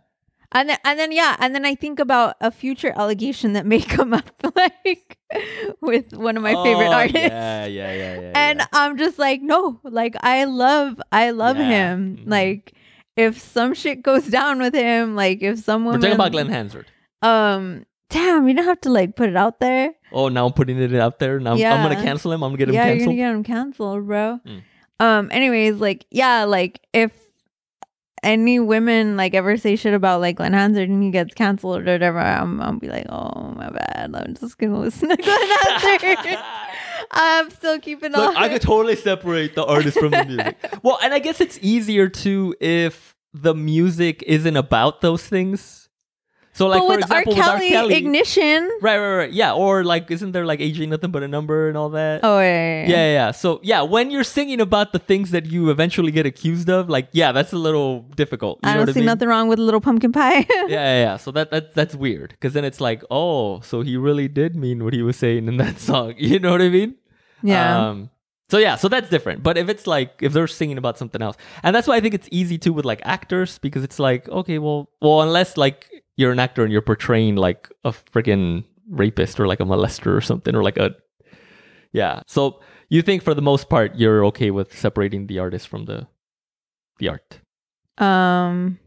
And 0.52 0.68
then, 0.68 0.78
and 0.84 0.98
then, 0.98 1.12
yeah, 1.12 1.36
and 1.38 1.54
then 1.54 1.64
I 1.64 1.76
think 1.76 2.00
about 2.00 2.34
a 2.40 2.50
future 2.50 2.92
allegation 2.96 3.52
that 3.52 3.64
may 3.66 3.80
come 3.96 4.12
up, 4.12 4.28
like 4.56 5.16
with 5.80 6.12
one 6.12 6.36
of 6.36 6.42
my 6.42 6.54
favorite 6.54 6.88
Oh, 6.88 6.92
artists. 6.92 7.20
Yeah, 7.20 7.66
yeah, 7.66 7.92
yeah, 7.92 8.20
yeah. 8.20 8.32
and 8.34 8.58
yeah. 8.58 8.66
I'm 8.72 8.98
just 8.98 9.16
like, 9.16 9.42
no, 9.42 9.78
like 9.84 10.16
I 10.24 10.42
love, 10.46 11.00
I 11.12 11.30
love 11.30 11.56
Yeah. 11.56 11.68
him. 11.92 12.16
Mhm. 12.16 12.28
Like, 12.28 12.72
if 13.16 13.38
some 13.38 13.74
shit 13.74 14.02
goes 14.02 14.26
down 14.26 14.58
with 14.58 14.74
him, 14.74 15.14
like 15.14 15.40
if 15.40 15.60
someone, 15.60 15.94
we're 15.94 16.00
talking 16.00 16.14
about 16.16 16.32
Glen 16.32 16.48
Hansard. 16.48 16.86
Um, 17.22 17.86
damn, 18.10 18.46
you 18.46 18.54
don't 18.54 18.64
have 18.66 18.80
to 18.82 18.90
like 18.90 19.16
put 19.16 19.28
it 19.28 19.36
out 19.36 19.60
there. 19.60 19.92
Oh, 20.12 20.28
now 20.28 20.46
I'm 20.46 20.52
putting 20.52 20.78
it 20.78 20.94
out 20.94 21.18
there. 21.18 21.40
Now 21.40 21.54
I'm- 21.56 21.72
I'm 21.72 21.88
gonna 21.90 22.02
cancel 22.04 22.32
him. 22.32 22.42
I'm 22.42 22.50
gonna 22.50 22.58
get 22.58 22.68
him 22.68 22.74
yeah, 22.74 22.84
canceled. 22.84 23.14
you're 23.16 23.26
gonna 23.26 23.42
get 23.42 23.52
him 23.52 23.56
canceled, 23.56 24.06
bro. 24.06 24.40
Mm. 24.46 24.62
Um, 25.00 25.30
anyways, 25.32 25.76
like, 25.80 26.04
yeah, 26.10 26.44
like 26.44 26.80
if 26.92 27.12
any 28.22 28.60
women 28.60 29.16
like 29.16 29.34
ever 29.34 29.56
say 29.56 29.76
shit 29.76 29.94
about 29.94 30.20
like 30.20 30.36
Glen 30.36 30.52
Hansard 30.52 30.90
and 30.90 31.02
he 31.02 31.10
gets 31.10 31.32
canceled 31.34 31.88
or 31.88 31.92
whatever, 31.92 32.18
I'm 32.18 32.60
I'll 32.60 32.72
be 32.78 32.88
like, 32.88 33.06
oh 33.08 33.54
my 33.56 33.70
bad. 33.70 34.14
I'm 34.14 34.34
just 34.34 34.58
gonna 34.58 34.78
listen 34.78 35.08
to 35.08 35.16
Glen 35.16 35.38
Hansard. 35.40 36.38
I'm 37.12 37.50
still 37.50 37.78
keeping 37.80 38.14
on. 38.14 38.36
I 38.36 38.48
could 38.48 38.62
totally 38.62 38.94
separate 38.94 39.54
the 39.54 39.64
artist 39.64 39.98
from 39.98 40.10
the 40.10 40.24
music. 40.24 40.56
Well, 40.82 40.98
and 41.02 41.12
I 41.12 41.18
guess 41.18 41.40
it's 41.40 41.58
easier 41.60 42.08
too 42.08 42.54
if 42.60 43.16
the 43.34 43.54
music 43.54 44.22
isn't 44.26 44.56
about 44.56 45.00
those 45.00 45.26
things. 45.26 45.79
So, 46.52 46.66
like 46.66 46.80
but 46.80 46.86
for 46.86 46.88
with 46.88 47.00
example, 47.04 47.34
R. 47.34 47.42
Kelly, 47.42 47.68
with 47.68 47.76
R. 47.76 47.82
Kelly, 47.82 47.94
ignition. 47.94 48.70
right, 48.82 48.98
right, 48.98 49.16
right, 49.16 49.32
yeah, 49.32 49.52
or 49.54 49.84
like, 49.84 50.10
isn't 50.10 50.32
there 50.32 50.44
like 50.44 50.60
age 50.60 50.80
ain't 50.80 50.90
nothing 50.90 51.10
but 51.12 51.22
a 51.22 51.28
number 51.28 51.68
and 51.68 51.76
all 51.76 51.90
that? 51.90 52.20
Oh 52.24 52.40
yeah, 52.40 52.44
yeah, 52.44 52.82
yeah, 52.82 52.88
yeah. 52.88 53.12
yeah. 53.12 53.30
So 53.30 53.60
yeah, 53.62 53.82
when 53.82 54.10
you're 54.10 54.24
singing 54.24 54.60
about 54.60 54.92
the 54.92 54.98
things 54.98 55.30
that 55.30 55.46
you 55.46 55.70
eventually 55.70 56.10
get 56.10 56.26
accused 56.26 56.68
of, 56.68 56.90
like, 56.90 57.08
yeah, 57.12 57.30
that's 57.32 57.52
a 57.52 57.58
little 57.58 58.02
difficult. 58.16 58.58
You 58.64 58.70
I 58.70 58.74
don't 58.74 58.88
see 58.88 59.00
mean? 59.00 59.06
nothing 59.06 59.28
wrong 59.28 59.48
with 59.48 59.58
a 59.60 59.62
little 59.62 59.80
pumpkin 59.80 60.12
pie. 60.12 60.38
yeah, 60.50 60.66
yeah, 60.68 61.02
yeah. 61.02 61.16
So 61.16 61.30
that, 61.30 61.50
that 61.52 61.74
that's 61.74 61.94
weird 61.94 62.30
because 62.30 62.52
then 62.52 62.64
it's 62.64 62.80
like, 62.80 63.04
oh, 63.10 63.60
so 63.60 63.82
he 63.82 63.96
really 63.96 64.26
did 64.26 64.56
mean 64.56 64.82
what 64.82 64.92
he 64.92 65.02
was 65.02 65.16
saying 65.16 65.46
in 65.46 65.56
that 65.58 65.78
song. 65.88 66.14
You 66.18 66.40
know 66.40 66.50
what 66.50 66.62
I 66.62 66.68
mean? 66.68 66.96
yeah. 67.42 67.88
Um, 67.90 68.10
so 68.50 68.58
yeah, 68.58 68.74
so 68.74 68.88
that's 68.88 69.08
different. 69.08 69.44
But 69.44 69.56
if 69.56 69.68
it's 69.68 69.86
like 69.86 70.14
if 70.20 70.32
they're 70.32 70.48
singing 70.48 70.76
about 70.76 70.98
something 70.98 71.22
else, 71.22 71.36
and 71.62 71.74
that's 71.74 71.86
why 71.86 71.94
I 71.94 72.00
think 72.00 72.14
it's 72.14 72.28
easy 72.32 72.58
too 72.58 72.72
with 72.72 72.84
like 72.84 73.00
actors 73.04 73.58
because 73.58 73.84
it's 73.84 74.00
like 74.00 74.28
okay, 74.28 74.58
well, 74.58 74.90
well, 75.00 75.22
unless 75.22 75.56
like 75.56 75.86
you're 76.20 76.32
an 76.32 76.38
actor 76.38 76.62
and 76.62 76.70
you're 76.72 76.82
portraying 76.82 77.36
like 77.36 77.68
a 77.82 77.90
freaking 77.90 78.64
rapist 78.90 79.40
or 79.40 79.46
like 79.46 79.60
a 79.60 79.64
molester 79.64 80.14
or 80.14 80.20
something 80.20 80.54
or 80.54 80.62
like 80.62 80.76
a 80.76 80.94
yeah. 81.92 82.22
So 82.26 82.60
you 82.88 83.02
think 83.02 83.22
for 83.22 83.34
the 83.34 83.42
most 83.42 83.68
part 83.68 83.96
you're 83.96 84.24
okay 84.26 84.50
with 84.50 84.76
separating 84.76 85.26
the 85.26 85.38
artist 85.38 85.66
from 85.68 85.86
the 85.86 86.06
the 86.98 87.08
art? 87.08 87.40
um, 87.98 88.78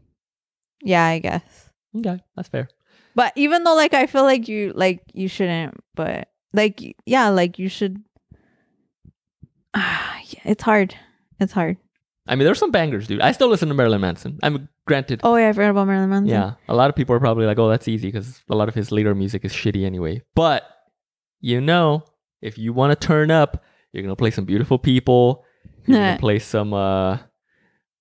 yeah, 0.82 1.04
I 1.04 1.18
guess. 1.18 1.70
Okay, 1.96 2.20
that's 2.36 2.48
fair. 2.48 2.68
But 3.14 3.32
even 3.36 3.64
though 3.64 3.74
like 3.74 3.94
I 3.94 4.06
feel 4.06 4.22
like 4.24 4.48
you 4.48 4.72
like 4.74 5.02
you 5.12 5.28
shouldn't, 5.28 5.74
but 5.94 6.28
like 6.52 6.96
yeah, 7.06 7.28
like 7.28 7.58
you 7.58 7.68
should. 7.68 8.02
Ah, 9.74 10.20
yeah, 10.28 10.40
it's 10.44 10.62
hard. 10.62 10.94
It's 11.40 11.52
hard. 11.52 11.76
I 12.26 12.36
mean, 12.36 12.44
there's 12.46 12.58
some 12.58 12.70
bangers, 12.70 13.06
dude. 13.06 13.20
I 13.20 13.32
still 13.32 13.48
listen 13.48 13.68
to 13.68 13.74
Marilyn 13.74 14.00
Manson. 14.00 14.38
I'm 14.42 14.68
granted. 14.86 15.20
Oh 15.22 15.36
yeah, 15.36 15.48
I 15.48 15.52
forgot 15.52 15.70
about 15.70 15.86
Marilyn 15.86 16.10
Manson. 16.10 16.28
Yeah, 16.28 16.52
a 16.68 16.74
lot 16.74 16.90
of 16.90 16.96
people 16.96 17.14
are 17.14 17.20
probably 17.20 17.46
like, 17.46 17.58
"Oh, 17.58 17.68
that's 17.68 17.88
easy," 17.88 18.08
because 18.08 18.42
a 18.48 18.54
lot 18.54 18.68
of 18.68 18.74
his 18.74 18.90
later 18.92 19.14
music 19.14 19.44
is 19.44 19.52
shitty 19.52 19.84
anyway. 19.84 20.22
But 20.34 20.64
you 21.40 21.60
know, 21.60 22.04
if 22.42 22.58
you 22.58 22.72
want 22.72 22.98
to 22.98 23.06
turn 23.06 23.30
up, 23.30 23.62
You're 23.92 24.02
gonna 24.02 24.16
play 24.16 24.30
some 24.32 24.44
beautiful 24.44 24.78
people. 24.78 25.44
You're 25.86 25.98
gonna 25.98 26.18
play 26.26 26.38
some. 26.40 26.72
uh 26.74 27.18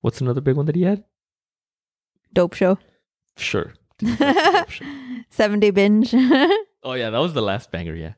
What's 0.01 0.21
another 0.21 0.41
big 0.41 0.55
one 0.57 0.65
that 0.65 0.75
he 0.75 0.83
had? 0.83 1.03
Dope 2.33 2.55
show. 2.55 2.77
Sure. 3.37 3.73
Seven 5.29 5.59
day 5.59 5.71
binge. 5.71 6.13
Oh 6.85 6.95
yeah, 6.99 7.11
that 7.11 7.19
was 7.19 7.31
the 7.33 7.41
last 7.41 7.71
banger. 7.71 7.95
Yeah. 7.95 8.13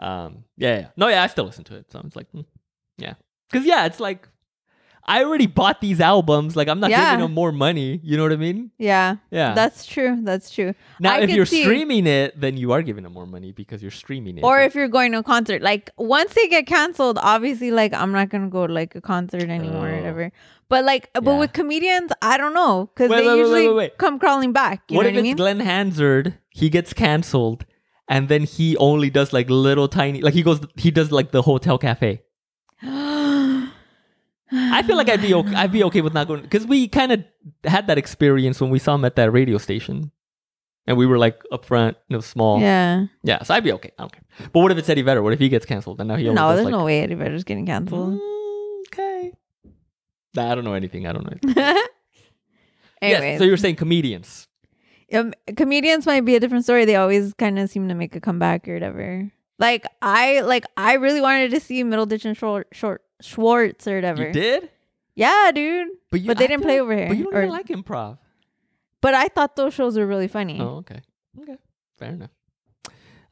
Um. 0.00 0.42
Yeah. 0.56 0.78
yeah. 0.78 0.86
No. 0.96 1.06
Yeah. 1.06 1.22
I 1.22 1.28
still 1.28 1.44
listen 1.44 1.62
to 1.70 1.76
it. 1.76 1.86
So 1.92 2.00
it's 2.04 2.16
like, 2.16 2.28
hmm, 2.32 2.40
yeah. 2.96 3.14
Because 3.48 3.64
yeah, 3.64 3.86
it's 3.86 4.00
like 4.00 4.26
I 5.08 5.24
already 5.24 5.46
bought 5.46 5.80
these 5.80 6.00
albums. 6.00 6.54
Like 6.54 6.68
I'm 6.68 6.80
not 6.80 6.90
Yeah. 6.90 7.06
giving 7.12 7.24
them 7.24 7.32
more 7.34 7.50
money. 7.50 7.98
You 8.04 8.16
know 8.16 8.22
what 8.22 8.32
I 8.32 8.36
mean? 8.36 8.70
yeah, 8.78 9.16
Yeah. 9.30 9.54
that's 9.54 9.86
true. 9.86 10.18
That's 10.22 10.50
true. 10.50 10.74
now, 11.00 11.14
I 11.14 11.20
if 11.20 11.30
you're 11.30 11.46
see- 11.46 11.62
streaming 11.62 12.06
it, 12.06 12.38
then 12.40 12.56
you 12.58 12.72
are 12.72 12.82
giving 12.82 13.04
them 13.04 13.14
more 13.14 13.26
money 13.26 13.50
because 13.52 13.80
you're 13.82 13.90
streaming 13.90 14.38
it. 14.38 14.44
Or 14.44 14.60
if 14.60 14.74
you're 14.74 14.88
going 14.88 15.12
to 15.12 15.18
a 15.18 15.22
concert, 15.22 15.62
like 15.62 15.90
once 15.96 16.34
they 16.34 16.46
get 16.48 16.66
canceled, 16.66 17.18
obviously, 17.22 17.70
like 17.70 17.92
I'm 17.94 18.12
not 18.12 18.28
gonna 18.28 18.48
go 18.50 18.66
to 18.66 18.72
like 18.72 18.94
a 18.94 19.00
concert 19.00 19.48
anymore 19.48 19.88
or 19.88 19.92
Oh. 19.92 19.96
whatever. 19.96 20.32
But 20.68 20.84
like, 20.84 21.08
but 21.14 21.24
Yeah. 21.24 21.38
with 21.38 21.52
comedians, 21.54 22.12
I 22.20 22.36
don't 22.36 22.52
know 22.52 22.90
because 22.94 23.08
they 23.10 23.26
wait, 23.26 23.36
usually 23.38 23.68
wait, 23.68 23.74
wait. 23.76 23.98
come 23.98 24.18
crawling 24.18 24.52
back. 24.52 24.82
You 24.90 24.98
what 24.98 25.06
if 25.06 25.12
what 25.14 25.18
it's 25.20 25.22
mean? 25.22 25.36
Glen 25.36 25.60
Hansard? 25.60 26.34
He 26.50 26.68
gets 26.68 26.92
canceled, 26.92 27.64
and 28.08 28.28
then 28.28 28.42
he 28.42 28.76
only 28.76 29.08
does 29.08 29.32
like 29.32 29.48
little 29.48 29.88
tiny, 29.88 30.20
like 30.20 30.34
he 30.34 30.42
goes, 30.42 30.60
he 30.76 30.90
does 30.90 31.10
like 31.10 31.30
the 31.30 31.40
hotel 31.42 31.78
cafe. 31.78 32.20
I 34.52 34.82
feel 34.82 34.96
like 34.96 35.08
I'd 35.08 35.20
be 35.22 35.34
okay. 35.34 35.54
I'd 35.54 35.72
be 35.72 35.84
okay 35.84 36.00
with 36.00 36.14
not 36.14 36.26
going 36.28 36.42
because 36.42 36.66
we 36.66 36.88
kind 36.88 37.12
of 37.12 37.24
had 37.64 37.86
that 37.88 37.98
experience 37.98 38.60
when 38.60 38.70
we 38.70 38.78
saw 38.78 38.94
him 38.94 39.04
at 39.04 39.16
that 39.16 39.30
radio 39.32 39.58
station, 39.58 40.10
and 40.86 40.96
we 40.96 41.06
were 41.06 41.18
like 41.18 41.42
up 41.52 41.64
front, 41.64 41.96
you 42.08 42.16
know, 42.16 42.20
small. 42.20 42.60
yeah. 42.60 43.06
Yeah, 43.22 43.42
so 43.42 43.54
I'd 43.54 43.64
be 43.64 43.72
okay. 43.72 43.90
I 43.98 44.02
don't 44.02 44.12
care. 44.12 44.22
But 44.52 44.60
what 44.60 44.72
if 44.72 44.78
it's 44.78 44.88
Eddie 44.88 45.02
Vedder? 45.02 45.22
What 45.22 45.32
if 45.32 45.38
he 45.38 45.48
gets 45.48 45.66
canceled? 45.66 46.00
And 46.00 46.08
now 46.08 46.16
he 46.16 46.24
No, 46.24 46.54
there's 46.54 46.64
like, 46.64 46.72
no 46.72 46.84
way 46.84 47.00
Eddie 47.02 47.14
Vedder's 47.14 47.44
getting 47.44 47.66
canceled. 47.66 48.18
Mm, 48.18 48.80
okay. 48.88 49.32
Nah, 50.34 50.52
I 50.52 50.54
don't 50.54 50.64
know 50.64 50.74
anything. 50.74 51.06
I 51.06 51.12
don't 51.12 51.24
know. 51.24 51.32
Anything. 51.42 51.64
Anyways, 53.02 53.22
Yes, 53.22 53.38
so 53.38 53.44
you 53.44 53.50
were 53.50 53.56
saying 53.56 53.76
comedians. 53.76 54.48
um, 55.12 55.32
comedians 55.56 56.06
might 56.06 56.24
be 56.24 56.36
a 56.36 56.40
different 56.40 56.64
story. 56.64 56.84
They 56.84 56.96
always 56.96 57.34
kind 57.34 57.58
of 57.58 57.68
seem 57.70 57.88
to 57.88 57.94
make 57.94 58.14
a 58.16 58.20
comeback 58.20 58.66
or 58.68 58.74
whatever. 58.74 59.30
Like 59.58 59.86
I 60.02 60.40
like 60.40 60.64
I 60.76 60.94
really 60.94 61.20
wanted 61.20 61.50
to 61.50 61.60
see 61.60 61.82
Middleditch 61.82 62.24
and 62.24 62.36
Short, 62.36 62.68
Short 62.72 63.02
Schwartz 63.20 63.86
or 63.88 63.96
whatever. 63.96 64.26
You 64.28 64.32
did, 64.32 64.70
Yeah, 65.14 65.50
dude. 65.54 65.88
but, 66.10 66.20
you, 66.20 66.26
But 66.28 66.38
they 66.38 66.44
I 66.44 66.48
didn't 66.48 66.62
play 66.62 66.80
like- 66.80 66.82
over 66.82 66.96
here, 66.96 67.08
But 67.08 67.16
you 67.16 67.24
don't 67.24 67.34
or- 67.34 67.38
even 67.42 67.50
like 67.50 67.66
improv. 67.68 68.18
But 69.00 69.14
I 69.14 69.28
thought 69.28 69.56
those 69.56 69.74
shows 69.74 69.96
were 69.96 70.06
really 70.06 70.28
funny. 70.28 70.58
Oh, 70.60 70.78
okay. 70.78 71.00
Okay. 71.40 71.56
Fair 71.98 72.10
enough. 72.10 72.30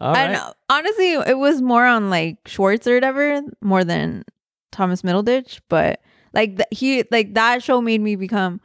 All 0.01 0.12
right. 0.12 0.31
and 0.33 0.55
honestly, 0.68 1.12
it 1.14 1.38
was 1.38 1.62
more 1.62 1.85
on 1.87 2.11
like 2.11 2.37
Schwartz 2.46 2.87
or 2.87 2.94
whatever 2.94 3.40
more 3.62 3.83
than 3.83 4.25
Thomas 4.70 5.03
Middleditch. 5.03 5.61
But 5.68 6.01
like 6.35 6.57
th- 6.57 6.68
he 6.70 7.05
like 7.11 7.35
that 7.35 7.62
show 7.62 7.81
made 7.81 8.01
me 8.03 8.14
become 8.14 8.61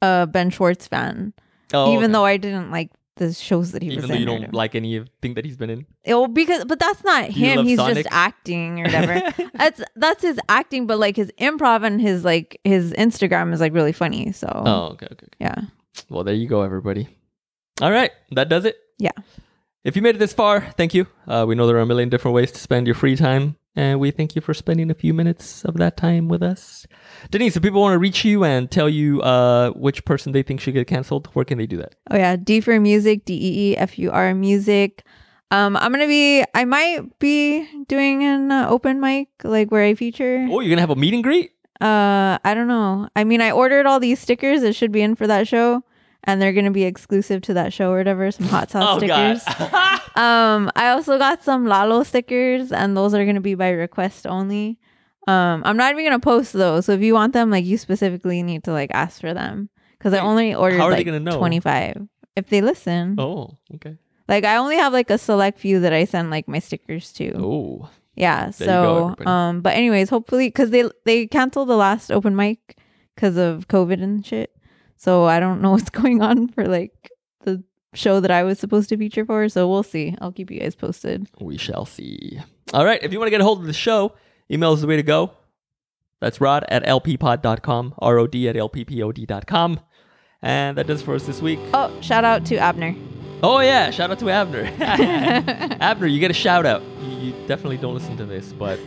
a 0.00 0.26
Ben 0.26 0.48
Schwartz 0.50 0.88
fan, 0.88 1.34
Oh, 1.74 1.92
even 1.92 2.04
okay. 2.06 2.12
though 2.14 2.24
I 2.24 2.36
didn't 2.38 2.70
like 2.70 2.90
the 3.20 3.32
shows 3.32 3.70
that 3.72 3.82
he 3.82 3.90
even 3.90 4.00
was 4.02 4.08
though 4.08 4.14
in. 4.14 4.20
you 4.20 4.26
don't 4.26 4.52
like 4.52 4.74
anything 4.74 5.34
that 5.34 5.44
he's 5.44 5.56
been 5.56 5.70
in. 5.70 5.86
Oh, 6.08 6.26
because 6.26 6.64
but 6.64 6.78
that's 6.80 7.04
not 7.04 7.28
you 7.36 7.46
him. 7.46 7.56
love 7.58 7.66
He's 7.66 7.78
Sonic? 7.78 7.96
just 8.04 8.08
acting 8.10 8.80
or 8.80 8.84
whatever. 8.84 9.32
that's 9.54 9.80
that's 9.94 10.22
his 10.22 10.40
acting, 10.48 10.86
but 10.88 10.98
like 10.98 11.14
his 11.16 11.30
improv 11.38 11.84
and 11.84 12.00
his 12.00 12.24
like 12.24 12.60
his 12.64 12.92
Instagram 12.94 13.52
is 13.52 13.60
like 13.60 13.72
really 13.72 13.92
funny. 13.92 14.32
So 14.32 14.48
Oh, 14.66 14.86
okay, 14.94 15.06
okay, 15.06 15.14
okay. 15.14 15.26
yeah, 15.38 15.56
Well, 16.08 16.24
there 16.24 16.34
you 16.34 16.48
go, 16.48 16.62
everybody. 16.62 17.06
All 17.80 17.92
right, 17.92 18.10
that 18.32 18.48
does 18.48 18.64
it. 18.64 18.76
Yeah. 18.98 19.12
If 19.84 19.96
you 19.96 20.02
made 20.02 20.16
it 20.16 20.18
this 20.18 20.34
far, 20.34 20.60
thank 20.76 20.92
you. 20.92 21.06
Uh, 21.26 21.44
we 21.48 21.54
know 21.54 21.66
there 21.66 21.76
are 21.76 21.80
a 21.80 21.86
million 21.86 22.08
different 22.10 22.34
ways 22.34 22.52
to 22.52 22.58
spend 22.58 22.86
your 22.86 22.94
free 22.94 23.16
time, 23.16 23.56
and 23.76 24.00
we 24.00 24.10
thank 24.10 24.34
you 24.34 24.42
for 24.42 24.52
spending 24.54 24.90
a 24.90 24.94
few 24.94 25.14
minutes 25.14 25.64
of 25.64 25.76
that 25.76 25.96
time 25.96 26.28
with 26.28 26.42
us. 26.42 26.86
Denise, 27.30 27.56
if 27.56 27.62
people 27.62 27.80
want 27.80 27.94
to 27.94 27.98
reach 27.98 28.24
you 28.24 28.44
and 28.44 28.70
tell 28.70 28.88
you 28.88 29.20
uh, 29.22 29.70
which 29.70 30.04
person 30.04 30.32
they 30.32 30.42
think 30.42 30.60
should 30.60 30.74
get 30.74 30.86
canceled, 30.86 31.28
where 31.34 31.44
can 31.44 31.58
they 31.58 31.66
do 31.66 31.76
that? 31.78 31.94
oh 32.10 32.16
yeah, 32.16 32.36
D 32.36 32.60
for 32.60 32.78
music, 32.80 33.24
D 33.24 33.34
E 33.34 33.72
E 33.72 33.76
F 33.76 33.98
U 33.98 34.10
R 34.10 34.34
music. 34.34 35.04
Um, 35.52 35.76
I'm 35.76 35.90
gonna 35.90 36.06
be. 36.06 36.44
I 36.54 36.64
might 36.64 37.18
be 37.18 37.66
doing 37.88 38.22
an 38.22 38.52
uh, 38.52 38.68
open 38.68 39.00
mic, 39.00 39.28
like 39.42 39.70
where 39.70 39.84
I 39.84 39.94
feature. 39.94 40.46
Oh, 40.48 40.60
you're 40.60 40.70
gonna 40.70 40.80
have 40.80 40.90
a 40.90 40.96
meet 40.96 41.12
and 41.14 41.24
greet? 41.24 41.50
Uh, 41.80 42.38
I 42.44 42.54
don't 42.54 42.68
know. 42.68 43.08
I 43.16 43.24
mean, 43.24 43.40
I 43.40 43.50
ordered 43.50 43.86
all 43.86 43.98
these 43.98 44.20
stickers. 44.20 44.62
It 44.62 44.74
should 44.76 44.92
be 44.92 45.02
in 45.02 45.14
for 45.16 45.26
that 45.26 45.48
show, 45.48 45.82
and 46.24 46.40
they're 46.40 46.52
gonna 46.52 46.70
be 46.70 46.84
exclusive 46.84 47.42
to 47.42 47.54
that 47.54 47.72
show 47.72 47.92
or 47.92 47.98
whatever. 47.98 48.30
Some 48.30 48.46
hot 48.46 48.70
sauce 48.70 48.84
Oh 48.86 48.98
stickers. 48.98 49.42
Um, 50.16 50.70
I 50.74 50.88
also 50.90 51.18
got 51.18 51.42
some 51.44 51.66
Lalo 51.66 52.02
stickers, 52.02 52.72
and 52.72 52.96
those 52.96 53.14
are 53.14 53.24
gonna 53.24 53.40
be 53.40 53.54
by 53.54 53.70
request 53.70 54.26
only. 54.26 54.78
Um, 55.28 55.62
I'm 55.64 55.76
not 55.76 55.92
even 55.92 56.04
gonna 56.04 56.18
post 56.18 56.52
those. 56.52 56.86
So 56.86 56.92
if 56.92 57.00
you 57.00 57.14
want 57.14 57.32
them, 57.32 57.50
like 57.50 57.64
you 57.64 57.78
specifically 57.78 58.42
need 58.42 58.64
to 58.64 58.72
like 58.72 58.90
ask 58.92 59.20
for 59.20 59.32
them 59.32 59.70
because 59.98 60.12
I 60.12 60.18
only 60.18 60.54
ordered 60.54 60.78
how 60.78 60.86
are 60.86 60.90
they 60.90 60.96
like 60.98 61.06
gonna 61.06 61.20
know? 61.20 61.38
25 61.38 62.08
if 62.36 62.48
they 62.48 62.60
listen. 62.60 63.16
oh, 63.18 63.56
okay. 63.76 63.96
Like 64.28 64.44
I 64.44 64.56
only 64.56 64.76
have 64.76 64.92
like 64.92 65.10
a 65.10 65.18
select 65.18 65.58
few 65.58 65.80
that 65.80 65.92
I 65.92 66.04
send 66.04 66.30
like 66.30 66.48
my 66.48 66.58
stickers 66.58 67.12
to. 67.14 67.32
Oh, 67.38 67.88
Yeah. 68.14 68.50
There 68.56 68.68
you 68.68 68.74
go, 68.74 69.14
So 69.24 69.26
um, 69.30 69.60
but 69.60 69.74
anyways, 69.74 70.08
hopefully 70.10 70.48
because 70.48 70.70
they 70.70 70.88
they 71.04 71.26
canceled 71.28 71.68
the 71.68 71.76
last 71.76 72.10
open 72.10 72.34
mic 72.36 72.76
because 73.14 73.36
of 73.36 73.68
COVID 73.68 74.02
and 74.02 74.26
shit. 74.26 74.54
So 75.00 75.24
I 75.24 75.40
don't 75.40 75.62
know 75.62 75.70
what's 75.76 75.88
going 75.90 76.20
on 76.20 76.48
for 76.48 76.66
like 76.66 77.10
the 77.44 77.64
show 77.94 78.20
that 78.20 78.30
I 78.30 78.42
was 78.42 78.58
supposed 78.58 78.90
to 78.90 78.98
feature 78.98 79.24
for. 79.24 79.48
So 79.48 79.66
we'll 79.68 79.82
see. 79.82 80.14
I'll 80.20 80.30
keep 80.30 80.50
you 80.50 80.60
guys 80.60 80.74
posted. 80.74 81.26
we 81.40 81.56
shall 81.56 81.86
see. 81.86 82.38
All 82.74 82.84
right. 82.84 83.02
If 83.02 83.10
you 83.12 83.18
want 83.18 83.28
to 83.28 83.30
get 83.30 83.40
a 83.40 83.44
hold 83.44 83.60
of 83.60 83.66
the 83.66 83.72
show, 83.72 84.12
email 84.50 84.74
is 84.74 84.82
the 84.82 84.86
way 84.86 84.96
to 84.96 85.02
go. 85.02 85.32
That's 86.20 86.38
rod 86.38 86.66
at 86.68 86.84
lppod.com, 86.84 87.94
R 87.98 88.18
O 88.18 88.26
D 88.26 88.46
at 88.46 88.56
lppod.com. 88.56 89.80
And 90.42 90.76
that 90.76 90.86
does 90.86 91.00
it 91.00 91.04
for 91.04 91.14
us 91.14 91.24
this 91.24 91.40
week. 91.40 91.58
Oh, 91.72 91.90
shout 92.02 92.24
out 92.24 92.44
to 92.46 92.56
Abner. 92.56 92.94
Oh, 93.42 93.60
yeah. 93.60 93.90
Shout 93.90 94.10
out 94.10 94.18
to 94.18 94.28
Abner. 94.28 94.70
Abner, 95.80 96.06
you 96.06 96.20
get 96.20 96.30
a 96.30 96.34
shout 96.34 96.66
out. 96.66 96.82
You, 97.02 97.16
you 97.16 97.32
definitely 97.46 97.78
don't 97.78 97.94
listen 97.94 98.18
to 98.18 98.26
this, 98.26 98.52
but 98.52 98.78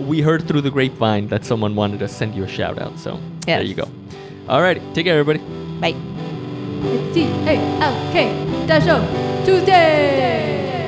we 0.00 0.22
heard 0.22 0.48
through 0.48 0.62
the 0.62 0.70
grapevine 0.70 1.28
that 1.28 1.44
someone 1.44 1.74
wanted 1.74 1.98
to 2.00 2.08
send 2.08 2.34
you 2.34 2.44
a 2.44 2.48
shout 2.48 2.78
out. 2.78 2.98
So 2.98 3.20
there 3.44 3.62
you 3.62 3.74
go. 3.74 3.86
All 4.48 4.60
right. 4.60 4.80
Take 4.94 5.06
care, 5.06 5.18
everybody. 5.18 5.38
Bye. 5.80 5.94
It's 6.86 7.14
T 7.14 7.24
A 7.48 7.56
L 7.80 7.94
K 8.12 8.66
Dash 8.66 8.84
Show 8.84 9.00
Tuesday. 9.44 10.83